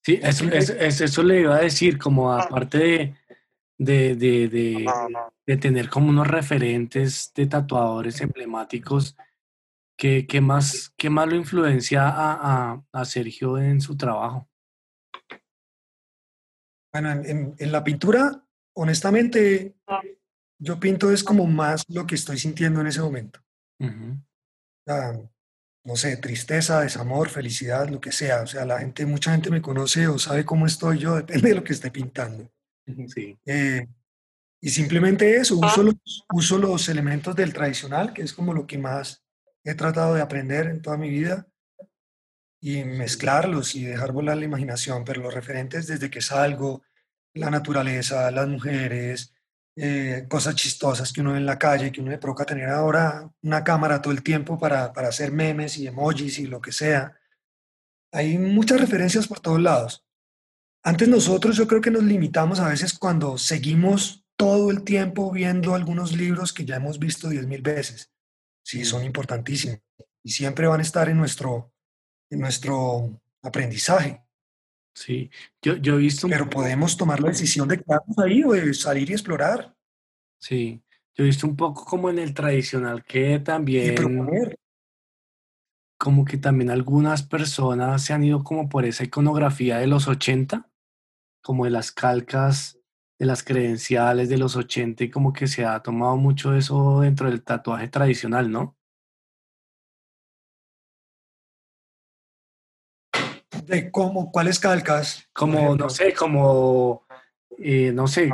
Sí, 0.03 0.19
eso, 0.21 0.45
eso, 0.49 1.23
le 1.23 1.41
iba 1.41 1.55
a 1.55 1.61
decir, 1.61 1.97
como 1.97 2.31
aparte 2.31 2.77
de, 2.77 3.15
de, 3.77 4.15
de, 4.15 4.85
de, 5.45 5.57
tener 5.57 5.89
como 5.89 6.09
unos 6.09 6.27
referentes 6.27 7.31
de 7.33 7.47
tatuadores 7.47 8.21
emblemáticos, 8.21 9.15
¿qué, 9.97 10.27
qué 10.27 10.41
más, 10.41 10.93
qué 10.97 11.09
más 11.09 11.27
lo 11.27 11.35
influencia 11.35 12.07
a, 12.07 12.73
a, 12.73 12.83
a 12.91 13.05
Sergio 13.05 13.57
en 13.57 13.81
su 13.81 13.95
trabajo? 13.95 14.50
Bueno, 16.93 17.11
en, 17.11 17.55
en, 17.57 17.71
la 17.71 17.83
pintura, 17.83 18.43
honestamente, 18.73 19.75
yo 20.59 20.79
pinto 20.79 21.11
es 21.11 21.23
como 21.23 21.47
más 21.47 21.83
lo 21.87 22.05
que 22.05 22.15
estoy 22.15 22.37
sintiendo 22.37 22.81
en 22.81 22.87
ese 22.87 23.01
momento. 23.01 23.39
no 25.83 25.95
sé, 25.95 26.17
tristeza, 26.17 26.81
desamor, 26.81 27.29
felicidad, 27.29 27.89
lo 27.89 27.99
que 27.99 28.11
sea. 28.11 28.43
O 28.43 28.47
sea, 28.47 28.65
la 28.65 28.79
gente, 28.79 29.05
mucha 29.05 29.31
gente 29.31 29.49
me 29.49 29.61
conoce 29.61 30.07
o 30.07 30.19
sabe 30.19 30.45
cómo 30.45 30.67
estoy 30.67 30.99
yo, 30.99 31.15
depende 31.17 31.49
de 31.49 31.55
lo 31.55 31.63
que 31.63 31.73
esté 31.73 31.89
pintando. 31.89 32.51
Sí. 33.07 33.37
Eh, 33.45 33.87
y 34.61 34.69
simplemente 34.69 35.37
eso, 35.37 35.57
uso 35.57 35.81
los, 35.81 35.95
uso 36.31 36.57
los 36.59 36.87
elementos 36.89 37.35
del 37.35 37.53
tradicional, 37.53 38.13
que 38.13 38.21
es 38.21 38.33
como 38.33 38.53
lo 38.53 38.67
que 38.67 38.77
más 38.77 39.23
he 39.63 39.73
tratado 39.73 40.13
de 40.13 40.21
aprender 40.21 40.67
en 40.67 40.81
toda 40.81 40.97
mi 40.97 41.09
vida, 41.09 41.47
y 42.61 42.83
mezclarlos 42.83 43.75
y 43.75 43.85
dejar 43.85 44.11
volar 44.11 44.37
la 44.37 44.45
imaginación, 44.45 45.03
pero 45.03 45.21
los 45.21 45.33
referentes 45.33 45.87
desde 45.87 46.09
que 46.09 46.21
salgo, 46.21 46.83
la 47.33 47.49
naturaleza, 47.49 48.29
las 48.31 48.47
mujeres, 48.47 49.33
eh, 49.75 50.25
cosas 50.29 50.55
chistosas 50.55 51.11
que 51.11 51.21
uno 51.21 51.31
ve 51.31 51.39
en 51.39 51.45
la 51.45 51.57
calle, 51.57 51.91
que 51.91 52.01
uno 52.01 52.11
le 52.11 52.17
provoca 52.17 52.45
tener 52.45 52.69
ahora 52.69 53.31
una 53.41 53.63
cámara 53.63 54.01
todo 54.01 54.13
el 54.13 54.21
tiempo 54.21 54.59
para, 54.59 54.93
para 54.93 55.07
hacer 55.07 55.31
memes 55.31 55.77
y 55.77 55.87
emojis 55.87 56.39
y 56.39 56.47
lo 56.47 56.61
que 56.61 56.71
sea. 56.71 57.17
Hay 58.11 58.37
muchas 58.37 58.79
referencias 58.79 59.27
por 59.27 59.39
todos 59.39 59.59
lados. 59.59 60.05
Antes 60.83 61.07
nosotros 61.07 61.57
yo 61.57 61.67
creo 61.67 61.81
que 61.81 61.91
nos 61.91 62.03
limitamos 62.03 62.59
a 62.59 62.67
veces 62.67 62.97
cuando 62.97 63.37
seguimos 63.37 64.25
todo 64.35 64.71
el 64.71 64.83
tiempo 64.83 65.31
viendo 65.31 65.73
algunos 65.73 66.15
libros 66.15 66.53
que 66.53 66.65
ya 66.65 66.75
hemos 66.75 66.99
visto 66.99 67.29
diez 67.29 67.47
mil 67.47 67.61
veces. 67.61 68.11
Sí, 68.63 68.85
son 68.85 69.03
importantísimos 69.03 69.79
y 70.23 70.31
siempre 70.31 70.67
van 70.67 70.79
a 70.79 70.83
estar 70.83 71.09
en 71.09 71.17
nuestro, 71.17 71.73
en 72.31 72.39
nuestro 72.39 73.21
aprendizaje. 73.43 74.23
Sí, 74.93 75.29
yo, 75.61 75.75
yo 75.77 75.95
he 75.95 75.99
visto... 75.99 76.27
Pero 76.27 76.49
podemos 76.49 76.97
tomar 76.97 77.19
la 77.19 77.29
decisión 77.29 77.67
de 77.67 77.77
quedarnos 77.81 78.17
ahí 78.17 78.43
o 78.43 78.51
de 78.51 78.73
salir 78.73 79.09
y 79.09 79.13
explorar. 79.13 79.75
Sí, 80.39 80.81
yo 81.15 81.23
he 81.23 81.27
visto 81.27 81.47
un 81.47 81.55
poco 81.55 81.85
como 81.85 82.09
en 82.09 82.19
el 82.19 82.33
tradicional 82.33 83.03
que 83.03 83.39
también... 83.39 83.95
Como 85.97 86.25
que 86.25 86.37
también 86.39 86.71
algunas 86.71 87.21
personas 87.21 88.03
se 88.03 88.13
han 88.13 88.23
ido 88.23 88.43
como 88.43 88.67
por 88.67 88.85
esa 88.85 89.03
iconografía 89.03 89.77
de 89.77 89.85
los 89.85 90.07
80, 90.07 90.67
como 91.43 91.65
de 91.65 91.69
las 91.69 91.91
calcas, 91.91 92.79
de 93.19 93.27
las 93.27 93.43
credenciales 93.43 94.27
de 94.27 94.39
los 94.39 94.55
80 94.55 95.03
y 95.03 95.11
como 95.11 95.31
que 95.31 95.45
se 95.45 95.63
ha 95.63 95.79
tomado 95.83 96.17
mucho 96.17 96.55
eso 96.55 97.01
dentro 97.01 97.29
del 97.29 97.43
tatuaje 97.43 97.87
tradicional, 97.87 98.49
¿no? 98.49 98.75
¿De 103.71 103.89
cómo? 103.89 104.33
¿Cuáles 104.33 104.59
calcas? 104.59 105.29
Como, 105.31 105.77
no 105.77 105.89
sé, 105.89 106.13
como, 106.13 107.07
eh, 107.57 107.93
no 107.93 108.05
sé, 108.05 108.29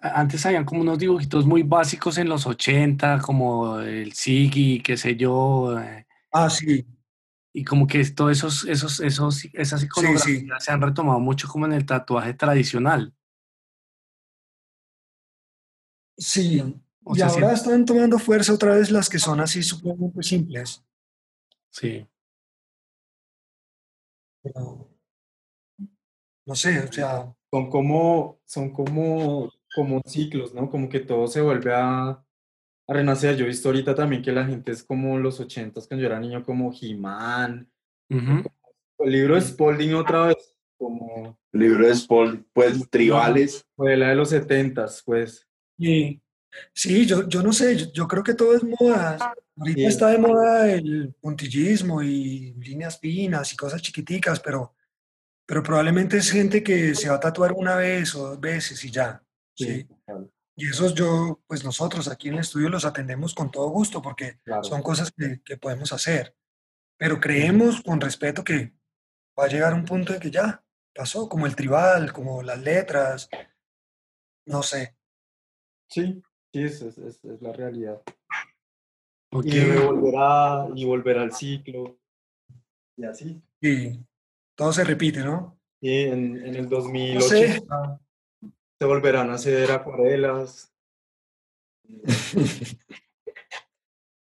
antes 0.00 0.46
habían 0.46 0.64
como 0.64 0.82
unos 0.82 0.96
dibujitos 0.96 1.44
muy 1.44 1.64
básicos 1.64 2.18
en 2.18 2.28
los 2.28 2.46
80, 2.46 3.18
como 3.20 3.80
el 3.80 4.12
Sigi, 4.12 4.80
qué 4.80 4.96
sé 4.96 5.16
yo. 5.16 5.76
Eh. 5.80 6.06
Ah, 6.30 6.48
sí. 6.48 6.86
Y 7.52 7.64
como 7.64 7.88
que 7.88 8.04
todos 8.10 8.30
esos, 8.30 8.64
esos, 8.66 9.00
esos, 9.00 9.44
esas 9.54 9.82
iconografías 9.82 10.64
se 10.64 10.70
han 10.70 10.80
retomado 10.80 11.18
mucho 11.18 11.48
como 11.48 11.66
en 11.66 11.72
el 11.72 11.84
tatuaje 11.84 12.34
tradicional. 12.34 13.12
Sí, 16.16 16.62
y 17.12 17.20
ahora 17.22 17.54
están 17.54 17.84
tomando 17.84 18.20
fuerza 18.20 18.52
otra 18.52 18.76
vez 18.76 18.92
las 18.92 19.08
que 19.08 19.18
son 19.18 19.40
así 19.40 19.64
supremamente 19.64 20.22
simples. 20.22 20.84
Sí 21.70 22.06
no 26.46 26.54
sé, 26.54 26.80
o 26.80 26.92
sea... 26.92 27.34
Son 27.50 27.70
como, 27.70 28.40
son 28.46 28.70
como, 28.70 29.48
como 29.76 30.02
ciclos, 30.04 30.52
¿no? 30.54 30.68
Como 30.68 30.88
que 30.88 30.98
todo 30.98 31.28
se 31.28 31.40
vuelve 31.40 31.72
a, 31.72 32.08
a 32.08 32.24
renacer. 32.88 33.36
Yo 33.36 33.44
he 33.44 33.46
visto 33.46 33.68
ahorita 33.68 33.94
también 33.94 34.22
que 34.22 34.32
la 34.32 34.44
gente 34.44 34.72
es 34.72 34.82
como 34.82 35.18
los 35.20 35.38
ochentas, 35.38 35.86
cuando 35.86 36.02
yo 36.02 36.08
era 36.08 36.18
niño, 36.18 36.42
como 36.42 36.72
He-Man. 36.72 37.70
El 38.08 38.42
libro 38.98 39.36
de 39.36 39.40
Spalding 39.40 39.94
otra 39.94 40.26
vez, 40.26 40.56
como... 40.76 41.38
El 41.52 41.60
libro 41.60 41.86
de 41.86 41.94
Spalding, 41.94 42.44
pues, 42.52 42.90
tribales. 42.90 43.64
Fue 43.76 43.96
la 43.96 44.08
de 44.08 44.16
los 44.16 44.30
setentas, 44.30 45.00
pues. 45.06 45.46
Sí, 45.78 46.20
sí 46.72 47.06
yo, 47.06 47.28
yo 47.28 47.42
no 47.42 47.52
sé, 47.52 47.90
yo, 47.92 48.08
creo 48.08 48.22
que 48.22 48.34
todo 48.34 48.54
es 48.54 48.62
moda. 48.62 49.34
Ahorita 49.56 49.88
está 49.88 50.08
de 50.08 50.18
moda 50.18 50.70
el 50.70 51.14
puntillismo 51.20 52.02
y 52.02 52.52
líneas 52.54 52.98
finas 52.98 53.52
y 53.52 53.56
cosas 53.56 53.80
chiquiticas, 53.82 54.40
pero, 54.40 54.74
pero 55.46 55.62
probablemente 55.62 56.16
es 56.16 56.30
gente 56.30 56.62
que 56.62 56.94
se 56.94 57.08
va 57.08 57.16
a 57.16 57.20
tatuar 57.20 57.52
una 57.52 57.76
vez 57.76 58.14
o 58.14 58.30
dos 58.30 58.40
veces 58.40 58.84
y 58.84 58.90
ya. 58.90 59.22
Sí. 59.54 59.86
Y 60.56 60.68
esos 60.68 60.94
yo, 60.94 61.40
pues 61.46 61.64
nosotros 61.64 62.08
aquí 62.08 62.28
en 62.28 62.34
el 62.34 62.40
estudio 62.40 62.68
los 62.68 62.84
atendemos 62.84 63.34
con 63.34 63.50
todo 63.50 63.68
gusto 63.68 64.00
porque 64.00 64.38
son 64.62 64.82
cosas 64.82 65.12
que, 65.12 65.40
que, 65.44 65.56
podemos 65.56 65.92
hacer. 65.92 66.36
Pero 66.96 67.20
creemos 67.20 67.82
con 67.82 68.00
respeto 68.00 68.44
que 68.44 68.72
va 69.38 69.44
a 69.44 69.48
llegar 69.48 69.74
un 69.74 69.84
punto 69.84 70.14
en 70.14 70.20
que 70.20 70.30
ya 70.30 70.64
pasó, 70.94 71.28
como 71.28 71.46
el 71.46 71.56
tribal, 71.56 72.12
como 72.12 72.42
las 72.42 72.60
letras, 72.60 73.28
no 74.46 74.62
sé. 74.62 74.96
Sí, 75.88 76.22
sí, 76.54 76.62
es, 76.62 76.82
es, 76.82 77.24
es 77.24 77.42
la 77.42 77.52
realidad. 77.52 78.00
Y 79.42 79.60
volverá, 79.84 80.68
y 80.74 80.84
volverá 80.84 81.22
al 81.22 81.32
ciclo. 81.32 81.98
Y 82.96 83.04
así. 83.04 83.42
Sí, 83.60 84.00
todo 84.54 84.72
se 84.72 84.84
repite, 84.84 85.24
¿no? 85.24 85.58
Sí, 85.80 86.02
en, 86.02 86.46
en 86.46 86.54
el 86.54 86.68
2008 86.68 87.28
se 88.78 88.84
volverán 88.86 89.30
a 89.30 89.34
hacer 89.34 89.72
acuarelas. 89.72 90.72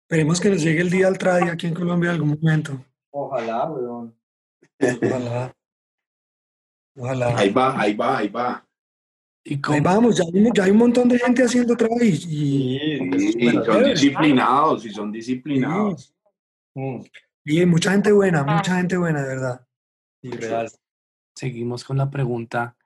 Esperemos 0.02 0.40
que 0.40 0.50
nos 0.50 0.62
llegue 0.62 0.82
el 0.82 0.90
día 0.90 1.06
al 1.08 1.16
tradi 1.16 1.48
aquí 1.48 1.66
en 1.66 1.74
Colombia 1.74 2.10
en 2.10 2.14
algún 2.16 2.38
momento. 2.40 2.84
Ojalá, 3.10 3.64
weón. 3.70 4.14
Ojalá. 4.80 5.56
Ojalá. 6.96 7.38
Ahí 7.38 7.50
va, 7.50 7.80
ahí 7.80 7.94
va, 7.94 8.18
ahí 8.18 8.28
va. 8.28 8.67
Y 9.50 9.58
Ahí 9.68 9.80
vamos, 9.80 10.18
ya 10.18 10.24
hay, 10.24 10.50
ya 10.54 10.64
hay, 10.64 10.70
un 10.72 10.76
montón 10.76 11.08
de 11.08 11.18
gente 11.18 11.42
haciendo 11.42 11.74
travis 11.74 12.26
y, 12.26 12.76
y, 12.76 13.52
son 13.64 13.84
disciplinados, 13.84 14.84
y 14.84 14.90
son 14.90 15.10
disciplinados. 15.10 16.14
Y 17.46 17.64
mucha 17.64 17.92
gente 17.92 18.12
buena, 18.12 18.44
mucha 18.44 18.76
gente 18.76 18.98
buena, 18.98 19.22
de 19.22 19.28
verdad. 19.28 19.66
Y 20.20 20.32
real. 20.32 20.70
Seguimos 21.34 21.82
con 21.82 21.96
la 21.96 22.10
pregunta, 22.10 22.76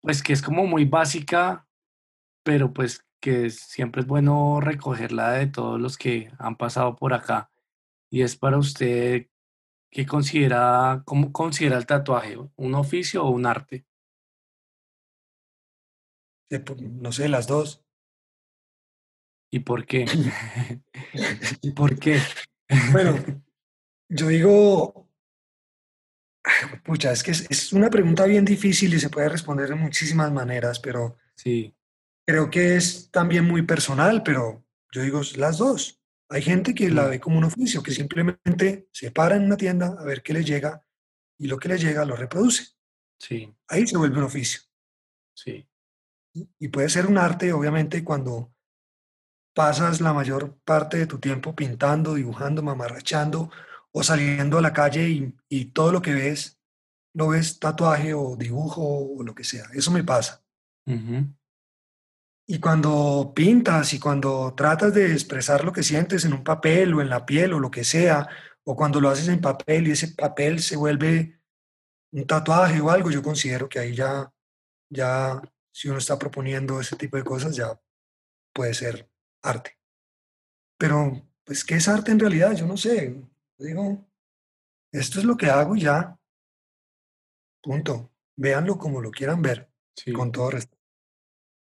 pues 0.00 0.22
que 0.22 0.32
es 0.32 0.40
como 0.40 0.66
muy 0.66 0.86
básica, 0.86 1.66
pero 2.42 2.72
pues 2.72 3.04
que 3.20 3.50
siempre 3.50 4.00
es 4.00 4.06
bueno 4.06 4.60
recogerla 4.62 5.32
de 5.32 5.48
todos 5.48 5.78
los 5.78 5.98
que 5.98 6.30
han 6.38 6.56
pasado 6.56 6.96
por 6.96 7.12
acá. 7.12 7.50
Y 8.10 8.22
es 8.22 8.36
para 8.36 8.56
usted, 8.56 9.26
¿qué 9.90 10.06
considera, 10.06 11.02
cómo 11.04 11.30
considera 11.30 11.76
el 11.76 11.84
tatuaje? 11.84 12.38
¿Un 12.56 12.74
oficio 12.74 13.22
o 13.22 13.30
un 13.30 13.44
arte? 13.44 13.84
No 16.50 17.12
sé, 17.12 17.28
las 17.28 17.46
dos. 17.46 17.84
¿Y 19.50 19.60
por 19.60 19.86
qué? 19.86 20.04
¿Y 21.62 21.70
por 21.72 21.98
qué? 21.98 22.18
bueno, 22.92 23.16
yo 24.08 24.28
digo, 24.28 25.08
pucha, 26.84 27.12
es 27.12 27.22
que 27.22 27.30
es, 27.30 27.72
una 27.72 27.90
pregunta 27.90 28.24
bien 28.26 28.44
difícil 28.44 28.94
y 28.94 29.00
se 29.00 29.10
puede 29.10 29.28
responder 29.28 29.68
de 29.68 29.74
muchísimas 29.74 30.32
maneras, 30.32 30.80
pero 30.80 31.16
sí. 31.36 31.74
creo 32.26 32.50
que 32.50 32.76
es 32.76 33.10
también 33.10 33.44
muy 33.44 33.62
personal, 33.62 34.22
pero 34.22 34.64
yo 34.92 35.02
digo 35.02 35.20
las 35.36 35.58
dos. 35.58 36.00
Hay 36.30 36.42
gente 36.42 36.74
que 36.74 36.90
la 36.90 37.06
ve 37.06 37.20
como 37.20 37.38
un 37.38 37.44
oficio, 37.44 37.82
que 37.82 37.92
simplemente 37.92 38.88
se 38.92 39.10
para 39.10 39.36
en 39.36 39.44
una 39.44 39.56
tienda 39.56 39.94
a 39.98 40.04
ver 40.04 40.22
qué 40.22 40.32
le 40.32 40.42
llega 40.42 40.84
y 41.38 41.46
lo 41.46 41.58
que 41.58 41.68
le 41.68 41.78
llega 41.78 42.04
lo 42.04 42.16
reproduce. 42.16 42.74
Sí, 43.18 43.54
ahí 43.68 43.86
se 43.86 43.96
vuelve 43.96 44.18
un 44.18 44.24
oficio. 44.24 44.60
sí. 45.34 45.66
Y 46.58 46.68
puede 46.68 46.88
ser 46.88 47.06
un 47.06 47.18
arte, 47.18 47.52
obviamente, 47.52 48.02
cuando 48.02 48.52
pasas 49.54 50.00
la 50.00 50.12
mayor 50.12 50.58
parte 50.64 50.96
de 50.96 51.06
tu 51.06 51.18
tiempo 51.18 51.54
pintando, 51.54 52.14
dibujando, 52.14 52.62
mamarrachando 52.62 53.50
o 53.92 54.02
saliendo 54.02 54.58
a 54.58 54.62
la 54.62 54.72
calle 54.72 55.08
y, 55.08 55.34
y 55.48 55.66
todo 55.66 55.92
lo 55.92 56.02
que 56.02 56.12
ves, 56.12 56.58
lo 57.14 57.28
ves 57.28 57.60
tatuaje 57.60 58.12
o 58.12 58.36
dibujo 58.36 58.82
o 58.82 59.22
lo 59.22 59.34
que 59.34 59.44
sea. 59.44 59.66
Eso 59.72 59.90
me 59.92 60.02
pasa. 60.02 60.42
Y 62.46 62.58
cuando 62.58 63.32
pintas 63.34 63.94
y 63.94 64.00
cuando 64.00 64.52
tratas 64.54 64.92
de 64.92 65.12
expresar 65.12 65.64
lo 65.64 65.72
que 65.72 65.82
sientes 65.82 66.24
en 66.24 66.34
un 66.34 66.44
papel 66.44 66.92
o 66.92 67.00
en 67.00 67.08
la 67.08 67.24
piel 67.24 67.54
o 67.54 67.60
lo 67.60 67.70
que 67.70 67.84
sea, 67.84 68.28
o 68.64 68.76
cuando 68.76 69.00
lo 69.00 69.08
haces 69.08 69.28
en 69.28 69.40
papel 69.40 69.88
y 69.88 69.92
ese 69.92 70.08
papel 70.08 70.60
se 70.60 70.76
vuelve 70.76 71.40
un 72.12 72.26
tatuaje 72.26 72.80
o 72.80 72.90
algo, 72.90 73.10
yo 73.10 73.22
considero 73.22 73.68
que 73.68 73.78
ahí 73.78 73.94
ya, 73.94 74.30
ya, 74.90 75.40
si 75.74 75.88
uno 75.88 75.98
está 75.98 76.16
proponiendo 76.18 76.80
ese 76.80 76.94
tipo 76.94 77.16
de 77.16 77.24
cosas, 77.24 77.56
ya 77.56 77.80
puede 78.54 78.74
ser 78.74 79.10
arte. 79.42 79.76
Pero, 80.78 81.20
pues, 81.42 81.64
¿qué 81.64 81.74
es 81.74 81.88
arte 81.88 82.12
en 82.12 82.20
realidad? 82.20 82.54
Yo 82.54 82.64
no 82.66 82.76
sé. 82.76 83.12
Yo 83.58 83.66
digo, 83.66 84.06
esto 84.92 85.18
es 85.18 85.24
lo 85.24 85.36
que 85.36 85.46
hago 85.46 85.74
ya. 85.74 86.16
Punto. 87.60 88.12
Véanlo 88.36 88.78
como 88.78 89.00
lo 89.00 89.10
quieran 89.10 89.42
ver, 89.42 89.68
Sí. 89.96 90.12
con 90.12 90.30
todo 90.30 90.50
respeto. 90.50 90.82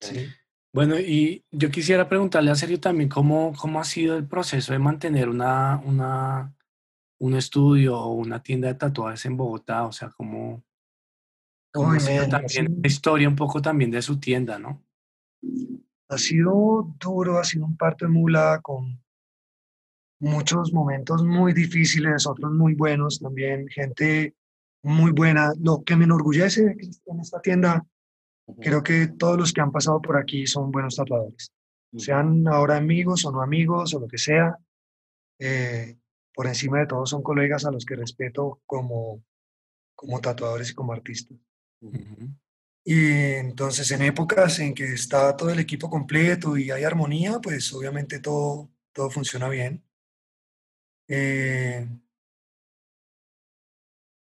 Sí. 0.01 0.27
Bueno, 0.71 0.99
y 0.99 1.43
yo 1.51 1.71
quisiera 1.71 2.07
preguntarle 2.07 2.51
a 2.51 2.55
Sergio 2.55 2.79
también 2.79 3.09
cómo, 3.09 3.53
cómo 3.57 3.79
ha 3.79 3.85
sido 3.85 4.17
el 4.17 4.27
proceso 4.27 4.73
de 4.73 4.79
mantener 4.79 5.29
una, 5.29 5.81
una, 5.83 6.55
un 7.19 7.35
estudio 7.35 7.97
o 7.97 8.11
una 8.13 8.43
tienda 8.43 8.67
de 8.67 8.75
tatuajes 8.75 9.25
en 9.25 9.37
Bogotá, 9.37 9.85
o 9.85 9.91
sea, 9.91 10.09
cómo, 10.09 10.63
men, 11.83 12.21
ha 12.23 12.29
también 12.29 12.49
sido- 12.49 12.73
la 12.81 12.87
historia 12.87 13.27
un 13.29 13.35
poco 13.35 13.61
también 13.61 13.91
de 13.91 14.01
su 14.01 14.19
tienda, 14.19 14.57
¿no? 14.59 14.81
Ha 16.09 16.17
sido 16.17 16.93
duro, 16.99 17.39
ha 17.39 17.43
sido 17.43 17.65
un 17.65 17.75
parto 17.77 18.05
de 18.05 18.11
mula 18.11 18.59
con 18.61 19.01
muchos 20.19 20.71
momentos 20.73 21.23
muy 21.23 21.53
difíciles, 21.53 22.25
otros 22.27 22.51
muy 22.53 22.73
buenos 22.73 23.19
también, 23.19 23.67
gente 23.67 24.35
muy 24.83 25.11
buena. 25.11 25.51
Lo 25.59 25.83
que 25.83 25.95
me 25.95 26.05
enorgullece 26.05 26.75
en 27.05 27.19
esta 27.19 27.41
tienda, 27.41 27.85
creo 28.61 28.83
que 28.83 29.07
todos 29.07 29.37
los 29.37 29.51
que 29.53 29.61
han 29.61 29.71
pasado 29.71 30.01
por 30.01 30.17
aquí 30.17 30.47
son 30.47 30.71
buenos 30.71 30.95
tatuadores, 30.95 31.51
sean 31.97 32.47
ahora 32.47 32.77
amigos 32.77 33.25
o 33.25 33.31
no 33.31 33.41
amigos 33.41 33.93
o 33.93 33.99
lo 33.99 34.07
que 34.07 34.17
sea. 34.17 34.57
eh, 35.39 35.97
por 36.33 36.47
encima 36.47 36.79
de 36.79 36.85
todo 36.87 37.05
son 37.05 37.21
colegas 37.23 37.65
a 37.65 37.71
los 37.71 37.85
que 37.85 37.95
respeto 37.95 38.61
como, 38.65 39.21
como 39.95 40.19
tatuadores 40.21 40.71
y 40.71 40.73
como 40.73 40.91
artistas. 40.93 41.37
Y 42.83 43.33
entonces 43.33 43.89
en 43.91 44.03
épocas 44.03 44.59
en 44.59 44.75
que 44.75 44.93
está 44.93 45.35
todo 45.35 45.49
el 45.49 45.59
equipo 45.59 45.89
completo 45.89 46.55
y 46.55 46.69
hay 46.69 46.83
armonía, 46.83 47.39
pues 47.41 47.73
obviamente 47.73 48.19
todo, 48.19 48.69
todo 48.93 49.09
funciona 49.09 49.49
bien. 49.49 49.83
Eh, 51.07 51.87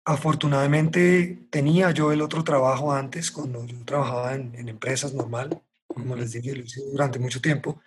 afortunadamente 0.05 1.47
tenía 1.49 1.89
yo 1.91 2.11
el 2.11 2.21
otro 2.21 2.43
trabajo 2.43 2.93
antes, 2.93 3.31
cuando 3.31 3.65
yo 3.65 3.83
trabajaba 3.83 4.35
en, 4.35 4.53
en 4.55 4.69
empresas 4.69 5.13
normal, 5.13 5.63
como 5.87 6.15
les 6.15 6.33
dije, 6.33 6.55
lo 6.55 6.63
hice 6.63 6.81
durante 6.91 7.17
mucho 7.17 7.41
tiempo, 7.41 7.81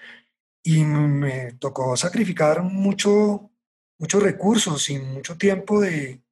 y 0.65 0.83
me 0.85 1.53
tocó 1.55 1.97
sacrificar 1.97 2.63
mucho, 2.63 3.51
muchos 3.99 4.23
recursos 4.23 4.91
y 4.91 4.99
mucho 4.99 5.37
tiempo 5.37 5.81
de, 5.81 6.24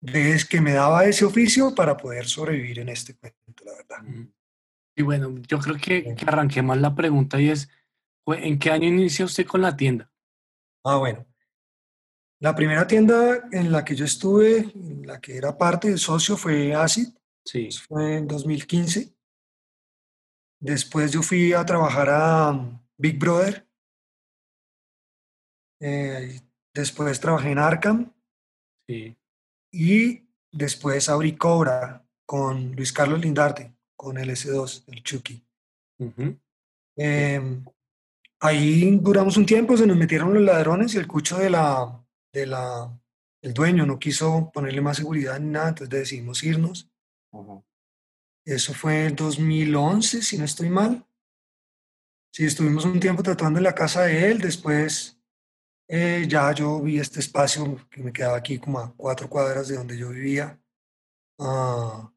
de 0.00 0.32
es 0.32 0.44
que 0.44 0.60
me 0.60 0.72
daba 0.72 1.04
ese 1.04 1.24
oficio 1.24 1.74
para 1.74 1.96
poder 1.96 2.26
sobrevivir 2.26 2.78
en 2.78 2.88
este 2.88 3.16
cuento, 3.16 3.64
la 3.64 3.72
verdad. 3.72 4.08
Ujú. 4.08 4.32
Y 4.96 5.02
bueno, 5.02 5.34
yo 5.48 5.58
creo 5.58 5.76
que, 5.76 6.14
que 6.14 6.24
arranquemos 6.26 6.78
la 6.78 6.94
pregunta 6.94 7.40
y 7.40 7.50
es, 7.50 7.68
¿en 8.26 8.58
qué 8.58 8.70
año 8.70 8.88
inicia 8.88 9.24
usted 9.24 9.46
con 9.46 9.62
la 9.62 9.76
tienda? 9.76 10.10
Ah, 10.84 10.96
bueno. 10.96 11.26
La 12.40 12.54
primera 12.54 12.86
tienda 12.86 13.48
en 13.52 13.70
la 13.70 13.84
que 13.84 13.94
yo 13.94 14.04
estuve, 14.04 14.70
en 14.74 15.06
la 15.06 15.20
que 15.20 15.36
era 15.36 15.56
parte 15.56 15.90
de 15.90 15.98
socio, 15.98 16.36
fue 16.36 16.74
Acid, 16.74 17.08
Sí, 17.44 17.66
eso 17.66 17.82
fue 17.88 18.16
en 18.16 18.28
2015. 18.28 19.14
Después 20.60 21.10
yo 21.12 21.22
fui 21.22 21.52
a 21.52 21.64
trabajar 21.64 22.08
a 22.10 22.50
um, 22.50 22.78
Big 22.96 23.18
Brother. 23.18 23.66
Eh, 25.80 26.40
después 26.74 27.18
trabajé 27.18 27.52
en 27.52 27.58
Arkham 27.58 28.12
sí. 28.86 29.16
Y 29.70 30.28
después 30.50 31.08
abrí 31.08 31.36
Cobra 31.36 32.04
con 32.26 32.74
Luis 32.76 32.92
Carlos 32.92 33.20
Lindarte, 33.20 33.74
con 33.96 34.18
el 34.18 34.30
S2, 34.30 34.84
el 34.88 35.02
Chucky. 35.02 35.44
Em, 36.96 37.64
ahí 38.40 38.98
duramos 39.00 39.36
un 39.36 39.46
tiempo, 39.46 39.76
se 39.76 39.86
nos 39.86 39.96
metieron 39.96 40.34
los 40.34 40.42
ladrones 40.42 40.94
y 40.94 40.98
el 40.98 41.06
cucho 41.06 41.38
de 41.38 41.50
la, 41.50 42.04
de 42.32 42.46
la, 42.46 42.98
el 43.42 43.54
dueño 43.54 43.86
no 43.86 43.98
quiso 43.98 44.50
ponerle 44.52 44.80
más 44.80 44.96
seguridad 44.96 45.38
ni 45.38 45.50
nada, 45.50 45.68
entonces 45.68 45.90
decidimos 45.90 46.42
irnos. 46.42 46.90
Ajá. 47.32 47.62
Eso 48.44 48.74
fue 48.74 49.06
en 49.06 49.16
2011, 49.16 50.22
si 50.22 50.38
no 50.38 50.44
estoy 50.44 50.70
mal. 50.70 51.06
Sí, 52.32 52.44
estuvimos 52.46 52.84
un 52.84 52.98
tiempo 52.98 53.22
tatuando 53.22 53.58
en 53.58 53.64
la 53.64 53.74
casa 53.74 54.02
de 54.02 54.30
él, 54.30 54.38
después 54.38 55.19
eh, 55.92 56.24
ya 56.28 56.52
yo 56.52 56.80
vi 56.80 56.98
este 57.00 57.18
espacio 57.18 57.84
que 57.90 58.02
me 58.02 58.12
quedaba 58.12 58.36
aquí 58.36 58.58
como 58.58 58.78
a 58.78 58.92
cuatro 58.96 59.28
cuadras 59.28 59.66
de 59.68 59.76
donde 59.76 59.98
yo 59.98 60.10
vivía. 60.10 60.56
Ah, 61.38 62.12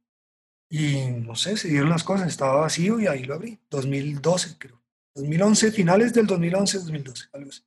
y 0.69 1.05
no 1.11 1.35
sé, 1.35 1.57
se 1.57 1.69
dieron 1.69 1.89
las 1.89 2.03
cosas, 2.03 2.27
estaba 2.27 2.61
vacío 2.61 2.99
y 2.99 3.07
ahí 3.07 3.23
lo 3.23 3.35
abrí, 3.35 3.59
2012 3.69 4.57
creo. 4.57 4.81
2011, 5.15 5.71
finales 5.71 6.13
del 6.13 6.25
2011, 6.27 6.77
2012, 6.79 7.25
algo 7.33 7.49
así. 7.49 7.61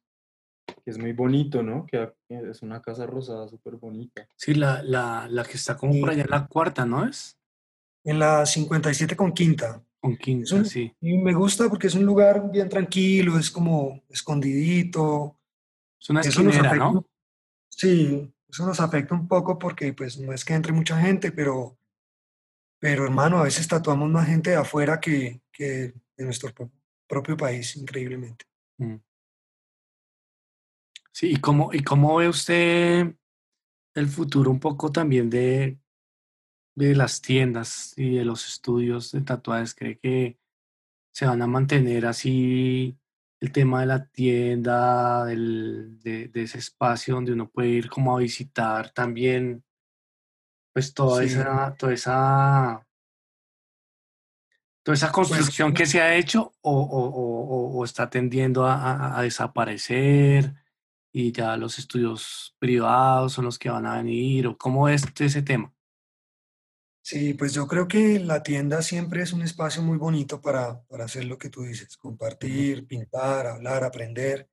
Es 0.85 0.99
muy 0.99 1.13
bonito, 1.13 1.63
¿no? 1.63 1.87
Que 1.87 2.13
es 2.29 2.63
una 2.63 2.83
casa 2.83 3.07
rosada 3.07 3.49
súper 3.49 3.77
bonita. 3.77 4.27
Sí, 4.37 4.55
la, 4.55 4.83
la, 4.83 5.27
la 5.31 5.45
que 5.45 5.53
está 5.57 5.77
como 5.77 5.93
por 6.01 6.09
Sí. 6.11 6.15
allá 6.15 6.25
en 6.25 6.31
la 6.31 6.47
cuarta, 6.47 6.85
¿no 6.85 7.07
es? 7.07 7.37
En 8.05 8.19
la 8.19 8.45
57 8.47 9.17
con 9.17 9.33
quinta. 9.33 9.83
Con 10.01 10.17
quinta, 10.17 10.55
un- 10.57 10.65
sí. 10.67 10.93
y 11.01 11.19
me 11.19 11.33
gusta 11.35 11.69
porque 11.69 11.87
es 11.89 11.95
un 11.95 12.05
lugar 12.05 12.51
bien 12.51 12.69
tranquilo, 12.69 13.39
es 13.39 13.51
como 13.51 14.03
escondidito. 14.09 15.36
Es 16.01 16.11
una 16.11 16.21
Eso 16.21 16.43
nos 16.43 16.55
esquinera, 16.55 16.71
afecta, 16.71 16.93
¿no? 16.93 17.07
sí, 17.69 18.35
eso 18.49 18.67
nos 18.67 18.81
afecta 18.81 19.15
un 19.15 19.27
poco 19.29 19.59
porque 19.59 19.93
pues 19.93 20.19
no 20.19 20.33
es 20.33 20.45
que 20.45 20.55
entre 20.55 20.73
mucha 20.73 21.01
gente, 21.01 21.33
pero, 21.33 21.79
pero 22.79 23.05
hermano, 23.05 23.39
a 23.39 23.45
veces 23.45 23.67
tatuamos 23.69 24.09
más 24.11 24.27
gente 24.29 24.51
de 24.51 24.57
afuera 24.57 25.01
que, 25.01 25.41
que 25.53 25.95
de 26.17 26.25
nuestro 26.25 26.53
pro- 26.55 26.71
propio 27.09 27.37
país, 27.37 27.77
increíblemente. 27.77 28.45
Mm. 28.79 28.97
Sí, 31.13 31.33
¿y 31.33 31.37
cómo, 31.37 31.73
y 31.73 31.83
cómo 31.83 32.17
ve 32.17 32.29
usted 32.29 33.15
el 33.95 34.09
futuro 34.09 34.51
un 34.51 34.61
poco 34.61 34.93
también 34.93 35.31
de, 35.31 35.79
de 36.75 36.95
las 36.95 37.23
tiendas 37.23 37.95
y 37.97 38.17
de 38.17 38.25
los 38.25 38.47
estudios 38.47 39.13
de 39.13 39.23
tatuajes? 39.23 39.75
¿Cree 39.75 39.99
que 39.99 40.39
se 41.15 41.25
van 41.27 41.41
a 41.41 41.47
mantener 41.47 42.05
así 42.05 42.99
el 43.41 43.53
tema 43.53 43.81
de 43.81 43.87
la 43.87 44.07
tienda, 44.07 45.25
del, 45.27 45.99
de, 46.01 46.29
de 46.29 46.43
ese 46.43 46.59
espacio 46.59 47.15
donde 47.15 47.33
uno 47.33 47.49
puede 47.51 47.69
ir 47.69 47.89
como 47.91 48.17
a 48.17 48.21
visitar 48.21 48.91
también, 48.91 49.63
pues 50.73 50.95
toda 50.95 51.23
Sí. 51.23 51.29
esa, 51.29 51.75
toda 51.77 51.93
esa, 51.93 52.87
toda 54.83 54.95
esa 54.95 55.13
construcción 55.13 55.75
que 55.75 55.85
se 55.87 56.01
ha 56.01 56.15
hecho 56.15 56.53
o, 56.63 56.73
o- 56.73 57.09
o- 57.09 57.45
o- 57.45 57.79
o 57.79 57.85
está 57.85 58.09
tendiendo 58.09 58.65
a, 58.67 58.75
a- 58.75 59.19
a 59.19 59.23
desaparecer 59.23 60.55
y 61.13 61.33
ya 61.33 61.57
los 61.57 61.79
estudios 61.79 62.55
privados 62.59 63.33
son 63.35 63.47
los 63.47 63.59
que 63.59 63.71
van 63.71 63.87
a 63.87 63.97
venir 63.97 64.47
o 64.47 64.57
cómo 64.57 64.89
es 64.89 65.05
ese 65.19 65.43
tema? 65.43 65.73
Sí, 67.07 67.35
pues 67.35 67.55
yo 67.55 67.69
creo 67.69 67.87
que 67.87 68.19
la 68.19 68.43
tienda 68.43 68.83
siempre 68.83 69.23
es 69.23 69.33
un 69.33 69.43
espacio 69.43 69.81
muy 69.81 69.97
bonito 69.97 70.41
para, 70.41 70.83
para 70.89 71.05
hacer 71.05 71.25
lo 71.25 71.39
que 71.39 71.49
tú 71.49 71.63
dices, 71.63 71.97
compartir, 71.97 72.85
pintar, 72.85 73.47
hablar, 73.47 73.85
aprender. 73.85 74.51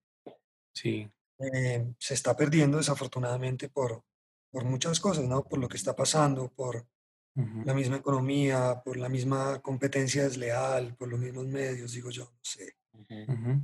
Sí, 0.71 1.09
Eh, 1.39 1.95
se 1.97 2.13
está 2.13 2.37
perdiendo 2.37 2.77
desafortunadamente 2.77 3.69
por, 3.69 4.03
por 4.51 4.65
muchas 4.65 4.99
cosas, 4.99 5.25
¿no? 5.25 5.43
Por 5.43 5.57
lo 5.57 5.67
que 5.67 5.77
está 5.77 5.95
pasando, 5.95 6.47
por 6.53 6.85
la 7.33 7.73
misma 7.73 7.97
economía, 7.97 8.83
por 8.85 8.97
la 8.97 9.09
misma 9.09 9.59
competencia 9.59 10.23
desleal, 10.23 10.95
por 10.95 11.07
los 11.07 11.19
mismos 11.19 11.47
medios, 11.47 11.93
digo 11.93 12.11
yo, 12.11 12.25
no 12.25 12.39
sé. 12.43 12.75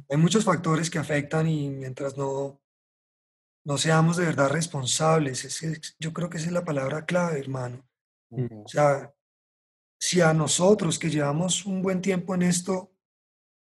Hay 0.10 0.18
muchos 0.18 0.44
factores 0.44 0.90
que 0.90 0.98
afectan 0.98 1.48
y 1.48 1.70
mientras 1.70 2.18
no, 2.18 2.60
no 3.66 3.78
seamos 3.78 4.18
de 4.18 4.26
verdad 4.26 4.50
responsables, 4.50 5.46
es 5.46 5.96
yo 6.00 6.12
creo 6.12 6.28
que 6.32 6.38
esa 6.38 6.48
es 6.48 6.54
la 6.54 6.66
palabra 6.66 7.06
clave, 7.06 7.40
hermano. 7.40 7.88
O 8.32 8.68
sea, 8.68 9.14
si 10.00 10.22
a 10.22 10.34
nosotros 10.34 11.00
que 11.00 11.10
llevamos 11.10 11.66
un 11.66 11.82
buen 11.82 12.02
tiempo 12.02 12.36
en 12.36 12.44
esto, 12.44 12.92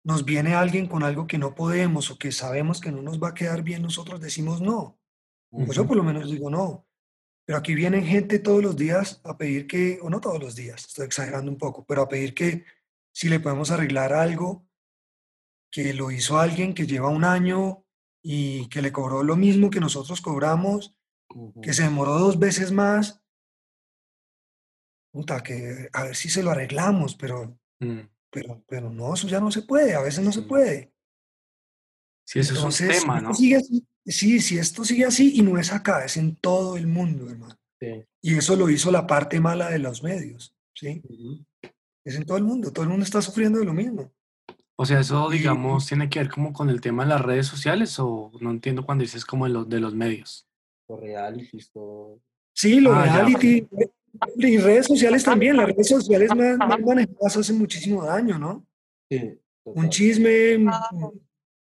nos 0.05 0.25
viene 0.25 0.55
alguien 0.55 0.87
con 0.87 1.03
algo 1.03 1.27
que 1.27 1.39
no 1.39 1.55
podemos 1.55 2.11
o 2.11 2.19
que 2.19 2.33
sabemos 2.33 2.81
que 2.81 2.93
no 2.93 3.03
nos 3.03 3.23
va 3.23 3.29
a 3.29 3.35
quedar 3.35 3.63
bien, 3.63 3.83
nosotros 3.83 4.21
decimos 4.21 4.61
no. 4.61 4.99
Yo 5.51 5.87
por 5.87 5.97
lo 5.97 6.03
menos 6.03 6.31
digo 6.31 6.51
no. 6.51 6.87
Pero 7.47 7.59
aquí 7.59 7.75
vienen 7.75 8.05
gente 8.05 8.39
todos 8.39 8.63
los 8.63 8.77
días 8.77 9.21
a 9.25 9.39
pedir 9.39 9.67
que, 9.67 9.99
o 10.03 10.11
no 10.11 10.21
todos 10.21 10.39
los 10.39 10.55
días, 10.55 10.85
estoy 10.87 11.07
exagerando 11.07 11.51
un 11.51 11.57
poco, 11.57 11.85
pero 11.87 12.03
a 12.03 12.09
pedir 12.09 12.35
que 12.35 12.65
si 13.13 13.29
le 13.29 13.41
podemos 13.41 13.71
arreglar 13.71 14.13
algo 14.13 14.67
que 15.71 15.95
lo 15.95 16.11
hizo 16.11 16.39
alguien 16.39 16.75
que 16.75 16.87
lleva 16.87 17.09
un 17.09 17.25
año 17.25 17.85
y 18.23 18.69
que 18.69 18.83
le 18.83 18.93
cobró 18.93 19.23
lo 19.23 19.37
mismo 19.37 19.71
que 19.71 19.81
nosotros 19.81 20.21
cobramos, 20.21 20.95
que 21.63 21.73
se 21.73 21.83
demoró 21.83 22.19
dos 22.19 22.39
veces 22.39 22.73
más. 22.73 23.23
Puta, 25.19 25.43
que 25.43 25.89
a 25.93 26.05
ver 26.05 26.15
si 26.15 26.29
se 26.29 26.45
lo 26.45 26.53
arreglamos, 26.53 27.17
pero, 27.17 27.59
Mm. 27.81 28.03
pero, 28.31 28.63
pero 28.69 28.89
no, 28.89 29.15
eso 29.15 29.27
ya 29.27 29.41
no 29.41 29.51
se 29.51 29.63
puede, 29.63 29.97
a 29.97 30.01
veces 30.01 30.25
no 30.25 30.31
se 30.31 30.43
puede. 30.43 30.93
Sí, 32.25 32.39
eso 32.39 32.55
es 32.55 32.81
un 32.81 32.89
tema, 32.89 33.21
¿no? 33.21 33.35
sigue 33.35 33.57
así- 33.57 33.85
sí, 34.07 34.39
si 34.39 34.59
esto 34.59 34.85
sigue 34.85 35.05
así, 35.07 35.33
y 35.35 35.43
no 35.43 35.59
es 35.59 35.73
acá, 35.73 36.05
es 36.05 36.17
en 36.19 36.37
todo 36.37 36.77
el 36.77 36.87
mundo, 36.87 37.29
hermano. 37.29 37.57
Sí. 37.81 38.05
Y 38.23 38.37
eso 38.37 38.55
lo 38.55 38.71
hizo 38.71 38.93
la 38.93 39.09
parte 39.09 39.41
mala 39.41 39.71
de 39.71 39.81
los 39.81 40.05
medios, 40.05 40.55
¿sí? 40.73 41.03
Es 42.05 42.15
en 42.15 42.25
todo 42.25 42.39
el 42.39 42.45
mundo, 42.45 42.73
todo 42.73 42.85
el 42.85 42.91
mundo 42.91 43.05
está 43.05 43.21
sufriendo 43.21 43.59
de 43.59 43.65
lo 43.65 43.73
mismo. 43.75 44.13
O 44.77 44.87
sea, 44.87 45.01
eso, 45.01 45.33
Y- 45.33 45.39
digamos, 45.39 45.89
tiene 45.89 46.09
que 46.09 46.21
ver 46.21 46.31
como 46.31 46.53
con 46.53 46.71
el 46.71 46.81
tema 46.81 47.03
de 47.03 47.09
las 47.09 47.23
redes 47.23 47.49
sociales 47.49 47.99
o 47.99 48.31
no 48.41 48.53
entiendo 48.53 48.87
cuando 48.87 49.03
dices 49.03 49.25
como 49.25 49.47
de 49.47 49.51
los, 49.53 49.69
de 49.69 49.81
los 49.81 49.97
medios. 49.97 50.47
Los 50.89 51.01
realities, 51.01 51.73
todo. 51.73 52.21
Sí, 52.55 52.79
los 52.81 52.95
Ah, 52.97 53.07
ya. 53.07 53.13
Y 54.37 54.59
redes 54.59 54.87
sociales 54.87 55.23
también, 55.25 55.57
las 55.57 55.67
redes 55.67 55.89
sociales 55.89 56.35
más, 56.35 56.59
mal 56.59 56.83
manejadas 56.83 57.37
hacen 57.37 57.59
muchísimo 57.59 58.05
daño, 58.05 58.39
¿no? 58.39 58.67
Sí, 59.11 59.41
Un 59.65 59.89
chisme 59.89 60.59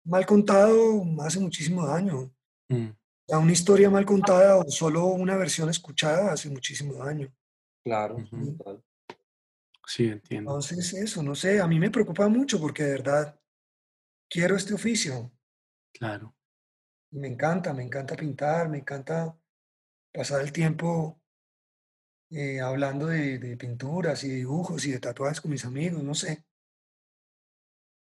mal 0.04 0.26
contado 0.26 1.04
hace 1.22 1.40
muchísimo 1.40 1.86
daño. 1.86 2.32
Mm. 2.70 2.88
O 2.88 3.28
sea, 3.28 3.40
una 3.40 3.52
historia 3.52 3.90
mal 3.90 4.06
contada 4.06 4.58
o 4.58 4.70
solo 4.70 5.06
una 5.06 5.36
versión 5.36 5.70
escuchada 5.70 6.32
hace 6.32 6.50
muchísimo 6.50 6.94
daño. 6.94 7.34
Claro, 7.84 8.18
Ujú. 8.18 8.58
total. 8.58 8.84
Sí, 9.88 10.08
entiendo. 10.08 10.52
Entonces, 10.52 10.94
eso, 10.94 11.22
no 11.22 11.36
sé, 11.36 11.60
a 11.60 11.68
mí 11.68 11.80
me 11.80 11.92
preocupa 11.92 12.28
mucho 12.28 12.60
porque 12.60 12.84
de 12.84 12.92
verdad 12.92 13.40
quiero 14.30 14.56
este 14.56 14.74
oficio. 14.74 15.32
Claro. 15.94 16.36
Me 17.12 17.28
encanta, 17.28 17.74
me 17.74 17.84
encanta 17.84 18.16
pintar, 18.16 18.68
me 18.70 18.80
encanta 18.80 19.38
pasar 20.12 20.42
el 20.42 20.52
tiempo 20.52 21.22
eh, 22.32 22.60
hablando 22.62 23.08
de, 23.08 23.40
de 23.40 23.58
pinturas 23.58 24.24
y 24.24 24.30
dibujos 24.30 24.86
y 24.86 24.92
de 24.92 25.00
tatuajes 25.00 25.42
con 25.42 25.52
mis 25.52 25.66
amigos, 25.66 26.04
no 26.04 26.14
sé. 26.16 26.44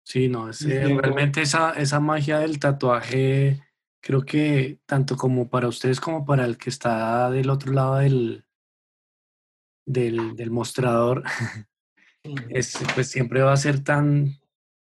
Sí, 0.03 0.28
no, 0.28 0.51
Entiendo. 0.60 1.01
realmente 1.01 1.41
esa, 1.41 1.72
esa 1.74 1.99
magia 1.99 2.39
del 2.39 2.60
tatuaje, 2.60 3.62
creo 4.01 4.24
que 4.26 4.80
tanto 4.88 5.16
como 5.16 5.49
para 5.49 5.68
ustedes 5.68 5.99
como 6.01 6.26
para 6.26 6.45
el 6.45 6.57
que 6.57 6.70
está 6.72 7.30
del 7.30 7.49
otro 7.51 7.72
lado 7.74 7.97
del, 7.97 8.43
del, 9.86 10.36
del 10.36 10.51
mostrador, 10.51 11.24
es, 12.49 12.78
pues 12.95 13.10
siempre 13.10 13.41
va 13.41 13.53
a 13.53 13.57
ser 13.57 13.84
tan 13.84 14.39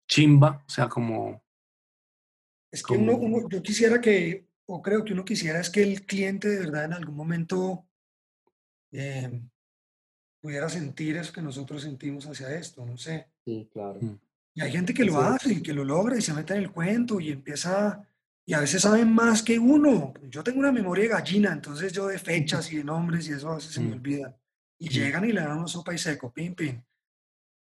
chimba, 0.08 0.64
o 0.66 0.70
sea, 0.70 0.88
como, 0.88 1.42
Es 2.70 2.82
que 2.82 2.96
uno, 2.96 3.16
uno- 3.16 3.48
yo 3.48 3.62
quisiera 3.62 4.00
que, 4.00 4.46
o 4.66 4.82
creo 4.82 5.04
que 5.04 5.12
uno 5.12 5.24
quisiera 5.24 5.60
es 5.60 5.70
que 5.70 5.82
el 5.82 6.04
cliente 6.06 6.48
de 6.48 6.58
verdad 6.60 6.84
en 6.84 6.92
algún 6.94 7.16
momento 7.16 7.87
eh, 8.92 9.42
pudiera 10.40 10.68
sentir 10.68 11.16
eso 11.16 11.32
que 11.32 11.42
nosotros 11.42 11.82
sentimos 11.82 12.26
hacia 12.26 12.54
esto, 12.56 12.84
no 12.86 12.96
sé. 12.96 13.28
Sí, 13.44 13.68
claro. 13.72 13.98
Mm. 14.00 14.18
Y 14.54 14.60
hay 14.62 14.72
gente 14.72 14.92
que 14.94 15.04
lo 15.04 15.12
es. 15.20 15.26
hace 15.26 15.52
y 15.54 15.62
que 15.62 15.72
lo 15.72 15.84
logra 15.84 16.16
y 16.16 16.22
se 16.22 16.32
mete 16.34 16.54
en 16.54 16.60
el 16.60 16.72
cuento 16.72 17.20
y 17.20 17.30
empieza, 17.30 18.02
y 18.46 18.54
a 18.54 18.60
veces 18.60 18.82
saben 18.82 19.12
más 19.12 19.42
que 19.42 19.58
uno. 19.58 20.14
Yo 20.30 20.42
tengo 20.42 20.58
una 20.60 20.72
memoria 20.72 21.04
de 21.04 21.10
gallina, 21.10 21.52
entonces 21.52 21.92
yo 21.92 22.06
de 22.08 22.18
fechas 22.18 22.72
y 22.72 22.78
de 22.78 22.84
nombres 22.84 23.28
y 23.28 23.32
eso 23.32 23.50
a 23.50 23.56
veces 23.56 23.72
se 23.72 23.80
me 23.80 23.90
Mm. 23.90 23.92
olvida. 23.92 24.36
Y 24.78 24.86
Mm. 24.86 24.92
llegan 24.92 25.24
y 25.28 25.32
le 25.32 25.40
dan 25.40 25.58
una 25.58 25.68
sopa 25.68 25.94
y 25.94 25.98
seco, 25.98 26.32
pim, 26.32 26.54
pim. 26.54 26.82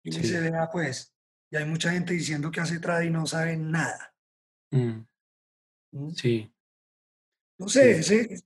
Y 0.03 0.13
Sí. 0.13 0.21
dice, 0.21 0.41
vea 0.41 0.69
pues, 0.71 1.15
y 1.51 1.57
hay 1.57 1.65
mucha 1.65 1.91
gente 1.93 2.13
diciendo 2.13 2.51
que 2.51 2.61
hace 2.61 2.79
trad 2.81 3.03
y 3.03 3.11
no 3.11 3.27
sabe 3.27 3.57
nada. 3.57 4.15
mm, 4.71 5.07
¿Mm? 5.93 6.11
sí, 6.11 6.51
No 7.59 7.69
sé, 7.69 8.03
Sí. 8.03 8.15
ese- 8.17 8.45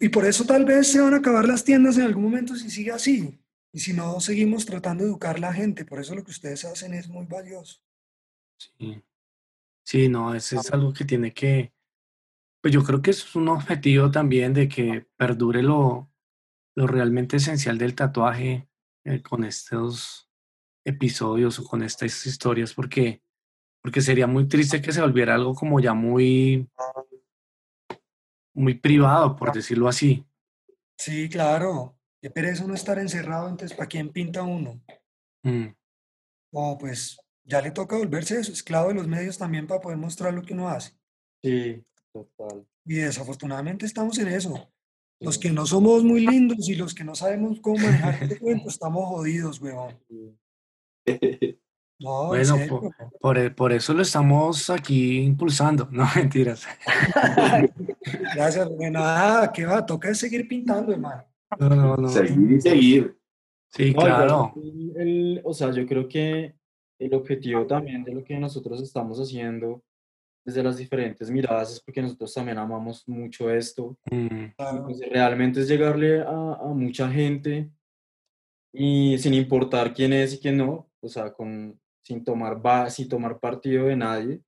y, 0.00 0.08
por 0.08 0.24
eso 0.24 0.44
tal 0.44 0.64
vez 0.64 0.90
se 0.92 1.00
van 1.00 1.14
a 1.14 1.18
acabar 1.18 1.46
las 1.46 1.64
tiendas 1.64 1.98
en 1.98 2.04
algún 2.04 2.24
momento 2.24 2.54
si 2.54 2.70
sigue 2.70 2.92
así. 2.92 3.38
Y 3.72 3.80
si 3.80 3.92
no, 3.92 4.20
seguimos 4.20 4.64
tratando 4.64 5.04
de 5.04 5.10
educar 5.10 5.36
a 5.36 5.40
la 5.40 5.52
gente. 5.52 5.84
Por 5.84 6.00
eso 6.00 6.14
lo 6.14 6.24
que 6.24 6.30
ustedes 6.30 6.64
hacen 6.64 6.94
es 6.94 7.08
muy 7.08 7.26
valioso. 7.26 7.80
sí. 8.58 9.02
Sí, 9.86 10.08
no, 10.08 10.34
ese 10.34 10.56
es 10.56 10.72
algo 10.72 10.92
que 10.92 11.04
tiene 11.04 11.32
que, 11.32 11.72
pues 12.60 12.74
yo 12.74 12.82
creo 12.82 13.00
que 13.00 13.12
es 13.12 13.36
un 13.36 13.48
objetivo 13.48 14.10
también 14.10 14.52
de 14.52 14.68
que 14.68 15.06
perdure 15.16 15.62
lo, 15.62 16.10
lo 16.74 16.88
realmente 16.88 17.36
esencial 17.36 17.78
del 17.78 17.94
tatuaje 17.94 18.68
eh, 19.04 19.22
con 19.22 19.44
estos 19.44 20.28
episodios 20.84 21.60
o 21.60 21.64
con 21.64 21.84
estas 21.84 22.26
historias, 22.26 22.74
porque, 22.74 23.22
porque 23.80 24.00
sería 24.00 24.26
muy 24.26 24.48
triste 24.48 24.82
que 24.82 24.90
se 24.90 25.00
volviera 25.00 25.36
algo 25.36 25.54
como 25.54 25.78
ya 25.78 25.94
muy, 25.94 26.68
muy 28.56 28.74
privado, 28.74 29.36
por 29.36 29.52
decirlo 29.52 29.86
así. 29.86 30.24
Sí, 30.98 31.28
claro. 31.28 31.96
Qué 32.20 32.30
pereza 32.30 32.64
uno 32.64 32.74
estar 32.74 32.98
encerrado, 32.98 33.48
entonces, 33.48 33.76
¿para 33.76 33.88
quién 33.88 34.10
pinta 34.10 34.42
uno? 34.42 34.80
Mm, 35.44 35.66
O 36.52 36.78
pues 36.78 37.18
ya 37.44 37.60
le 37.60 37.70
toca 37.70 37.96
volverse 37.96 38.40
esclavo 38.40 38.88
de 38.88 38.94
los 38.94 39.06
medios 39.06 39.38
también 39.38 39.66
para 39.66 39.80
poder 39.80 39.98
mostrar 39.98 40.34
lo 40.34 40.42
que 40.42 40.54
uno 40.54 40.68
hace. 40.68 40.92
Sí, 41.44 41.84
total. 42.12 42.66
Y 42.84 42.94
desafortunadamente 42.96 43.86
estamos 43.86 44.18
en 44.18 44.28
eso. 44.28 44.68
Los 45.20 45.36
Sí, 45.36 45.42
que 45.42 45.50
no 45.50 45.66
somos 45.66 46.02
muy 46.02 46.26
lindos 46.26 46.68
y 46.68 46.74
los 46.74 46.94
que 46.94 47.04
no 47.04 47.14
sabemos 47.14 47.60
cómo 47.60 47.78
manejar 47.78 48.22
este 48.22 48.38
cuento, 48.38 48.68
estamos 48.68 49.04
jodidos, 49.06 49.60
weón. 49.60 49.98
No, 51.98 52.24
en 52.24 52.28
Bueno, 52.28 52.56
serio. 52.56 52.68
po- 52.80 52.94
por, 53.20 53.38
e- 53.38 53.50
por 53.50 53.72
eso 53.72 53.94
lo 53.94 54.02
estamos 54.02 54.68
aquí 54.70 55.18
impulsando, 55.20 55.88
no 55.92 56.06
mentiras. 56.14 56.66
Gracias, 58.34 58.68
bueno, 58.70 59.00
ah, 59.02 59.50
¿qué 59.54 59.64
va? 59.66 59.84
Toca 59.84 60.14
seguir 60.14 60.46
pintando, 60.46 60.92
hermano. 60.92 61.24
No, 61.58 61.68
no, 61.70 61.96
no. 61.96 62.08
Seguir 62.08 62.52
y 62.52 62.60
seguir. 62.60 63.18
Sí, 63.68 63.92
No, 63.92 64.02
claro. 64.02 64.54
el- 64.96 65.40
o 65.44 65.52
sea, 65.54 65.70
yo 65.72 65.86
creo 65.86 66.08
que 66.08 66.54
el 66.98 67.14
objetivo 67.14 67.66
también 67.66 68.04
de 68.04 68.14
lo 68.14 68.24
que 68.24 68.38
nosotros 68.38 68.80
estamos 68.82 69.18
haciendo 69.18 69.82
desde 70.44 70.62
las 70.62 70.76
diferentes 70.76 71.30
miradas 71.30 71.72
es 71.72 71.80
porque 71.80 72.00
nosotros 72.00 72.32
también 72.32 72.58
amamos 72.58 73.06
mucho 73.08 73.50
esto. 73.50 73.96
Mm, 74.10 74.26
y 74.44 74.50
Claro. 74.52 74.84
pues 74.84 75.00
realmente 75.10 75.60
es 75.60 75.68
llegarle 75.68 76.20
a, 76.20 76.28
a 76.60 76.66
mucha 76.68 77.10
gente 77.10 77.68
y 78.72 79.18
sin 79.18 79.34
importar 79.34 79.92
quién 79.92 80.12
es 80.12 80.34
y 80.34 80.38
quién 80.38 80.56
no, 80.58 80.88
o 81.00 81.08
sea, 81.08 81.32
con, 81.32 81.78
sin, 82.06 82.22
tomar, 82.24 82.90
sin 82.90 83.08
tomar 83.08 83.40
partido 83.40 83.86
de 83.86 83.96
nadie. 83.96 84.40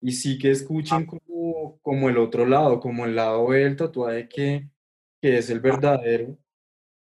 Y 0.00 0.12
sí 0.12 0.38
que 0.38 0.50
escuchen 0.50 1.06
como, 1.06 1.78
como 1.80 2.08
el 2.08 2.18
otro 2.18 2.44
lado, 2.44 2.80
como 2.80 3.06
el 3.06 3.16
lado 3.16 3.50
del 3.50 3.76
tatuaje 3.76 4.28
que, 4.28 4.68
que 5.20 5.38
es 5.38 5.48
el 5.48 5.60
verdadero 5.60 6.36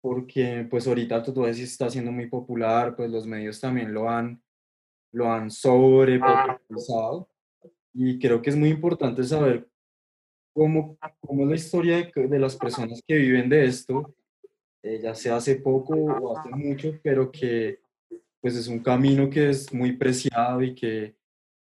porque 0.01 0.67
pues 0.71 0.87
ahorita 0.87 1.17
el 1.17 1.23
tatuaje 1.23 1.55
sí 1.55 1.63
está 1.65 1.91
siendo 1.91 2.13
muy 2.13 2.27
popular, 2.29 2.95
pues 2.97 3.11
los 3.11 3.27
medios 3.27 3.61
también 3.61 3.93
lo 3.93 4.09
han, 4.09 4.41
lo 5.13 5.31
han 5.31 5.51
sobrepopularizado 5.51 7.29
y 7.93 8.19
creo 8.19 8.41
que 8.41 8.51
es 8.51 8.57
muy 8.57 8.71
importante 8.71 9.25
saber 9.25 9.69
cómo, 10.55 10.97
cómo 11.21 11.43
es 11.43 11.49
la 11.49 11.57
historia 11.57 11.97
de, 11.97 12.29
de 12.29 12.39
las 12.39 12.57
personas 12.57 13.03
que 13.07 13.17
viven 13.17 13.49
de 13.49 13.65
esto, 13.67 14.15
eh, 14.83 15.01
ya 15.03 15.15
sea 15.15 15.37
hace 15.37 15.57
poco 15.57 15.95
o 15.95 16.39
hace 16.39 16.51
mucho, 16.51 16.99
pero 17.03 17.31
que 17.31 17.81
pues 18.41 18.57
es 18.57 18.69
un 18.69 18.81
camino 18.81 19.29
que 19.29 19.51
es 19.51 19.73
muy 19.73 19.93
preciado 19.97 20.63
y 20.63 20.75
que 20.75 21.17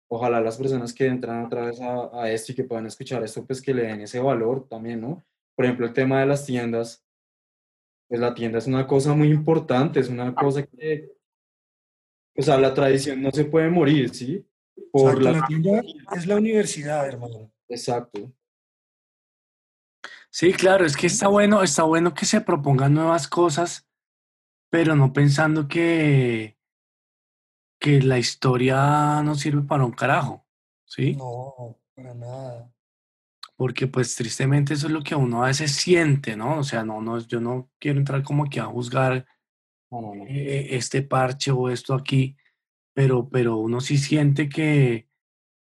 ojalá 0.08 0.40
las 0.40 0.56
personas 0.58 0.92
que 0.92 1.06
entran 1.06 1.44
otra 1.44 1.66
vez 1.66 1.80
a, 1.80 2.22
a 2.22 2.30
esto 2.30 2.52
y 2.52 2.54
que 2.54 2.64
puedan 2.64 2.86
escuchar 2.86 3.22
esto, 3.22 3.44
pues 3.46 3.62
que 3.62 3.74
le 3.74 3.82
den 3.82 4.02
ese 4.02 4.20
valor 4.20 4.68
también, 4.68 5.00
¿no? 5.00 5.24
Por 5.54 5.64
ejemplo, 5.64 5.86
el 5.86 5.92
tema 5.92 6.20
de 6.20 6.26
las 6.26 6.44
tiendas, 6.44 7.04
pues 8.08 8.20
la 8.20 8.34
tienda 8.34 8.58
es 8.58 8.66
una 8.66 8.86
cosa 8.86 9.14
muy 9.14 9.28
importante, 9.28 10.00
es 10.00 10.08
una 10.08 10.34
cosa 10.34 10.64
que, 10.64 11.12
o 12.36 12.42
sea, 12.42 12.58
la 12.58 12.74
tradición 12.74 13.22
no 13.22 13.30
se 13.30 13.44
puede 13.44 13.70
morir, 13.70 14.14
¿sí? 14.14 14.46
Por 14.90 15.16
Exacto, 15.16 15.20
la... 15.20 15.32
la 15.32 15.46
tienda 15.46 15.82
es 16.16 16.26
la 16.26 16.36
universidad, 16.36 17.06
hermano. 17.06 17.50
Exacto. 17.68 18.32
Sí, 20.30 20.52
claro, 20.54 20.86
es 20.86 20.96
que 20.96 21.06
está 21.06 21.28
bueno, 21.28 21.62
está 21.62 21.82
bueno 21.82 22.14
que 22.14 22.24
se 22.24 22.40
propongan 22.40 22.94
nuevas 22.94 23.28
cosas, 23.28 23.86
pero 24.70 24.96
no 24.96 25.12
pensando 25.12 25.68
que, 25.68 26.56
que 27.83 28.01
la 28.01 28.18
historia 28.18 29.22
no 29.24 29.35
sirve 29.35 29.62
para 29.62 29.85
un 29.85 29.91
carajo, 29.93 30.47
¿sí? 30.87 31.16
No, 31.16 31.76
para 31.97 32.14
nada. 32.14 32.72
Porque 33.57 33.89
pues 33.89 34.14
tristemente 34.14 34.74
eso 34.74 34.87
es 34.87 34.93
lo 34.93 35.03
que 35.03 35.16
uno 35.16 35.43
a 35.43 35.49
veces 35.49 35.72
siente, 35.72 36.37
¿no? 36.37 36.59
O 36.61 36.64
sea, 36.64 36.85
no, 36.85 37.03
no, 37.03 37.18
yo 37.18 37.41
no 37.41 37.70
quiero 37.80 37.99
entrar 37.99 38.22
como 38.22 38.49
que 38.49 38.61
a 38.61 38.66
juzgar 38.66 39.26
No, 39.91 40.01
no, 40.01 40.14
no. 40.14 40.24
eh, 40.28 40.76
este 40.76 41.03
parche 41.03 41.51
o 41.51 41.68
esto 41.70 41.95
aquí, 41.95 42.37
pero, 42.95 43.28
pero 43.28 43.57
uno 43.59 43.80
sí 43.80 43.99
siente 43.99 44.49
que, 44.49 45.09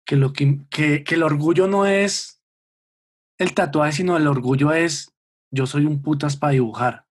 que, 0.05 0.17
lo 0.17 0.33
que, 0.33 0.61
que, 0.71 1.05
que 1.05 1.15
el 1.15 1.23
orgullo 1.23 1.69
no 1.69 1.87
es 1.87 2.43
el 3.39 3.55
tatuaje, 3.55 3.93
sino 3.93 4.17
el 4.17 4.27
orgullo 4.27 4.73
es 4.73 5.15
yo 5.53 5.67
soy 5.67 5.87
un 5.87 6.03
putas 6.03 6.37
para 6.37 6.55
dibujar. 6.55 7.07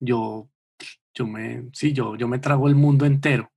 Yo, 0.00 0.50
yo 1.14 1.26
me, 1.26 1.70
sí, 1.72 1.92
yo, 1.94 2.16
yo 2.16 2.28
me 2.28 2.38
trago 2.38 2.68
el 2.68 2.74
mundo 2.76 3.06
entero, 3.06 3.50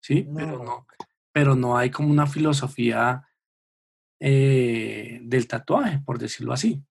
¿sí? 0.00 0.28
Pero 0.34 0.62
no, 0.62 0.86
pero 1.32 1.54
no 1.54 1.76
hay 1.76 1.90
como 1.90 2.10
una 2.10 2.26
filosofía 2.26 3.26
eh, 4.18 5.20
del 5.22 5.46
tatuaje, 5.46 6.00
por 6.00 6.18
decirlo 6.18 6.52
así. 6.52 6.82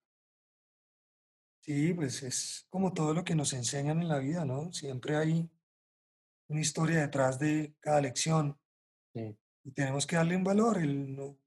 Sí, 1.61 1.93
pues 1.93 2.23
es 2.23 2.65
como 2.69 2.93
todo 2.93 3.13
lo 3.13 3.23
que 3.23 3.35
nos 3.35 3.53
enseñan 3.53 4.01
en 4.01 4.07
la 4.07 4.17
vida, 4.17 4.45
¿no? 4.45 4.71
Siempre 4.73 5.15
hay 5.15 5.47
una 6.47 6.61
historia 6.61 7.01
detrás 7.01 7.37
de 7.37 7.75
cada 7.79 8.01
lección. 8.01 8.57
Y 9.13 9.71
tenemos 9.71 10.07
que 10.07 10.15
darle 10.15 10.35
un 10.35 10.43
valor. 10.43 10.79
El, 10.79 11.15
lo 11.15 11.37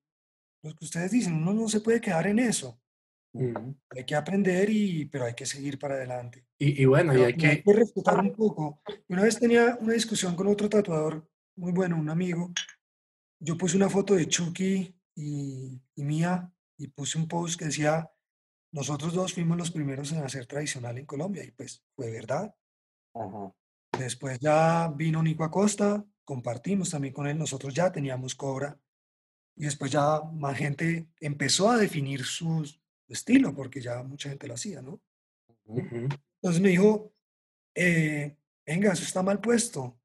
que 0.62 0.84
ustedes 0.84 1.10
dicen, 1.10 1.34
uno 1.34 1.52
no 1.52 1.68
se 1.68 1.80
puede 1.80 2.00
quedar 2.00 2.26
en 2.28 2.38
eso. 2.38 2.80
Hay 3.34 4.04
que 4.04 4.14
aprender, 4.14 4.68
y, 4.70 5.06
pero 5.06 5.24
hay 5.24 5.34
que 5.34 5.46
seguir 5.46 5.78
para 5.78 5.94
adelante. 5.94 6.46
Y, 6.58 6.84
bueno, 6.84 7.16
y 7.16 7.22
hay 7.22 7.34
que... 7.34 7.46
hay 7.46 7.62
que 7.62 7.72
respetar 7.72 8.20
un 8.20 8.32
poco. 8.32 8.80
Una 9.08 9.22
vez 9.22 9.38
tenía 9.40 9.76
una 9.80 9.94
discusión 9.94 10.36
con 10.36 10.46
otro 10.46 10.68
tatuador 10.68 11.28
muy 11.56 11.72
bueno, 11.72 11.96
un 11.96 12.10
amigo. 12.10 12.52
Yo 13.40 13.56
puse 13.56 13.76
una 13.76 13.90
foto 13.90 14.14
de 14.14 14.28
Chucky 14.28 14.94
y, 15.14 15.80
y 15.94 16.04
mía 16.04 16.52
y 16.76 16.88
puse 16.88 17.18
un 17.18 17.28
post 17.28 17.58
que 17.58 17.66
decía, 17.66 18.10
nosotros 18.72 19.12
dos 19.12 19.34
fuimos 19.34 19.58
los 19.58 19.70
primeros 19.70 20.10
en 20.12 20.24
hacer 20.24 20.46
tradicional 20.46 20.96
en 20.98 21.06
Colombia 21.06 21.44
y 21.44 21.50
pues 21.50 21.84
fue 21.94 22.10
verdad. 22.10 22.54
Después 23.98 24.38
ya 24.40 24.88
vino 24.88 25.22
Nico 25.22 25.44
Acosta, 25.44 26.04
compartimos 26.24 26.90
también 26.90 27.12
con 27.12 27.26
él, 27.26 27.38
nosotros 27.38 27.74
ya 27.74 27.92
teníamos 27.92 28.34
Cobra 28.34 28.78
y 29.54 29.64
después 29.64 29.92
ya 29.92 30.22
más 30.32 30.56
gente 30.56 31.08
empezó 31.20 31.70
a 31.70 31.76
definir 31.76 32.24
su 32.24 32.64
estilo 33.08 33.54
porque 33.54 33.82
ya 33.82 34.02
mucha 34.02 34.30
gente 34.30 34.48
lo 34.48 34.54
hacía, 34.54 34.80
¿no? 34.80 35.00
Entonces 35.66 36.62
me 36.62 36.70
dijo, 36.70 37.12
eh, 37.74 38.36
venga, 38.66 38.92
eso 38.92 39.04
está 39.04 39.22
mal 39.22 39.40
puesto, 39.40 40.00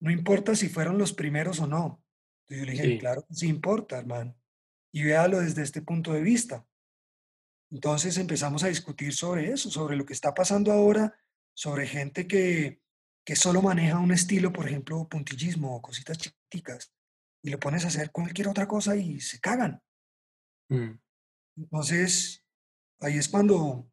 no 0.00 0.10
importa 0.10 0.54
si 0.54 0.68
fueron 0.68 0.98
los 0.98 1.12
primeros 1.12 1.60
o 1.60 1.66
no. 1.66 2.02
Entonces 2.42 2.58
yo 2.58 2.64
le 2.64 2.72
dije, 2.72 2.98
claro 2.98 3.26
sí 3.30 3.48
importa, 3.48 3.98
hermano, 3.98 4.36
y 4.92 5.02
véalo 5.04 5.40
desde 5.40 5.62
este 5.62 5.82
punto 5.82 6.12
de 6.12 6.20
vista. 6.20 6.66
Entonces 7.70 8.16
empezamos 8.18 8.62
a 8.62 8.68
discutir 8.68 9.12
sobre 9.12 9.50
eso, 9.50 9.70
sobre 9.70 9.96
lo 9.96 10.06
que 10.06 10.12
está 10.12 10.32
pasando 10.34 10.72
ahora, 10.72 11.18
sobre 11.54 11.86
gente 11.86 12.26
que, 12.26 12.80
que 13.24 13.34
solo 13.34 13.60
maneja 13.62 13.98
un 13.98 14.12
estilo, 14.12 14.52
por 14.52 14.68
ejemplo, 14.68 15.08
puntillismo 15.08 15.74
o 15.74 15.82
cositas 15.82 16.18
chiquiticas, 16.18 16.92
y 17.42 17.50
le 17.50 17.58
pones 17.58 17.84
a 17.84 17.88
hacer 17.88 18.12
cualquier 18.12 18.48
otra 18.48 18.68
cosa 18.68 18.96
y 18.96 19.20
se 19.20 19.40
cagan. 19.40 19.82
Mm. 20.68 20.98
Entonces, 21.56 22.44
ahí 23.00 23.16
es 23.16 23.28
cuando, 23.28 23.90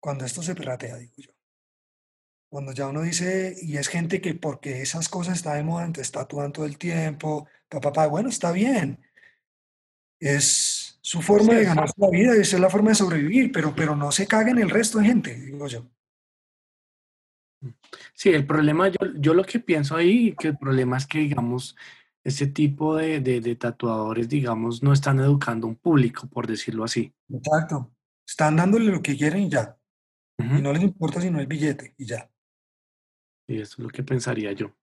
cuando 0.00 0.24
esto 0.24 0.42
se 0.42 0.54
pratea, 0.54 0.96
digo 0.96 1.14
yo. 1.18 1.37
Cuando 2.48 2.72
ya 2.72 2.88
uno 2.88 3.02
dice, 3.02 3.56
y 3.60 3.76
es 3.76 3.88
gente 3.88 4.20
que 4.20 4.34
porque 4.34 4.82
esas 4.82 5.08
cosas 5.08 5.36
están 5.36 5.56
de 5.56 5.64
moda, 5.64 5.84
entonces 5.84 6.10
tatúan 6.12 6.52
todo 6.52 6.64
el 6.64 6.78
tiempo, 6.78 7.46
papá, 7.68 7.92
papá, 7.92 8.06
bueno, 8.06 8.28
está 8.28 8.52
bien. 8.52 8.98
Es, 10.18 10.88
su 11.08 11.22
forma 11.22 11.54
de 11.54 11.64
ganarse 11.64 11.94
la 11.96 12.10
vida 12.10 12.36
y 12.36 12.40
esa 12.40 12.56
es 12.56 12.60
la 12.60 12.68
forma 12.68 12.90
de 12.90 12.96
sobrevivir, 12.96 13.50
pero, 13.50 13.74
pero 13.74 13.96
no 13.96 14.12
se 14.12 14.26
caguen 14.26 14.58
el 14.58 14.68
resto 14.68 14.98
de 14.98 15.06
gente, 15.06 15.34
digo 15.34 15.66
yo. 15.66 15.86
Sí, 18.12 18.28
el 18.28 18.46
problema, 18.46 18.88
yo, 18.88 18.98
yo 19.16 19.32
lo 19.32 19.42
que 19.44 19.58
pienso 19.58 19.96
ahí, 19.96 20.34
que 20.38 20.48
el 20.48 20.58
problema 20.58 20.98
es 20.98 21.06
que, 21.06 21.20
digamos, 21.20 21.76
ese 22.24 22.46
tipo 22.46 22.94
de, 22.96 23.20
de, 23.20 23.56
tatuadores, 23.56 24.28
digamos, 24.28 24.82
no 24.82 24.92
están 24.92 25.18
educando 25.20 25.66
a 25.66 25.70
un 25.70 25.76
público, 25.76 26.26
por 26.26 26.46
decirlo 26.46 26.84
así. 26.84 27.10
Exacto. 27.30 27.90
Están 28.26 28.56
dándole 28.56 28.92
lo 28.92 29.00
que 29.00 29.16
quieren 29.16 29.44
y 29.44 29.48
ya. 29.48 29.78
Y 30.38 30.60
no 30.60 30.74
les 30.74 30.82
importa 30.82 31.22
si 31.22 31.30
no 31.30 31.40
el 31.40 31.46
billete 31.46 31.94
y 31.96 32.04
ya. 32.04 32.30
Y 33.48 33.60
eso 33.60 33.76
es 33.78 33.78
lo 33.78 33.88
que 33.88 34.02
pensaría 34.02 34.52
yo. 34.52 34.76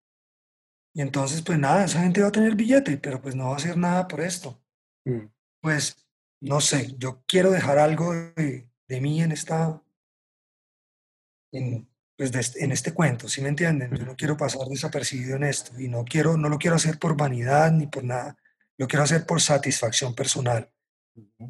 Y 0.94 1.02
entonces, 1.02 1.42
pues 1.42 1.60
nada, 1.60 1.86
esa 1.86 2.02
gente 2.02 2.22
va 2.22 2.30
a 2.30 2.32
tener 2.32 2.56
billete, 2.56 2.98
pero 2.98 3.22
pues 3.22 3.36
no 3.36 3.48
va 3.48 3.54
a 3.54 3.58
hacer 3.58 3.78
nada 3.78 4.08
por 4.08 4.22
esto. 4.22 4.62
Mm. 5.06 5.28
Pues 5.62 6.06
no 6.42 6.62
sé, 6.62 6.96
yo 6.98 7.24
quiero 7.28 7.52
dejar 7.52 7.80
algo 7.80 8.14
de, 8.14 8.68
mí 8.88 9.22
en 9.22 9.32
esta, 9.32 9.82
en, 11.52 11.88
pues 12.18 12.56
en 12.56 12.72
este 12.72 12.94
cuento, 12.94 13.28
¿sí 13.28 13.42
me 13.42 13.50
entienden? 13.50 13.96
Yo 13.96 14.06
no 14.06 14.16
quiero 14.16 14.38
pasar 14.38 14.68
desapercibido 14.68 15.36
en 15.36 15.44
esto 15.44 15.80
y 15.80 15.88
no 15.88 16.06
quiero, 16.06 16.38
no 16.38 16.50
lo 16.50 16.58
quiero 16.58 16.76
hacer 16.76 16.98
por 16.98 17.18
vanidad 17.18 17.72
ni 17.72 17.88
por 17.88 18.04
nada, 18.04 18.38
lo 18.78 18.88
quiero 18.88 19.04
hacer 19.04 19.26
por 19.26 19.42
satisfacción 19.42 20.16
personal, 20.16 20.72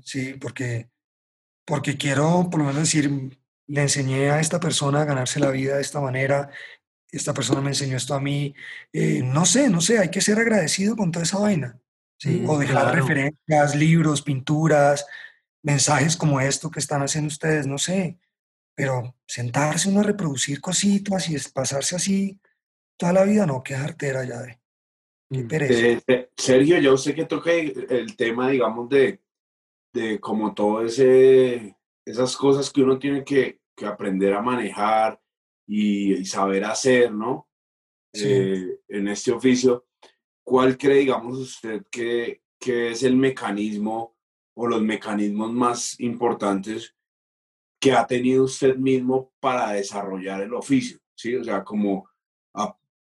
¿sí? 0.04 0.34
Porque, 0.34 0.90
porque 1.66 1.98
quiero, 1.98 2.50
por 2.50 2.62
lo 2.62 2.66
menos 2.68 2.84
decir, 2.84 3.38
le 3.68 3.82
enseñé 3.82 4.30
a 4.30 4.40
esta 4.40 4.60
persona 4.60 5.02
a 5.02 5.06
ganarse 5.06 5.40
la 5.40 5.52
vida 5.52 5.76
de 5.76 5.82
esta 5.82 6.00
manera, 6.00 6.50
esta 7.18 7.34
persona 7.34 7.62
me 7.62 7.70
enseñó 7.70 7.98
esto 7.98 8.14
a 8.14 8.20
mí, 8.20 8.54
eh, 8.94 9.22
no 9.24 9.46
sé, 9.46 9.70
no 9.70 9.82
sé, 9.82 10.00
hay 10.00 10.10
que 10.10 10.22
ser 10.22 10.40
agradecido 10.40 10.96
con 10.96 11.12
toda 11.12 11.24
esa 11.24 11.40
vaina. 11.40 11.80
¿sí? 12.18 12.44
o 12.48 12.58
dejar 12.58 12.96
referencias, 12.96 13.76
libros, 13.76 14.22
pinturas, 14.22 15.06
mensajes 15.64 16.16
como 16.16 16.40
esto 16.40 16.70
que 16.70 16.80
están 16.80 17.02
haciendo 17.02 17.28
ustedes, 17.28 17.68
no 17.68 17.78
sé, 17.78 18.20
pero 18.76 19.16
sentarse 19.28 19.90
uno 19.90 20.02
a 20.02 20.04
reproducir 20.04 20.62
cositas 20.62 21.30
y 21.30 21.38
pasarse 21.54 21.96
así 21.96 22.40
toda 22.98 23.14
la 23.14 23.24
vida, 23.24 23.46
no, 23.46 23.64
qué 23.64 23.76
artera 23.76 24.24
ya 24.24 24.42
de. 24.42 24.60
Qué 25.32 25.44
mm. 25.44 25.48
pereza. 25.48 25.88
Eh, 25.88 26.02
eh, 26.08 26.30
Sergio, 26.38 26.80
yo 26.80 26.98
sé 26.98 27.14
que 27.14 27.26
toqué 27.26 27.74
el 27.90 28.16
tema, 28.16 28.50
digamos, 28.50 28.90
de, 28.90 29.22
de 29.94 30.20
como 30.20 30.54
todo 30.54 30.86
ese, 30.86 31.78
esas 32.06 32.38
cosas 32.38 32.70
que 32.70 32.84
uno 32.84 33.00
tiene 33.00 33.24
que, 33.24 33.60
que 33.76 33.86
aprender 33.86 34.34
a 34.34 34.42
manejar 34.42 35.20
y, 35.68 36.26
saber 36.26 36.66
hacer, 36.66 37.12
¿no? 37.12 37.48
Eh, 38.14 38.80
en 38.88 39.08
este 39.10 39.32
oficio. 39.32 39.86
¿cuál 40.46 40.78
cree, 40.78 41.00
digamos, 41.00 41.38
usted 41.38 41.86
que, 41.92 42.44
que 42.60 42.92
es 42.92 43.04
el 43.04 43.18
mecanismo 43.18 44.16
o 44.54 44.68
los 44.68 44.82
mecanismos 44.82 45.52
más 45.52 46.00
importantes 46.00 46.96
que 47.82 47.92
ha 47.92 48.08
tenido 48.08 48.46
usted 48.46 48.78
mismo 48.78 49.34
para 49.42 49.72
desarrollar 49.72 50.42
el 50.42 50.54
oficio? 50.54 51.00
¿Sí? 51.16 51.36
O 51.36 51.44
sea, 51.44 51.64
como, 51.64 52.08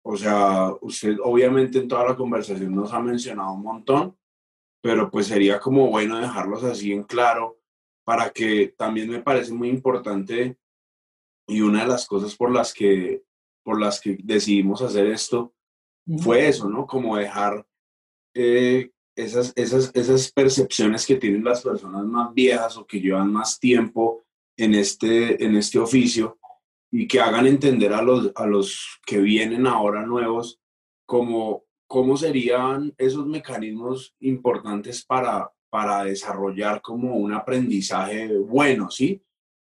o 0.03 0.17
sea, 0.17 0.73
usted 0.83 1.17
obviamente 1.23 1.79
en 1.79 1.89
toda 1.89 2.09
la 2.09 2.17
conversación 2.17 2.75
nos 2.75 2.93
ha 2.93 3.01
mencionado 3.01 3.53
un 3.53 3.63
montón, 3.63 4.17
pero 4.83 5.11
pues 5.11 5.27
sería 5.27 5.59
como 5.59 5.89
bueno 5.89 6.19
dejarlos 6.19 6.63
así 6.65 6.93
en 6.93 7.05
claro 7.05 7.59
para 8.05 8.31
que 8.31 8.75
también 8.77 9.11
me 9.11 9.23
parece 9.23 9.53
muy 9.53 9.69
importante 9.69 10.59
y 11.51 11.61
una 11.61 11.83
de 11.83 11.89
las 11.89 12.07
cosas 12.07 12.35
por 12.37 12.53
las 12.53 12.73
que, 12.73 13.23
por 13.63 13.81
las 13.81 14.01
que 14.01 14.17
decidimos 14.23 14.81
hacer 14.83 15.07
esto 15.07 15.55
fue 16.19 16.49
eso, 16.49 16.69
¿no? 16.69 16.87
Como 16.87 17.17
dejar 17.17 17.67
eh, 18.35 18.91
esas, 19.17 19.53
esas, 19.57 19.91
esas 19.95 20.33
percepciones 20.33 21.07
que 21.07 21.17
tienen 21.17 21.45
las 21.45 21.63
personas 21.63 22.05
más 22.05 22.33
viejas 22.33 22.77
o 22.77 22.87
que 22.87 23.01
llevan 23.01 23.33
más 23.33 23.59
tiempo 23.59 24.25
en 24.57 24.75
este, 24.75 25.45
en 25.45 25.57
este 25.57 25.79
oficio 25.79 26.39
y 26.93 27.07
que 27.07 27.21
hagan 27.21 27.47
entender 27.47 27.93
a 27.93 28.03
los, 28.03 28.33
a 28.35 28.47
los 28.47 29.01
que 29.07 29.19
vienen 29.19 29.67
ahora 29.67 30.05
nuevos 30.05 30.61
como 31.07 31.65
cómo 31.87 32.17
serían 32.17 32.95
esos 32.99 33.27
mecanismos 33.27 34.15
importantes 34.21 35.05
para, 35.05 35.51
para 35.69 36.05
desarrollar 36.05 36.81
como 36.81 37.17
un 37.17 37.33
aprendizaje 37.33 38.39
bueno, 38.39 38.91
¿sí? 38.91 39.23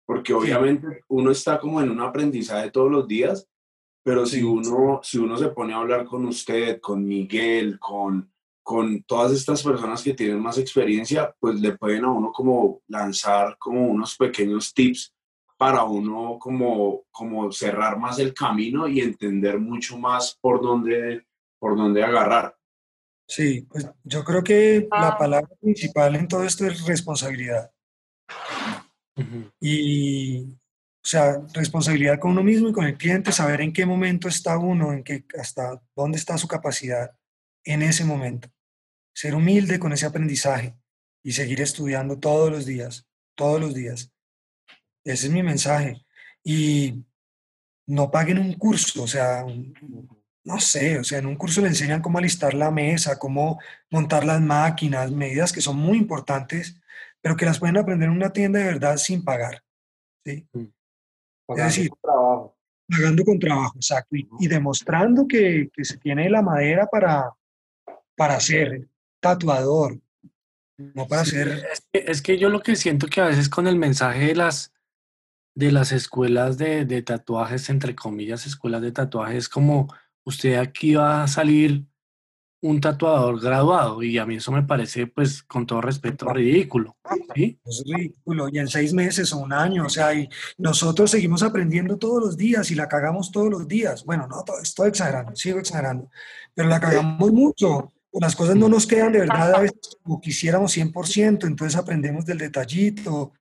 Porque 0.06 0.34
obviamente 0.34 1.04
uno 1.08 1.32
está 1.32 1.60
como 1.60 1.82
en 1.82 1.90
un 1.90 2.02
aprendizaje 2.02 2.72
todos 2.72 2.92
los 2.92 3.08
días 3.08 3.48
pero 4.04 4.26
si 4.26 4.44
uno, 4.44 5.00
si 5.02 5.18
uno 5.18 5.38
se 5.38 5.48
pone 5.48 5.74
a 5.74 5.78
hablar 5.78 6.06
con 6.06 6.26
usted, 6.26 6.82
con 6.82 7.08
Miguel, 7.08 7.80
con, 7.80 8.30
con 8.62 9.02
todas 9.04 9.32
estas 9.32 9.64
personas 9.64 10.04
que 10.04 10.14
tienen 10.14 10.42
más 10.42 10.58
experiencia, 10.58 11.34
pues 11.40 11.60
le 11.62 11.78
pueden 11.78 12.04
a 12.04 12.12
uno 12.12 12.32
como 12.32 12.82
lanzar 12.88 13.58
como 13.58 13.88
unos 13.88 14.18
pequeños 14.18 14.74
tips 14.74 15.16
para 15.58 15.84
uno 15.84 16.38
como, 16.38 17.04
como 17.12 17.50
cerrar 17.54 17.98
más 17.98 18.20
el 18.20 18.34
camino 18.34 18.90
y 18.90 19.00
entender 19.00 19.58
mucho 19.58 19.98
más 19.98 20.38
por 20.42 20.62
dónde, 20.62 21.26
por 21.58 21.78
dónde 21.78 22.04
agarrar. 22.04 22.58
Sí, 23.26 23.62
pues 23.62 23.90
yo 24.04 24.26
creo 24.26 24.44
que 24.44 24.86
la 24.92 25.10
ah. 25.10 25.18
palabra 25.18 25.56
principal 25.62 26.18
en 26.18 26.28
todo 26.28 26.44
esto 26.44 26.66
es 26.66 26.86
responsabilidad. 26.86 27.72
Y 29.60 30.58
o 31.04 31.08
sea, 31.08 31.42
responsabilidad 31.54 32.18
con 32.18 32.32
uno 32.32 32.44
mismo 32.44 32.70
y 32.70 32.72
con 32.72 32.86
el 32.86 32.98
cliente, 32.98 33.34
saber 33.34 33.60
en 33.60 33.74
qué 33.74 33.86
momento 33.86 34.30
está 34.30 34.58
uno, 34.58 34.94
en 34.94 35.04
qué, 35.04 35.26
hasta 35.38 35.82
dónde 35.94 36.18
está 36.18 36.38
su 36.38 36.48
capacidad 36.48 37.12
en 37.66 37.82
ese 37.82 38.06
momento. 38.06 38.50
Ser 39.14 39.36
humilde 39.36 39.80
con 39.80 39.92
ese 39.92 40.06
aprendizaje 40.06 40.78
y 41.22 41.34
seguir 41.34 41.60
estudiando 41.60 42.20
todos 42.20 42.50
los 42.50 42.66
días, 42.66 43.06
todos 43.36 43.60
los 43.60 43.74
días. 43.74 44.14
Ese 45.04 45.28
es 45.28 45.34
mi 45.34 45.44
mensaje. 45.44 46.06
Y 46.42 47.04
no 47.86 48.10
paguen 48.10 48.40
un 48.40 48.54
curso, 48.54 49.04
o 49.04 49.08
sea, 49.08 49.46
no 50.46 50.60
sé, 50.62 51.00
o 51.00 51.04
sea, 51.04 51.20
en 51.20 51.26
un 51.26 51.36
curso 51.36 51.60
le 51.60 51.68
enseñan 51.68 52.02
cómo 52.02 52.18
alistar 52.18 52.54
la 52.54 52.72
mesa, 52.72 53.20
cómo 53.20 53.60
montar 53.90 54.24
las 54.24 54.40
máquinas, 54.40 55.12
medidas 55.12 55.52
que 55.52 55.60
son 55.60 55.76
muy 55.76 55.98
importantes, 55.98 56.80
pero 57.24 57.36
que 57.38 57.46
las 57.46 57.60
pueden 57.60 57.78
aprender 57.78 58.10
en 58.10 58.16
una 58.16 58.34
tienda 58.34 58.60
de 58.60 58.66
verdad 58.66 58.98
sin 58.98 59.24
pagar 59.24 59.64
¿sí? 60.26 60.48
Mm. 60.54 60.62
Es 60.62 60.72
Pagando 61.48 61.64
decir, 61.76 61.90
con 61.90 62.00
trabajo. 62.02 62.58
pagando 62.90 63.24
con 63.26 63.40
trabajo, 63.40 63.76
exacto, 63.78 64.16
y, 64.16 64.28
y 64.40 64.48
demostrando 64.48 65.28
que, 65.28 65.70
que 65.74 65.84
se 65.86 65.98
tiene 65.98 66.30
la 66.30 66.42
madera 66.42 66.88
para, 66.88 67.32
para 68.16 68.40
ser 68.40 68.88
tatuador, 69.20 70.00
no 70.78 71.08
para 71.08 71.26
Sí, 71.26 71.32
ser... 71.32 71.48
es 71.72 71.88
que, 71.92 72.06
es 72.12 72.22
que 72.22 72.38
yo 72.38 72.50
lo 72.50 72.62
que 72.62 72.76
siento 72.76 73.08
que 73.08 73.22
a 73.22 73.28
veces 73.28 73.50
con 73.50 73.68
el 73.68 73.76
mensaje 73.78 74.28
de 74.28 74.36
las, 74.36 74.74
de 75.56 75.72
las 75.72 75.92
escuelas 75.92 76.58
de, 76.58 76.86
de 76.86 77.02
tatuajes, 77.02 77.70
entre 77.70 77.96
comillas, 77.96 78.46
escuelas 78.46 78.82
de 78.82 78.92
tatuajes, 78.92 79.38
es 79.38 79.50
como 79.50 79.94
usted 80.26 80.56
aquí 80.56 80.96
va 80.96 81.24
a 81.24 81.28
salir 81.28 81.86
un 82.64 82.80
tatuador 82.80 83.42
graduado 83.42 84.02
y 84.04 84.18
a 84.18 84.26
mí 84.26 84.36
eso 84.38 84.50
me 84.50 84.64
parece, 84.64 85.06
pues, 85.06 85.44
con 85.44 85.66
todo 85.68 85.82
respeto, 85.82 86.30
ridículo, 86.32 86.96
¿sí? 87.36 87.60
Es 87.66 87.84
ridículo, 87.86 88.48
y 88.48 88.58
en 88.58 88.70
seis 88.70 88.94
meses 88.94 89.34
o 89.34 89.40
un 89.40 89.52
año, 89.52 89.86
o 89.86 89.90
sea, 89.90 90.14
y 90.14 90.30
nosotros 90.58 91.12
seguimos 91.12 91.44
aprendiendo 91.44 91.98
todos 91.98 92.24
los 92.24 92.38
días 92.38 92.72
y 92.72 92.76
la 92.76 92.88
cagamos 92.88 93.32
todos 93.34 93.50
los 93.50 93.68
días. 93.68 94.06
Bueno, 94.06 94.28
no, 94.28 94.44
to- 94.44 94.62
estoy 94.62 94.88
exagerando, 94.88 95.36
sigo 95.36 95.60
exagerando, 95.60 96.10
pero 96.54 96.70
la 96.70 96.80
cagamos 96.80 97.34
mucho. 97.34 97.92
Las 98.14 98.34
cosas 98.34 98.56
no 98.56 98.70
nos 98.70 98.88
quedan 98.88 99.12
de 99.12 99.20
verdad 99.20 99.56
a 99.56 99.60
veces 99.60 99.98
como 100.02 100.22
quisiéramos 100.22 100.72
100%, 100.78 101.46
entonces 101.48 101.76
aprendemos 101.78 102.26
del 102.26 102.38
detallito, 102.38 103.34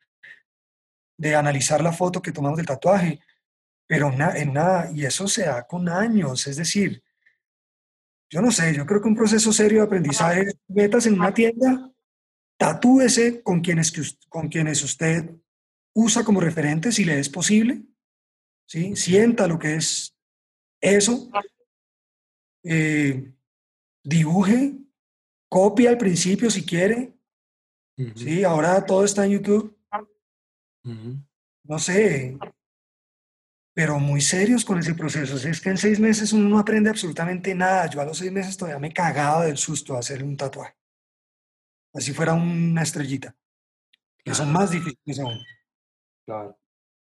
de 1.17 1.37
analizar 1.37 1.81
la 1.81 1.93
foto 1.93 2.21
que 2.21 2.33
tomamos 2.33 2.57
del 2.57 2.67
tatuaje, 2.67 3.21
pero 3.87 4.13
en 4.35 4.53
nada, 4.53 4.91
y 4.93 5.05
eso 5.05 5.29
se 5.29 5.45
da 5.45 5.65
con 5.65 5.89
años, 5.89 6.49
es 6.49 6.57
decir, 6.57 7.05
yo 8.33 8.41
no 8.41 8.51
sé, 8.51 8.75
yo 8.75 8.87
creo 8.87 9.03
que 9.03 9.09
un 9.09 9.15
proceso 9.15 9.53
serio 9.53 9.81
de 9.81 9.87
aprendizaje 9.87 10.41
es 10.41 10.57
metas 10.67 11.05
en 11.05 11.15
una 11.15 11.35
tienda, 11.35 11.93
tatúese 12.57 13.43
con 13.43 13.61
quienes, 13.61 13.93
que 13.93 14.01
con 14.31 14.49
quienes 14.49 14.83
usted 14.83 15.37
usa 15.95 16.25
como 16.25 16.41
referente 16.41 16.93
si 16.93 17.05
le 17.05 17.19
es 17.19 17.29
posible, 17.29 17.83
¿sí? 18.67 18.97
Sienta 18.97 19.47
lo 19.47 19.59
que 19.59 19.75
es 19.75 20.17
eso, 20.81 21.31
eh, 22.65 23.35
dibuje, 24.03 24.79
copia 25.51 25.91
al 25.91 25.99
principio 25.99 26.51
si 26.51 26.65
quiere, 26.65 27.13
¿sí? 28.17 28.45
Ahora 28.45 28.87
todo 28.87 29.05
está 29.05 29.27
en 29.27 29.33
YouTube, 29.33 29.79
no 31.65 31.79
sé, 31.79 32.39
pero 33.75 33.99
muy 33.99 34.21
serios 34.21 34.65
con 34.65 34.79
ese 34.79 34.95
proceso. 34.95 35.37
Es 35.37 35.61
que 35.61 35.71
en 35.71 35.79
seis 35.79 35.99
meses 35.99 36.33
uno 36.33 36.49
no 36.49 36.59
aprende 36.59 36.91
absolutamente 36.91 37.55
nada. 37.55 37.89
Yo 37.89 38.01
a 38.01 38.05
los 38.05 38.19
seis 38.19 38.31
meses 38.33 38.57
todavía 38.57 38.79
me 38.79 38.93
cagaba 38.93 39.45
del 39.45 39.57
susto 39.57 39.95
de 39.95 40.01
hacer 40.01 40.23
un 40.23 40.37
tatuaje. 40.37 40.75
Así 41.95 42.13
fuera 42.13 42.33
una 42.33 42.83
estrellita, 42.83 43.37
que 44.25 44.35
son 44.35 44.51
más 44.53 44.71
difíciles 44.71 45.19
aún. 45.21 45.39
Claro. 46.27 46.59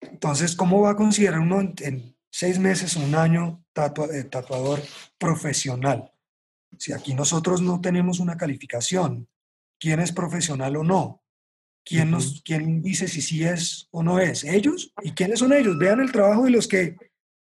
Entonces, 0.00 0.54
¿cómo 0.54 0.82
va 0.82 0.90
a 0.90 0.96
considerar 0.96 1.40
uno 1.40 1.60
en, 1.60 1.74
en 1.80 2.18
seis 2.30 2.58
meses 2.58 2.96
un 2.96 3.14
año 3.14 3.64
tatua- 3.74 4.12
eh, 4.14 4.24
tatuador 4.24 4.82
profesional? 5.18 6.12
Si 6.78 6.92
aquí 6.92 7.14
nosotros 7.14 7.62
no 7.62 7.80
tenemos 7.80 8.20
una 8.20 8.36
calificación, 8.36 9.28
¿quién 9.78 10.00
es 10.00 10.12
profesional 10.12 10.76
o 10.76 10.84
no? 10.84 11.23
¿Quién, 11.84 12.10
nos, 12.10 12.40
quién 12.42 12.80
dice 12.82 13.06
si 13.08 13.20
sí 13.20 13.44
es 13.44 13.88
o 13.90 14.02
no 14.02 14.18
es? 14.18 14.42
¿Ellos? 14.44 14.92
¿Y 15.02 15.12
quiénes 15.12 15.38
son 15.40 15.52
ellos? 15.52 15.78
Vean 15.78 16.00
el 16.00 16.10
trabajo 16.12 16.44
de 16.44 16.50
los 16.50 16.66
que 16.66 16.96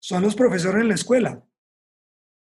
son 0.00 0.22
los 0.22 0.34
profesores 0.34 0.80
en 0.82 0.88
la 0.88 0.94
escuela. 0.94 1.44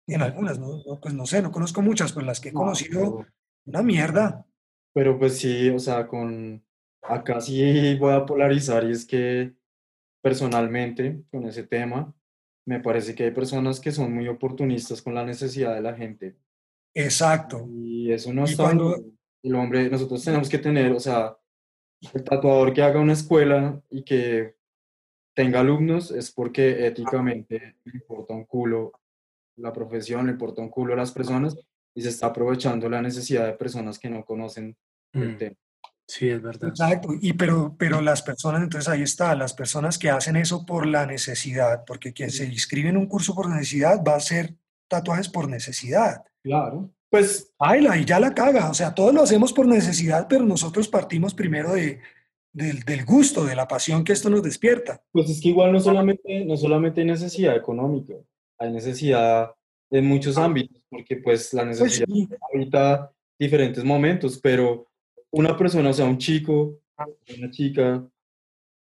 En 0.08 0.22
algunas, 0.22 0.60
¿no? 0.60 0.84
No, 0.86 1.00
Pues 1.00 1.14
no 1.14 1.26
sé, 1.26 1.42
no 1.42 1.52
conozco 1.52 1.82
muchas, 1.82 2.12
pero 2.14 2.26
las 2.26 2.40
que 2.40 2.50
he 2.50 2.52
No, 2.54 2.60
conocido, 2.60 3.26
una 3.66 3.82
mierda. 3.84 4.46
Pero 4.94 5.18
pues 5.18 5.38
sí, 5.38 5.70
o 5.70 5.80
sea, 5.80 6.08
con 6.08 6.64
acá 7.02 7.40
sí 7.40 7.96
voy 7.96 8.14
a 8.14 8.26
polarizar 8.26 8.84
y 8.86 8.92
es 8.92 9.06
que 9.06 9.54
personalmente 10.22 11.24
con 11.32 11.46
ese 11.46 11.64
tema 11.64 12.14
me 12.66 12.80
parece 12.82 13.16
que 13.16 13.26
hay 13.26 13.32
personas 13.32 13.80
que 13.80 13.92
son 13.92 14.14
muy 14.14 14.28
oportunistas 14.28 15.02
con 15.02 15.14
la 15.16 15.24
necesidad 15.24 15.74
de 15.74 15.82
la 15.82 15.96
gente 15.96 16.36
Exacto. 16.94 17.66
y 17.70 18.12
eso 18.12 18.34
no 18.34 18.42
Y 18.42 18.52
está 18.52 18.64
cuando-. 18.64 18.98
El 19.44 19.56
hombre, 19.56 19.90
nosotros 19.90 20.24
tenemos 20.26 20.50
que 20.50 20.58
tener, 20.58 20.92
o 20.92 21.00
sea, 21.00 21.38
el 22.14 22.24
tatuador 22.24 22.74
que 22.74 22.84
haga 22.84 23.00
una 23.00 23.14
escuela 23.14 23.82
y 23.90 24.04
que 24.04 24.56
tenga 25.34 25.60
alumnos 25.60 26.12
es 26.12 26.32
porque 26.32 26.86
éticamente 26.88 27.76
le 27.84 27.94
importa 27.94 28.34
un 28.34 28.46
culo 28.46 28.92
la 29.58 29.74
profesión, 29.74 30.26
le 30.26 30.34
importa 30.34 30.62
un 30.62 30.70
culo 30.70 30.94
a 30.94 30.98
las 30.98 31.12
personas 31.12 31.58
y 31.94 32.02
se 32.02 32.10
está 32.10 32.28
aprovechando 32.28 32.90
la 32.90 33.02
necesidad 33.02 33.48
de 33.48 33.54
personas 33.54 33.98
que 33.98 34.10
no 34.10 34.24
conocen 34.24 34.76
el 35.14 35.36
Mm, 35.36 35.38
tema. 35.38 35.56
Sí, 36.08 36.30
es 36.30 36.42
verdad. 36.42 36.70
Exacto, 36.70 37.10
y 37.20 37.34
pero, 37.34 37.76
pero 37.78 38.00
las 38.00 38.22
personas, 38.22 38.64
entonces 38.64 38.88
ahí 38.88 39.02
está, 39.02 39.36
las 39.36 39.54
personas 39.54 39.98
que 39.98 40.10
hacen 40.10 40.38
eso 40.38 40.66
por 40.66 40.86
la 40.86 41.06
necesidad, 41.06 41.84
porque 41.86 42.14
quien 42.14 42.32
se 42.32 42.46
inscribe 42.46 42.90
en 42.90 42.98
un 42.98 43.08
curso 43.08 43.36
por 43.36 43.50
necesidad 43.50 44.02
va 44.08 44.14
a 44.14 44.18
hacer 44.18 44.56
tatuajes 44.88 45.28
por 45.28 45.50
necesidad. 45.50 46.24
Claro. 46.44 46.92
Pues 47.10 47.54
Baila 47.58 47.98
y 47.98 48.06
ya 48.06 48.20
la 48.20 48.34
caga, 48.34 48.70
o 48.70 48.74
sea, 48.74 48.94
todos 48.94 49.14
lo 49.14 49.22
hacemos 49.22 49.54
por 49.54 49.66
necesidad, 49.68 50.28
pero 50.28 50.44
nosotros 50.44 50.88
partimos 50.90 51.34
primero 51.34 51.74
de, 51.74 52.02
del, 52.52 52.82
del 52.82 53.06
gusto, 53.06 53.46
de 53.46 53.56
la 53.56 53.68
pasión 53.68 54.04
que 54.04 54.14
esto 54.14 54.30
nos 54.30 54.44
despierta. 54.44 55.02
Pues 55.12 55.30
es 55.30 55.42
que 55.42 55.50
igual 55.50 55.72
no 55.72 55.80
solamente, 55.80 56.44
no 56.44 56.58
solamente 56.58 57.02
hay 57.02 57.08
necesidad 57.08 57.56
económica, 57.56 58.14
hay 58.60 58.72
necesidad 58.72 59.52
en 59.90 60.06
muchos 60.06 60.38
ámbitos, 60.38 60.82
porque 60.90 61.16
pues 61.18 61.54
la 61.54 61.64
Pues 61.64 61.80
necesidad 61.80 62.08
sí, 62.08 62.28
habita 62.54 63.12
diferentes 63.40 63.84
momentos, 63.84 64.40
pero 64.42 64.88
una 65.32 65.56
persona, 65.56 65.92
o 65.92 65.94
sea, 65.94 66.06
un 66.06 66.18
chico, 66.18 66.80
una 67.38 67.50
chica, 67.52 68.06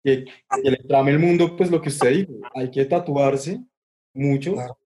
que, 0.03 0.25
que 0.25 0.71
le 0.71 0.79
trame 0.79 1.13
el 1.13 1.19
mundo, 1.19 1.57
pues 1.57 1.71
lo 1.71 1.81
que 1.81 1.91
usted 1.91 2.11
dijo, 2.11 2.33
hay 2.55 2.71
que 2.71 2.85
tatuarse 2.87 3.61
mucho 4.15 4.55
Claro. 4.55 4.79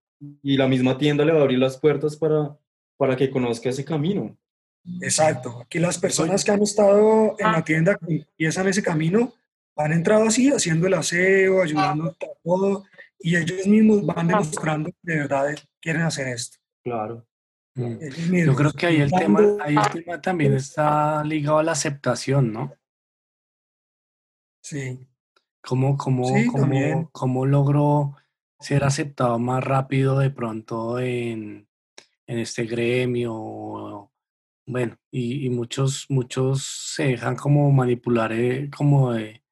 y 0.43 0.57
la 0.57 0.67
misma 0.67 0.99
tienda 0.99 1.25
le 1.25 1.33
va 1.33 1.39
a 1.39 1.43
abrir 1.43 1.59
las 1.59 1.79
puertas 1.79 2.17
para, 2.17 2.59
para 3.01 3.17
que 3.17 3.31
conozca 3.31 3.71
ese 3.71 3.83
camino. 3.83 4.37
exacto. 5.01 5.63
Aquí 5.63 5.79
las 5.79 5.97
personas 5.97 6.45
que 6.45 6.51
han 6.51 6.63
estado 6.63 7.35
en 7.39 7.51
la 7.51 7.65
tienda, 7.65 7.97
que 7.97 8.17
empiezan 8.17 8.69
ese 8.69 8.83
camino, 8.83 9.33
han 9.75 9.93
entrado 9.93 10.25
así, 10.25 10.51
haciendo 10.51 10.87
el 10.87 10.93
aseo, 10.93 11.63
ayudando 11.63 12.11
a 12.11 12.35
todo, 12.45 12.85
y 13.19 13.37
ellos 13.37 13.67
mismos 13.67 14.05
van 14.05 14.27
demostrando 14.27 14.91
que 14.91 14.99
de 15.01 15.17
verdad 15.17 15.47
quieren 15.81 16.03
hacer 16.03 16.29
esto. 16.29 16.59
Claro. 16.85 17.27
Mm. 17.75 18.45
Yo 18.45 18.55
creo 18.55 18.73
que 18.75 18.87
ahí 18.89 19.01
el 19.01 19.11
tema, 19.11 19.41
ahí 19.63 19.77
el 19.77 20.05
tema 20.05 20.21
también 20.21 20.53
está 20.53 21.25
ligado 21.25 21.59
a 21.59 21.63
la 21.63 21.73
aceptación, 21.73 22.53
¿no? 22.53 22.75
Sí, 24.63 25.09
¿Cómo, 25.63 25.97
cómo, 25.97 26.27
Sí, 26.27 26.49
cómo, 26.49 27.09
cómo 27.13 27.47
logro 27.47 28.15
ser 28.59 28.85
aceptado 28.85 29.39
más 29.39 29.65
rápido 29.65 30.19
de 30.19 30.29
pronto 30.29 31.01
en, 31.01 31.70
en 32.31 32.39
este 32.39 32.65
gremio? 32.65 34.13
Bueno, 34.67 34.97
y, 35.11 35.47
y 35.47 35.51
muchos, 35.51 36.07
muchos 36.09 36.93
se 36.95 37.05
dejan 37.05 37.35
como 37.35 37.71
manipular 37.73 38.33
eh, 38.33 38.71
como 38.77 39.13
de 39.13 39.43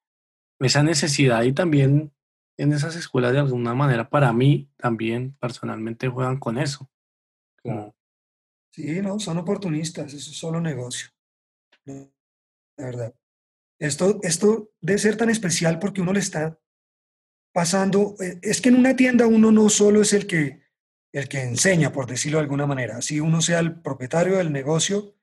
esa 0.59 0.81
necesidad 0.81 1.43
y 1.43 1.51
también 1.51 2.13
en 2.57 2.71
esas 2.71 2.95
escuelas 2.95 3.33
de 3.33 3.39
alguna 3.39 3.73
manera 3.73 4.09
para 4.09 4.31
mí 4.31 4.71
también 4.77 5.35
personalmente 5.39 6.07
juegan 6.07 6.39
con 6.39 6.57
eso. 6.57 6.89
Claro. 7.57 7.93
sí, 8.71 9.01
no, 9.01 9.19
son 9.19 9.37
oportunistas, 9.37 10.13
eso 10.13 10.31
es 10.31 10.37
solo 10.37 10.61
negocio. 10.61 11.09
La 11.85 12.05
verdad. 12.77 13.13
Esto, 13.77 14.19
esto 14.23 14.71
debe 14.79 14.99
ser 14.99 15.17
tan 15.17 15.29
especial 15.29 15.79
porque 15.79 16.01
uno 16.01 16.13
le 16.13 16.19
está 16.19 16.57
pasando, 17.53 18.15
eh, 18.21 18.39
es 18.41 18.61
que 18.61 18.69
en 18.69 18.75
una 18.75 18.95
tienda 18.95 19.27
uno 19.27 19.51
no 19.51 19.67
solo 19.67 20.01
es 20.01 20.13
el 20.13 20.27
que, 20.27 20.61
el 21.11 21.27
que 21.27 21.41
enseña, 21.41 21.91
por 21.91 22.05
decirlo 22.07 22.37
de 22.37 22.43
alguna 22.43 22.67
manera, 22.67 22.97
así 22.97 23.19
uno 23.19 23.41
sea 23.41 23.59
el 23.59 23.81
propietario 23.81 24.37
del 24.37 24.51
negocio, 24.51 25.15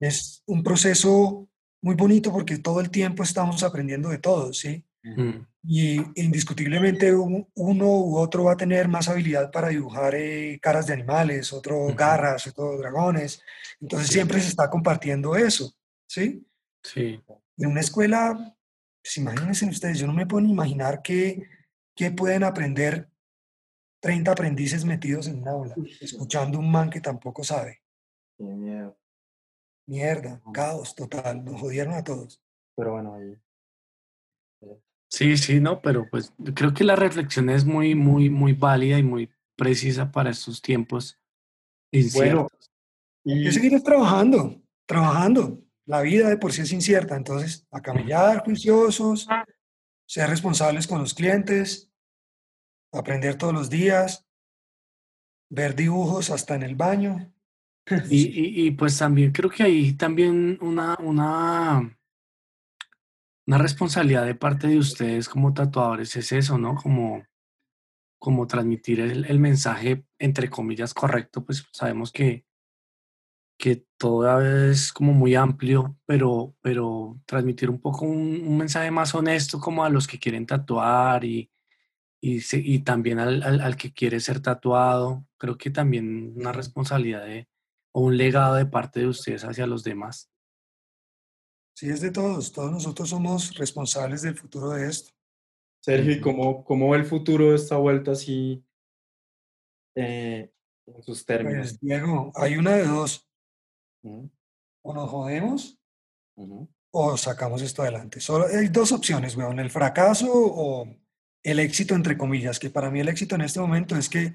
es 0.00 0.42
un 0.46 0.62
proceso 0.62 1.48
muy 1.82 1.94
bonito 1.94 2.32
porque 2.32 2.58
todo 2.58 2.80
el 2.80 2.90
tiempo 2.90 3.22
estamos 3.22 3.62
aprendiendo 3.62 4.08
de 4.08 4.18
todo, 4.18 4.52
¿sí? 4.52 4.84
Y 5.62 5.98
indiscutiblemente 6.20 7.14
un- 7.14 7.46
uno 7.54 7.86
u 7.86 8.16
otro 8.18 8.44
va 8.44 8.52
a 8.54 8.56
tener 8.56 8.88
más 8.88 9.08
habilidad 9.08 9.50
para 9.52 9.68
dibujar 9.68 10.14
eh, 10.16 10.58
caras 10.60 10.86
de 10.86 10.94
animales, 10.94 11.52
otro 11.52 11.86
garras, 11.94 12.46
otro 12.48 12.76
dragones. 12.78 13.40
Entonces 13.80 14.08
Sí. 14.08 14.14
siempre 14.14 14.40
se 14.40 14.48
está 14.48 14.68
compartiendo 14.70 15.36
eso, 15.36 15.72
¿sí? 16.08 16.44
Sí, 16.82 17.20
En 17.58 17.70
una 17.70 17.80
escuela, 17.80 18.56
pues 19.02 19.16
imagínense 19.16 19.66
ustedes, 19.66 19.98
yo 19.98 20.06
no 20.06 20.12
me 20.12 20.26
puedo 20.26 20.44
imaginar 20.46 21.02
qué, 21.02 21.42
qué 21.94 22.10
pueden 22.10 22.42
aprender 22.44 23.08
30 24.06 24.30
aprendices 24.30 24.84
metidos 24.84 25.26
en 25.26 25.38
un 25.38 25.48
aula, 25.48 25.74
escuchando 26.00 26.60
un 26.60 26.70
man 26.70 26.90
que 26.90 27.00
tampoco 27.00 27.42
sabe. 27.42 27.82
Qué 28.38 28.44
miedo. 28.44 28.96
Mierda, 29.88 30.40
caos 30.54 30.94
total, 30.94 31.44
nos 31.44 31.60
jodieron 31.60 31.92
a 31.94 32.04
todos. 32.04 32.40
Pero 32.76 32.92
bueno, 32.92 33.14
ahí. 33.14 33.36
sí, 35.10 35.36
sí, 35.36 35.58
no, 35.58 35.82
pero 35.82 36.06
pues 36.08 36.32
creo 36.54 36.72
que 36.72 36.84
la 36.84 36.94
reflexión 36.94 37.50
es 37.50 37.64
muy, 37.64 37.96
muy, 37.96 38.30
muy 38.30 38.52
válida 38.52 38.96
y 38.96 39.02
muy 39.02 39.28
precisa 39.56 40.12
para 40.12 40.30
estos 40.30 40.62
tiempos 40.62 41.18
inciertos. 41.90 42.70
Que 43.24 43.32
Y 43.32 43.50
seguir 43.50 43.82
trabajando, 43.82 44.62
trabajando. 44.86 45.64
La 45.84 46.00
vida 46.02 46.28
de 46.28 46.36
por 46.36 46.52
sí 46.52 46.62
es 46.62 46.70
incierta, 46.70 47.16
entonces 47.16 47.66
a 47.72 47.82
camellar, 47.82 48.44
juiciosos, 48.44 49.26
ser 50.06 50.30
responsables 50.30 50.86
con 50.86 51.00
los 51.00 51.12
clientes, 51.12 51.90
aprender 52.96 53.36
todos 53.36 53.52
los 53.52 53.70
días, 53.70 54.26
ver 55.48 55.74
dibujos 55.74 56.30
hasta 56.30 56.54
en 56.54 56.62
el 56.62 56.74
baño. 56.74 57.32
Y, 58.10 58.66
y, 58.66 58.70
pues 58.72 58.98
también 58.98 59.32
creo 59.32 59.50
que 59.50 59.62
hay 59.62 59.92
también 59.92 60.58
una, 60.60 60.96
una, 60.98 61.98
una 63.46 63.58
responsabilidad 63.58 64.26
de 64.26 64.34
parte 64.34 64.66
de 64.66 64.78
ustedes 64.78 65.28
como 65.28 65.54
tatuadores, 65.54 66.16
es 66.16 66.32
eso, 66.32 66.58
¿no? 66.58 66.74
Como, 66.74 67.24
como 68.18 68.46
transmitir 68.46 69.00
el, 69.00 69.24
el 69.26 69.38
mensaje, 69.38 70.04
entre 70.18 70.50
comillas, 70.50 70.94
correcto, 70.94 71.44
pues 71.44 71.64
sabemos 71.72 72.10
que, 72.10 72.44
que 73.58 73.86
todo 73.96 74.40
es 74.70 74.92
como 74.92 75.12
muy 75.12 75.34
amplio, 75.36 75.96
pero, 76.06 76.56
pero 76.60 77.20
transmitir 77.24 77.70
un 77.70 77.80
poco 77.80 78.04
un, 78.04 78.42
un 78.46 78.58
mensaje 78.58 78.90
más 78.90 79.14
honesto 79.14 79.60
como 79.60 79.84
a 79.84 79.88
los 79.88 80.06
que 80.06 80.18
quieren 80.18 80.44
tatuar 80.44 81.24
y, 81.24 81.50
y, 82.20 82.40
y 82.52 82.78
también 82.80 83.18
al, 83.18 83.42
al, 83.42 83.60
al, 83.60 83.76
que 83.76 83.92
quiere 83.92 84.20
ser 84.20 84.40
tatuado. 84.40 85.26
Creo 85.38 85.56
que 85.56 85.70
también 85.70 86.34
una 86.36 86.52
responsabilidad 86.52 87.24
de, 87.24 87.48
o 87.92 88.00
un 88.02 88.16
legado 88.16 88.54
de 88.56 88.66
parte 88.66 89.00
de 89.00 89.08
ustedes 89.08 89.44
hacia 89.44 89.66
los 89.66 89.84
demás. 89.84 90.30
Sí, 91.76 91.90
es 91.90 92.00
de 92.00 92.10
todos. 92.10 92.52
Todos 92.52 92.72
nosotros 92.72 93.10
somos 93.10 93.54
responsables 93.56 94.22
del 94.22 94.36
futuro 94.36 94.70
de 94.70 94.88
esto. 94.88 95.12
Sergio, 95.84 96.12
¿y 96.12 96.20
cómo, 96.20 96.64
cómo 96.64 96.90
ve 96.90 96.98
el 96.98 97.04
futuro 97.04 97.50
de 97.50 97.56
esta 97.56 97.76
vuelta 97.76 98.12
así 98.12 98.64
eh, 99.94 100.50
en 100.86 101.02
sus 101.02 101.24
términos? 101.24 101.68
Pues, 101.68 101.80
Diego, 101.80 102.32
hay 102.34 102.56
una 102.56 102.72
de 102.72 102.86
dos. 102.86 103.28
O 104.02 104.94
nos 104.94 105.10
jodemos 105.10 105.78
uh 106.36 106.46
-huh. 106.46 106.68
o 106.92 107.16
sacamos 107.16 107.60
esto 107.62 107.82
adelante. 107.82 108.20
Solo 108.20 108.46
hay 108.46 108.68
dos 108.68 108.92
opciones, 108.92 109.36
weón, 109.36 109.58
el 109.58 109.70
fracaso 109.70 110.28
o 110.32 110.86
el 111.50 111.58
éxito, 111.60 111.94
entre 111.94 112.16
comillas, 112.16 112.58
que 112.58 112.70
para 112.70 112.90
mí 112.90 113.00
el 113.00 113.08
éxito 113.08 113.34
en 113.34 113.42
este 113.42 113.60
momento 113.60 113.96
es 113.96 114.08
que 114.08 114.34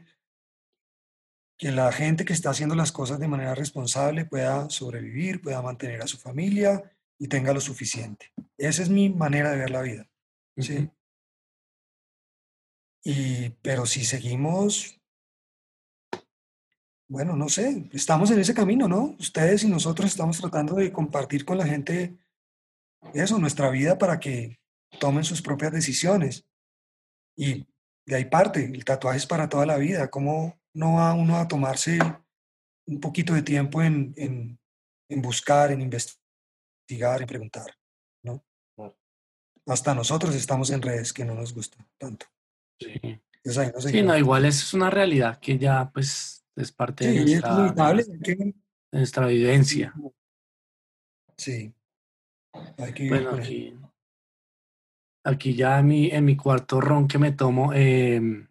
que 1.61 1.71
la 1.71 1.91
gente 1.91 2.25
que 2.25 2.33
está 2.33 2.49
haciendo 2.49 2.73
las 2.73 2.91
cosas 2.91 3.19
de 3.19 3.27
manera 3.27 3.53
responsable 3.53 4.25
pueda 4.25 4.67
sobrevivir, 4.71 5.43
pueda 5.43 5.61
mantener 5.61 6.01
a 6.01 6.07
su 6.07 6.17
familia 6.17 6.91
y 7.19 7.27
tenga 7.27 7.53
lo 7.53 7.61
suficiente. 7.61 8.31
Esa 8.57 8.81
es 8.81 8.89
mi 8.89 9.09
manera 9.09 9.51
de 9.51 9.57
ver 9.57 9.69
la 9.69 9.83
vida. 9.83 10.09
¿sí? 10.57 10.73
Uh 10.73 10.81
-huh. 10.81 10.91
y, 13.03 13.49
pero 13.61 13.85
si 13.85 14.03
seguimos, 14.03 14.99
bueno, 17.07 17.35
no 17.35 17.47
sé, 17.47 17.87
estamos 17.93 18.31
en 18.31 18.39
ese 18.39 18.55
camino, 18.55 18.87
¿no? 18.87 19.15
Ustedes 19.19 19.63
y 19.63 19.67
nosotros 19.67 20.09
estamos 20.09 20.39
tratando 20.41 20.73
de 20.73 20.91
compartir 20.91 21.45
con 21.45 21.59
la 21.59 21.67
gente 21.67 22.17
eso, 23.13 23.37
nuestra 23.37 23.69
vida 23.69 23.99
para 23.99 24.19
que 24.19 24.59
tomen 24.99 25.23
sus 25.23 25.43
propias 25.43 25.73
decisiones. 25.73 26.43
Y 27.41 27.67
de 28.05 28.15
ahí 28.15 28.25
parte, 28.25 28.63
el 28.63 28.85
tatuaje 28.85 29.17
es 29.17 29.25
para 29.25 29.49
toda 29.49 29.65
la 29.65 29.77
vida. 29.77 30.11
¿Cómo 30.11 30.61
no 30.75 30.93
va 30.93 31.13
uno 31.15 31.37
a 31.37 31.47
tomarse 31.47 31.97
un 32.87 32.99
poquito 32.99 33.33
de 33.33 33.41
tiempo 33.41 33.81
en, 33.81 34.13
en, 34.15 34.59
en 35.09 35.21
buscar, 35.23 35.71
en 35.71 35.81
investigar, 35.81 37.19
en 37.19 37.27
preguntar, 37.27 37.75
¿no? 38.23 38.45
Hasta 39.65 39.95
nosotros 39.95 40.35
estamos 40.35 40.69
en 40.69 40.83
redes 40.83 41.13
que 41.13 41.25
no 41.25 41.33
nos 41.33 41.51
gusta 41.51 41.83
tanto. 41.97 42.27
Sí. 42.79 42.93
Entonces 43.01 43.57
ahí 43.57 43.71
no, 43.73 43.81
sí, 43.81 44.01
no 44.03 44.17
igual 44.17 44.45
eso 44.45 44.63
es 44.63 44.73
una 44.75 44.91
realidad 44.91 45.39
que 45.39 45.57
ya 45.57 45.89
pues 45.91 46.45
es 46.55 46.71
parte 46.71 47.05
sí, 47.05 47.17
de, 47.17 47.41
nuestra, 47.41 47.91
es 47.93 48.09
que... 48.23 48.35
de 48.35 48.53
nuestra 48.91 49.25
vivencia. 49.25 49.95
Sí. 51.37 51.73
Hay 52.77 52.93
que 52.93 53.09
bueno, 53.09 53.31
aquí, 53.31 53.75
aquí 55.23 55.55
ya 55.55 55.79
en 55.79 55.87
mi, 55.87 56.09
en 56.09 56.25
mi 56.25 56.35
cuarto 56.35 56.81
ron 56.81 57.07
que 57.07 57.17
me 57.19 57.31
tomo, 57.31 57.73
eh, 57.73 58.47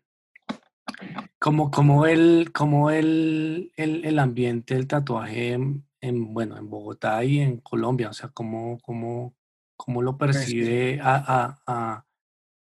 como, 1.39 1.71
como, 1.71 2.07
el, 2.07 2.53
como 2.53 2.91
el, 2.91 3.73
el, 3.77 4.05
el, 4.05 4.19
ambiente 4.19 4.75
del 4.75 4.87
tatuaje 4.87 5.53
en, 5.53 5.87
en, 6.01 6.33
bueno, 6.35 6.57
en 6.59 6.69
Bogotá 6.69 7.25
y 7.25 7.41
en 7.41 7.59
Colombia, 7.59 8.11
o 8.11 8.13
sea, 8.13 8.29
cómo, 8.29 8.79
cómo, 8.81 9.35
cómo 9.77 10.03
lo 10.03 10.17
percibe 10.17 11.01
a, 11.01 11.17
a, 11.17 11.63
a, 11.67 12.07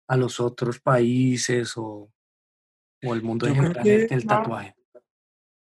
a, 0.07 0.17
los 0.17 0.39
otros 0.39 0.79
países 0.79 1.73
o, 1.77 2.11
o 3.03 3.13
el 3.13 3.23
mundo 3.23 3.47
en 3.47 3.55
general 3.55 3.83
que, 3.83 4.07
del 4.07 4.25
tatuaje. 4.25 4.75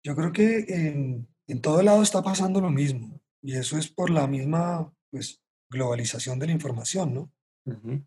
Yo 0.05 0.15
creo 0.15 0.33
que 0.33 0.65
en, 0.69 1.27
en 1.47 1.61
todo 1.61 1.83
lado 1.83 2.03
está 2.03 2.23
pasando 2.23 2.61
lo 2.61 2.71
mismo 2.71 3.21
y 3.43 3.55
eso 3.55 3.79
es 3.79 3.89
por 3.89 4.11
la 4.11 4.27
misma 4.27 4.93
pues, 5.11 5.43
globalización 5.71 6.39
de 6.39 6.47
la 6.47 6.53
información, 6.53 7.15
¿no? 7.15 7.33
Uh 7.67 7.73
-huh. 7.73 8.07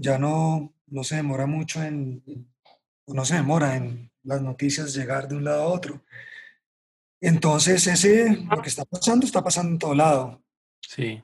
Ya 0.00 0.18
no, 0.18 0.72
no 0.86 1.04
se 1.04 1.16
demora 1.16 1.44
mucho 1.44 1.82
en, 1.82 2.22
no 3.06 3.24
se 3.24 3.34
demora 3.34 3.76
en 3.76 4.10
las 4.22 4.40
noticias 4.40 4.94
llegar 4.94 5.28
de 5.28 5.36
un 5.36 5.44
lado 5.44 5.62
a 5.62 5.68
otro. 5.68 6.02
Entonces, 7.20 7.86
ese, 7.86 8.46
lo 8.50 8.62
que 8.62 8.70
está 8.70 8.84
pasando, 8.86 9.26
está 9.26 9.44
pasando 9.44 9.72
en 9.72 9.78
todo 9.78 9.94
lado. 9.94 10.42
Sí. 10.80 11.22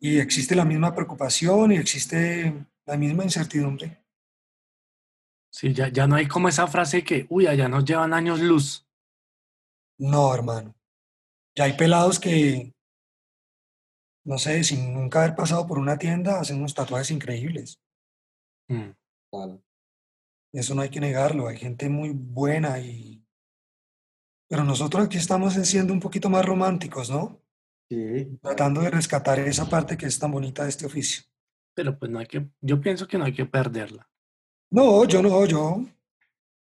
Y 0.00 0.18
existe 0.18 0.56
la 0.56 0.64
misma 0.64 0.92
preocupación 0.92 1.72
y 1.72 1.76
existe 1.76 2.66
la 2.84 2.96
misma 2.96 3.22
incertidumbre. 3.22 4.04
Sí, 5.48 5.72
ya, 5.72 5.88
ya 5.88 6.08
no 6.08 6.16
hay 6.16 6.26
como 6.26 6.48
esa 6.48 6.66
frase 6.66 7.04
que, 7.04 7.26
uy, 7.28 7.46
allá 7.46 7.68
nos 7.68 7.84
llevan 7.84 8.12
años 8.12 8.40
luz. 8.40 8.84
No, 9.98 10.34
hermano. 10.34 10.74
Ya 11.54 11.64
hay 11.64 11.74
pelados 11.74 12.18
que, 12.18 12.74
no 14.26 14.38
sé, 14.38 14.64
sin 14.64 14.92
nunca 14.92 15.22
haber 15.22 15.36
pasado 15.36 15.66
por 15.66 15.78
una 15.78 15.98
tienda, 15.98 16.40
hacen 16.40 16.58
unos 16.58 16.74
tatuajes 16.74 17.12
increíbles. 17.12 17.80
Mm. 18.68 18.90
Vale. 19.32 19.62
Eso 20.52 20.74
no 20.74 20.82
hay 20.82 20.90
que 20.90 21.00
negarlo, 21.00 21.46
hay 21.48 21.56
gente 21.56 21.88
muy 21.88 22.10
buena 22.10 22.80
y... 22.80 23.24
Pero 24.48 24.64
nosotros 24.64 25.06
aquí 25.06 25.16
estamos 25.16 25.54
siendo 25.54 25.92
un 25.92 26.00
poquito 26.00 26.28
más 26.28 26.44
románticos, 26.44 27.10
¿no? 27.10 27.40
Sí. 27.88 28.38
Tratando 28.42 28.80
de 28.80 28.90
rescatar 28.90 29.38
esa 29.40 29.68
parte 29.68 29.96
que 29.96 30.06
es 30.06 30.18
tan 30.18 30.32
bonita 30.32 30.64
de 30.64 30.70
este 30.70 30.86
oficio. 30.86 31.24
Pero 31.74 31.98
pues 31.98 32.10
no 32.10 32.18
hay 32.18 32.26
que, 32.26 32.48
yo 32.60 32.80
pienso 32.80 33.06
que 33.06 33.18
no 33.18 33.24
hay 33.24 33.34
que 33.34 33.46
perderla. 33.46 34.08
No, 34.70 35.04
yo 35.04 35.22
no, 35.22 35.44
yo, 35.46 35.84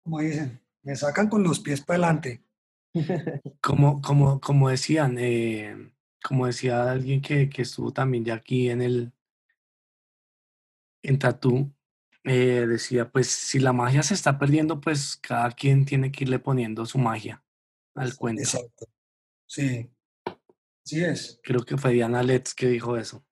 como 0.03 0.21
dicen, 0.21 0.61
me 0.83 0.95
sacan 0.95 1.29
con 1.29 1.43
los 1.43 1.61
pies 1.61 1.81
para 1.81 2.05
adelante. 2.05 2.43
Como, 3.63 4.01
como, 4.01 4.41
como 4.41 4.69
decían, 4.69 5.17
eh, 5.19 5.93
como 6.27 6.47
decía 6.47 6.91
alguien 6.91 7.21
que, 7.21 7.49
que 7.49 7.63
estuvo 7.63 7.93
también 7.93 8.25
ya 8.25 8.35
aquí 8.35 8.69
en 8.69 8.83
el, 8.83 9.13
en 11.03 11.19
Tatú, 11.19 11.73
eh, 12.25 12.67
decía, 12.67 13.09
pues 13.09 13.29
si 13.29 13.61
la 13.61 13.73
magia 13.73 14.03
se 14.03 14.15
está 14.15 14.37
perdiendo, 14.37 14.81
pues 14.81 15.17
cada 15.17 15.53
quien 15.53 15.85
tiene 15.85 16.11
que 16.11 16.25
irle 16.25 16.41
poniendo 16.41 16.85
su 16.85 16.99
magia 16.99 17.45
al 17.95 18.17
cuento. 18.17 18.43
Exacto. 18.43 18.87
Sí, 19.47 19.89
sí 20.85 21.05
es. 21.05 21.41
Creo 21.45 21.61
que 21.65 21.77
fue 21.77 21.93
Diana 21.93 22.25
Letts 22.25 22.55
que 22.55 22.67
dijo 22.67 22.97
eso. 22.97 23.25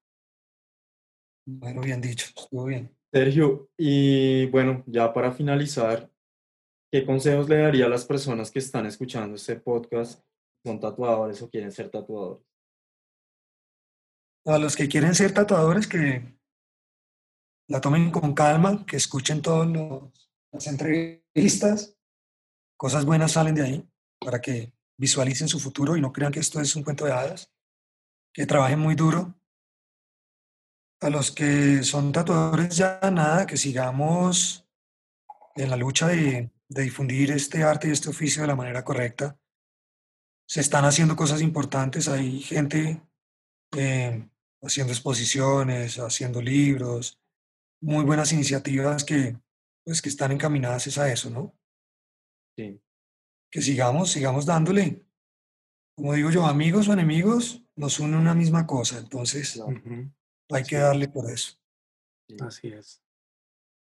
Bueno, 1.45 1.81
bien 1.81 2.01
dicho, 2.01 2.27
estuvo 2.27 2.67
bien. 2.67 2.97
Sergio, 3.13 3.71
y 3.77 4.47
bueno, 4.47 4.85
ya 4.87 5.13
para 5.13 5.33
finalizar, 5.33 6.09
¿qué 6.93 7.05
consejos 7.05 7.49
le 7.49 7.59
daría 7.59 7.87
a 7.87 7.89
las 7.89 8.05
personas 8.05 8.51
que 8.53 8.61
están 8.61 8.87
escuchando 8.87 9.35
este 9.35 9.57
podcast, 9.57 10.25
son 10.65 10.79
tatuadores 10.79 11.43
o 11.43 11.51
quieren 11.51 11.73
ser 11.73 11.91
tatuadores? 11.91 12.54
A 14.47 14.59
los 14.59 14.77
que 14.77 14.89
quieren 14.89 15.15
ser 15.15 15.33
tatuadores, 15.33 15.87
que 15.87 16.39
la 17.69 17.81
tomen 17.81 18.11
con 18.11 18.35
calma, 18.35 18.85
que 18.85 18.97
escuchen 18.97 19.41
todas 19.41 19.69
las 20.53 20.67
entrevistas, 20.67 21.97
cosas 22.77 23.07
buenas 23.07 23.33
salen 23.33 23.55
de 23.55 23.63
ahí 23.63 23.91
para 24.21 24.41
que 24.41 24.75
visualicen 24.99 25.49
su 25.49 25.59
futuro 25.59 25.97
y 25.97 26.01
no 26.01 26.13
crean 26.13 26.31
que 26.31 26.41
esto 26.41 26.61
es 26.61 26.77
un 26.77 26.83
cuento 26.83 27.07
de 27.07 27.13
hadas, 27.13 27.53
que 28.35 28.47
trabajen 28.47 28.79
muy 28.79 28.95
duro. 28.95 29.35
A 31.01 31.09
los 31.09 31.31
que 31.31 31.83
son 31.83 32.13
tatuadores 32.13 32.77
ya 32.77 33.01
nada, 33.11 33.47
que 33.47 33.57
sigamos 33.57 34.69
en 35.55 35.71
la 35.71 35.77
lucha 35.77 36.09
de, 36.09 36.51
de 36.69 36.83
difundir 36.83 37.31
este 37.31 37.63
arte 37.63 37.89
y 37.89 37.93
este 37.93 38.11
oficio 38.11 38.43
de 38.43 38.49
la 38.49 38.57
manera 38.57 38.85
correcta. 38.85 39.39
Se 40.47 40.61
están 40.61 40.85
haciendo 40.85 41.17
cosas 41.17 41.41
importantes, 41.41 42.09
hay 42.09 42.41
gente 42.41 43.03
eh, 43.77 44.29
haciendo 44.65 44.93
exposiciones, 44.93 45.99
haciendo 45.99 46.41
libros, 46.41 47.19
muy 47.81 48.05
buenas 48.05 48.33
iniciativas 48.33 49.05
que, 49.05 49.37
pues, 49.85 50.01
que 50.01 50.09
están 50.09 50.33
encaminadas 50.33 50.97
a 50.99 51.13
eso, 51.13 51.31
¿no? 51.31 51.55
Sí. 52.57 52.81
Que 53.51 53.63
sigamos, 53.63 54.11
sigamos 54.11 54.47
dándole. 54.47 55.03
Como 55.97 56.15
digo 56.15 56.31
yo, 56.31 56.47
amigos 56.47 56.89
o 56.89 56.93
enemigos 56.93 57.63
nos 57.77 58.01
une 58.01 58.17
una 58.17 58.35
misma 58.35 58.67
cosa, 58.67 58.99
entonces 58.99 59.57
Uh 59.57 59.69
-huh. 59.69 60.13
hay 60.51 60.65
que 60.65 60.77
darle 60.77 61.09
por 61.09 61.31
eso. 61.31 61.53
Sí. 62.29 62.37
Así 62.41 62.69
es. 62.69 63.03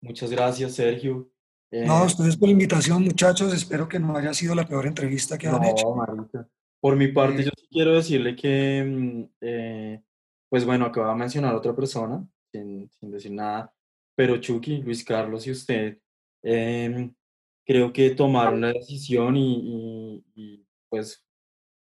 Muchas 0.02 0.32
gracias, 0.32 0.76
Sergio. 0.76 1.30
Eh, 1.72 1.86
no, 1.86 2.04
ustedes 2.06 2.38
por 2.38 2.48
la 2.48 2.54
invitación, 2.54 3.04
muchachos. 3.04 3.54
Espero 3.54 3.88
que 3.88 4.00
no 4.00 4.16
haya 4.18 4.34
sido 4.34 4.56
la 4.56 4.68
peor 4.68 4.88
entrevista 4.88 5.38
que 5.38 5.48
no, 5.48 5.58
han 5.58 5.66
hecho. 5.66 5.94
Marica. 5.94 6.48
Por 6.82 6.96
mi 6.96 7.10
parte, 7.10 7.42
eh, 7.42 7.46
yo 7.46 7.52
sí 7.58 7.68
quiero 7.70 7.94
decirle 7.96 8.36
que, 8.36 9.30
eh, 9.42 10.02
pues 10.50 10.66
bueno, 10.66 10.86
acaba 10.86 11.12
de 11.14 11.20
mencionar 11.20 11.56
otra 11.56 11.76
persona, 11.76 12.28
sin, 12.52 12.90
sin 12.90 13.12
decir 13.12 13.32
nada, 13.32 13.74
pero 14.16 14.38
Chucky, 14.38 14.82
Luis 14.82 15.04
Carlos 15.04 15.46
y 15.48 15.52
usted, 15.52 16.00
em, 16.44 17.14
creo 17.66 17.94
que 17.94 18.10
tomaron 18.12 18.62
la 18.62 18.74
decisión 18.74 19.38
y, 19.38 20.24
y, 20.36 20.66
pues 20.90 21.24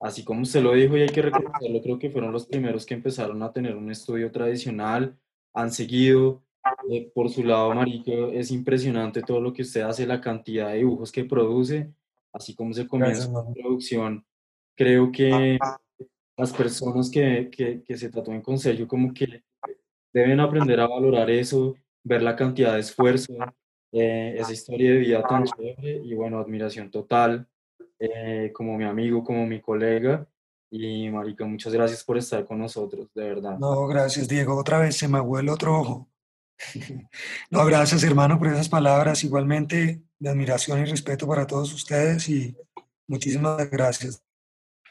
así 0.00 0.22
como 0.24 0.42
usted 0.42 0.62
lo 0.62 0.74
dijo 0.74 0.96
y 0.96 1.02
hay 1.02 1.08
que 1.08 1.22
reconocerlo, 1.22 1.80
creo 1.80 1.98
que 1.98 2.10
fueron 2.10 2.32
los 2.32 2.46
primeros 2.46 2.84
que 2.84 2.94
empezaron 2.94 3.42
a 3.42 3.52
tener 3.52 3.76
un 3.76 3.90
estudio 3.90 4.30
tradicional, 4.30 5.18
han 5.54 5.72
seguido, 5.72 6.42
eh, 6.90 7.10
por 7.14 7.30
su 7.30 7.42
lado, 7.42 7.74
Marico, 7.74 8.28
es 8.32 8.50
impresionante 8.50 9.22
todo 9.22 9.40
lo 9.40 9.52
que 9.52 9.62
usted 9.62 9.82
hace, 9.82 10.06
la 10.06 10.20
cantidad 10.20 10.70
de 10.70 10.78
dibujos 10.78 11.10
que 11.10 11.24
produce, 11.24 11.92
así 12.32 12.54
como 12.54 12.74
se 12.74 12.86
comienza 12.86 13.30
la 13.30 13.44
producción. 13.52 14.26
Creo 14.76 15.10
que 15.12 15.58
las 16.42 16.52
personas 16.52 17.08
que, 17.08 17.48
que, 17.50 17.82
que 17.82 17.96
se 17.96 18.10
tatúen 18.10 18.42
con 18.42 18.58
sello 18.58 18.88
como 18.88 19.14
que 19.14 19.44
deben 20.12 20.40
aprender 20.40 20.80
a 20.80 20.88
valorar 20.88 21.30
eso, 21.30 21.74
ver 22.02 22.22
la 22.22 22.34
cantidad 22.34 22.74
de 22.74 22.80
esfuerzo, 22.80 23.32
eh, 23.92 24.34
esa 24.38 24.52
historia 24.52 24.90
de 24.90 24.98
vida 24.98 25.22
tan 25.22 25.44
chévere 25.44 26.02
y 26.04 26.14
bueno, 26.14 26.38
admiración 26.38 26.90
total 26.90 27.46
eh, 27.98 28.50
como 28.52 28.76
mi 28.76 28.84
amigo, 28.84 29.22
como 29.22 29.46
mi 29.46 29.60
colega. 29.60 30.26
Y 30.70 31.08
Marica, 31.10 31.44
muchas 31.44 31.72
gracias 31.72 32.02
por 32.02 32.18
estar 32.18 32.44
con 32.44 32.58
nosotros, 32.58 33.08
de 33.14 33.22
verdad. 33.22 33.58
No, 33.58 33.86
gracias 33.86 34.26
Diego, 34.26 34.56
otra 34.56 34.78
vez 34.78 34.96
se 34.96 35.06
me 35.06 35.18
abuelo 35.18 35.52
el 35.52 35.54
otro 35.54 35.78
ojo. 35.78 36.08
No, 37.50 37.64
gracias 37.66 38.02
hermano 38.04 38.38
por 38.38 38.48
esas 38.48 38.68
palabras. 38.68 39.22
Igualmente, 39.24 40.02
de 40.18 40.28
admiración 40.28 40.80
y 40.80 40.84
respeto 40.86 41.26
para 41.26 41.46
todos 41.46 41.72
ustedes 41.72 42.28
y 42.28 42.56
muchísimas 43.06 43.70
gracias, 43.70 44.22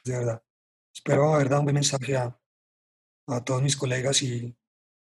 de 0.05 0.17
verdad. 0.17 0.43
Espero 0.93 1.33
haber 1.33 1.49
dado 1.49 1.61
un 1.61 1.65
buen 1.65 1.75
mensaje 1.75 2.17
a, 2.17 2.37
a 3.27 3.43
todos 3.43 3.61
mis 3.61 3.77
colegas 3.77 4.21
y, 4.23 4.55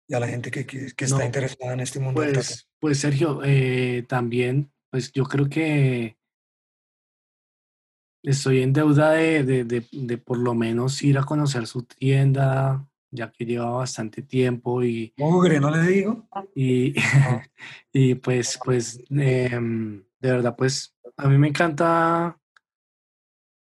y, 0.07 0.13
a 0.13 0.19
la 0.19 0.27
gente 0.27 0.51
que, 0.51 0.65
que, 0.65 0.93
está 0.97 1.25
interesada 1.25 1.73
en 1.73 1.79
este 1.79 1.99
mundo. 1.99 2.21
Pues, 2.21 2.69
pues 2.79 2.99
Sergio, 2.99 3.41
eh, 3.43 4.05
también, 4.07 4.71
pues 4.89 5.11
yo 5.11 5.25
creo 5.25 5.47
que 5.49 6.17
estoy 8.23 8.61
en 8.61 8.73
deuda 8.73 9.11
de, 9.11 9.43
de, 9.43 9.63
de, 9.63 9.87
de 9.91 10.17
por 10.17 10.37
lo 10.37 10.55
menos 10.55 11.01
ir 11.03 11.17
a 11.17 11.23
conocer 11.23 11.67
su 11.67 11.83
tienda, 11.83 12.87
ya 13.11 13.31
que 13.31 13.45
lleva 13.45 13.69
bastante 13.69 14.21
tiempo 14.21 14.83
y... 14.83 15.13
Mugre, 15.17 15.59
¿no 15.59 15.71
le 15.71 15.81
digo? 15.83 16.27
Y, 16.55 16.93
y 17.93 18.15
pues, 18.15 18.59
pues, 18.63 18.99
em, 19.09 20.03
de 20.19 20.31
verdad, 20.31 20.55
pues, 20.55 20.95
a 21.17 21.27
mí 21.27 21.37
me 21.37 21.47
encanta, 21.47 22.37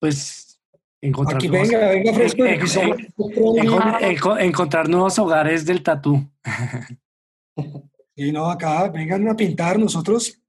pues, 0.00 0.47
encontrar... 1.00 1.36
Aquí 1.36 1.48
venga, 1.48 1.88
venga 1.88 2.12
fresco. 2.12 2.44
encontrar 4.38 4.88
nuevos 4.88 5.18
hogares 5.18 5.64
del 5.64 5.82
tatú. 5.82 6.28
Y 8.14 8.32
no, 8.32 8.50
acá 8.50 8.88
vengan 8.88 9.28
a 9.28 9.36
pintar, 9.36 9.78
nosotros 9.78 10.40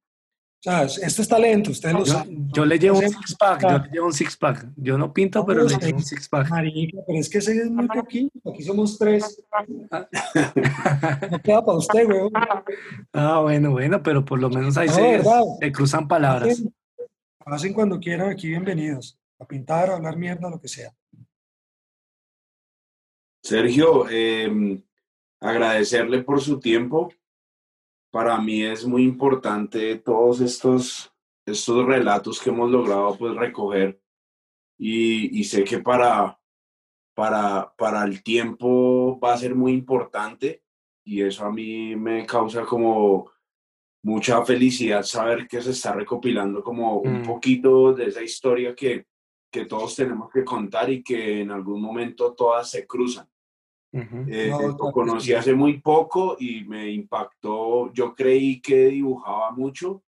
o 0.60 0.62
sea, 0.62 0.84
esto 0.84 1.22
es 1.22 1.28
talento, 1.30 1.72
ustedes 1.72 1.96
lo 1.96 2.06
saben. 2.06 2.50
Yo 2.52 2.66
le 2.66 2.78
llevo 2.78 3.00
un 3.00 3.08
six 3.08 3.34
pack, 3.38 3.62
yo 3.62 3.78
le 3.78 3.90
llevo 3.92 4.08
un 4.08 4.14
six 4.14 4.36
pack. 4.36 4.68
Yo 4.76 4.98
no 4.98 5.14
pinto, 5.14 5.46
pero 5.46 5.64
le 5.64 5.78
llevo 5.78 6.00
un 6.00 6.04
six 6.04 6.28
pack. 6.28 6.50
Marica, 6.50 6.98
pero 7.08 7.18
es 7.18 7.30
que 7.30 7.38
ese 7.38 7.56
es 7.56 7.72
muy 7.72 7.88
poquito. 7.88 8.52
Aquí 8.52 8.64
somos 8.64 8.98
tres. 8.98 9.42
no 11.32 11.40
queda 11.40 11.64
para 11.64 11.78
usted, 11.78 12.06
weón. 12.06 12.32
Ah, 13.14 13.40
bueno, 13.40 13.72
bueno, 13.72 14.04
pero 14.04 14.26
por 14.26 14.38
lo 14.38 14.50
menos 14.50 14.76
ahí 14.78 14.90
se, 14.90 15.22
se, 15.62 15.72
cruzan 15.72 16.10
palabras. 16.10 16.62
Hacen, 17.46 17.74
cuando 17.74 17.98
quieran, 17.98 18.30
aquí 18.30 18.50
bienvenidos. 18.50 19.18
A 19.40 19.46
pintar, 19.46 19.90
a 19.90 19.96
hablar 19.96 20.18
mierda, 20.18 20.50
lo 20.50 20.60
que 20.60 20.68
sea. 20.68 20.94
Sergio, 23.42 24.08
eh, 24.10 24.82
agradecerle 25.40 26.24
por 26.24 26.42
su 26.42 26.60
tiempo 26.60 27.10
para 28.12 28.40
mí 28.42 28.64
es 28.64 28.86
muy 28.86 29.04
importante 29.04 29.96
todos 29.98 30.42
estos, 30.42 31.14
estos 31.46 31.86
relatos 31.86 32.40
que 32.40 32.50
hemos 32.50 32.70
logrado 32.72 33.18
pues 33.18 33.36
recoger 33.36 34.02
y, 34.78 35.40
y 35.40 35.44
sé 35.44 35.64
que 35.64 35.80
para, 35.80 36.40
para, 37.14 37.74
para 37.78 38.04
el 38.04 38.24
tiempo 38.24 39.20
va 39.20 39.34
a 39.34 39.38
ser 39.38 39.56
muy 39.56 39.74
importante 39.74 40.64
y 41.04 41.22
eso 41.22 41.46
a 41.46 41.52
mí 41.52 41.96
me 41.96 42.26
causa 42.26 42.66
como 42.66 43.32
mucha 44.04 44.44
felicidad 44.46 45.04
saber 45.04 45.48
que 45.48 45.62
se 45.62 45.72
está 45.72 45.94
recopilando 45.94 46.64
como 46.64 47.00
un 47.00 47.22
mm. 47.22 47.26
poquito 47.26 47.94
de 47.94 48.06
esa 48.06 48.24
historia 48.24 48.74
que, 48.76 49.08
que 49.52 49.66
todos 49.66 49.96
tenemos 49.96 50.32
que 50.32 50.44
contar 50.44 50.90
y 50.90 51.04
que 51.04 51.42
en 51.42 51.52
algún 51.52 51.82
momento 51.82 52.34
todas 52.34 52.70
se 52.70 52.86
cruzan. 52.86 53.28
Eh, 53.92 54.52
lo 54.52 54.92
conocí 54.92 55.34
hace 55.34 55.54
muy 55.54 55.80
poco 55.80 56.38
y 56.40 56.64
me 56.64 56.92
impactó. 56.92 57.92
Yo 57.92 58.14
creí 58.14 58.62
que 58.62 58.88
dibujaba 58.88 59.52
mucho, 59.52 60.04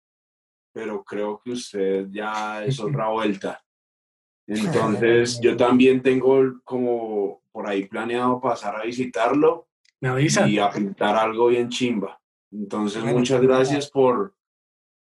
pero 0.72 1.02
creo 1.02 1.40
que 1.42 1.52
usted 1.52 2.08
ya 2.10 2.64
es 2.64 2.78
otra 2.80 3.08
vuelta. 3.08 3.62
Entonces, 4.46 5.40
yo 5.40 5.56
también 5.56 6.02
tengo 6.02 6.60
como 6.64 7.42
por 7.52 7.68
ahí 7.68 7.86
planeado 7.86 8.40
pasar 8.40 8.76
a 8.76 8.84
visitarlo 8.84 9.68
y 10.00 10.58
a 10.58 10.70
pintar 10.70 11.16
algo 11.16 11.48
bien 11.48 11.68
chimba. 11.68 12.20
Entonces, 12.52 13.04
muchas 13.04 13.40
gracias 13.40 13.90
por, 13.90 14.34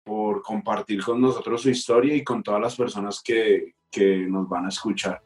por 0.04 0.42
compartir 0.42 1.04
con 1.04 1.22
nosotros 1.22 1.62
su 1.62 1.70
historia 1.70 2.16
y 2.16 2.24
con 2.24 2.44
todas 2.44 2.62
las 2.62 2.76
personas 2.76 3.22
que, 3.24 3.76
que 3.90 4.18
nos 4.28 4.48
van 4.50 4.66
a 4.66 4.70
escuchar. 4.70 5.22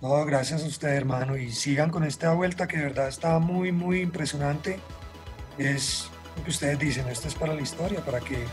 No, 0.00 0.24
gracias 0.24 0.64
a 0.64 0.66
usted, 0.66 0.88
hermano. 0.88 1.36
Y 1.36 1.52
sigan 1.52 1.90
con 1.90 2.02
esta 2.02 2.34
vuelta 2.34 2.66
que 2.66 2.76
de 2.78 2.84
verdad 2.84 3.08
está 3.08 3.38
muy, 3.38 3.70
muy 3.70 4.00
impresionante. 4.00 4.80
Es 5.58 6.10
lo 6.36 6.44
que 6.44 6.50
ustedes 6.50 6.78
dicen, 6.78 7.06
esto 7.08 7.28
es 7.28 7.34
para 7.36 7.54
la 7.54 7.60
historia, 7.60 8.04
para 8.04 8.18
que 8.18 8.44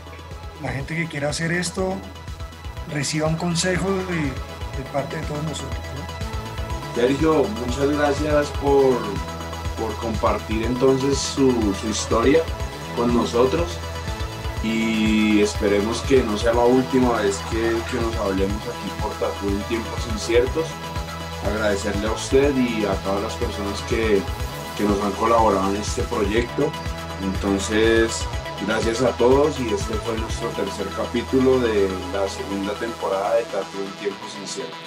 la 0.62 0.70
gente 0.70 0.94
que 0.94 1.06
quiera 1.06 1.30
hacer 1.30 1.50
esto 1.50 1.96
reciba 2.92 3.26
un 3.26 3.36
consejo 3.36 3.90
de, 3.90 4.84
parte 4.92 5.16
de 5.16 5.22
todos 5.22 5.42
nosotros. 5.42 5.80
Sergio, 6.94 7.44
muchas 7.44 7.90
gracias 7.96 8.50
por, 8.62 8.98
por 9.78 9.94
compartir 10.00 10.64
entonces 10.64 11.18
su, 11.18 11.74
su 11.74 11.88
historia 11.88 12.42
con 12.96 13.14
nosotros 13.14 13.76
y 14.62 15.40
esperemos 15.40 16.02
que 16.02 16.22
no 16.22 16.36
sea 16.36 16.52
la 16.52 16.64
última 16.64 17.20
vez 17.20 17.38
que, 17.50 17.76
que 17.90 18.00
nos 18.00 18.14
hablemos 18.16 18.62
aquí 18.62 19.00
por 19.00 19.10
Tatu 19.12 19.48
en 19.48 19.62
tiempos 19.62 20.06
inciertos 20.12 20.66
agradecerle 21.46 22.06
a 22.06 22.12
usted 22.12 22.54
y 22.56 22.84
a 22.84 22.94
todas 23.02 23.22
las 23.22 23.34
personas 23.34 23.80
que, 23.82 24.22
que 24.76 24.84
nos 24.84 25.00
han 25.02 25.12
colaborado 25.12 25.70
en 25.70 25.80
este 25.80 26.02
proyecto. 26.02 26.70
Entonces, 27.22 28.24
gracias 28.66 29.02
a 29.02 29.10
todos 29.16 29.58
y 29.60 29.68
este 29.68 29.94
fue 29.94 30.16
nuestro 30.18 30.48
tercer 30.50 30.88
capítulo 30.96 31.60
de 31.60 31.88
la 32.12 32.28
segunda 32.28 32.74
temporada 32.74 33.36
de 33.36 33.44
Tatu 33.44 33.78
en 33.78 33.92
tiempos 34.00 34.36
inciertos. 34.40 34.78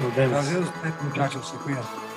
Nos 0.00 0.14
vemos. 0.14 0.32
Gracias 0.32 0.56
a 0.56 0.60
usted, 0.60 1.02
muchachos. 1.02 1.48
Se 1.48 1.56
cuidan. 1.56 2.07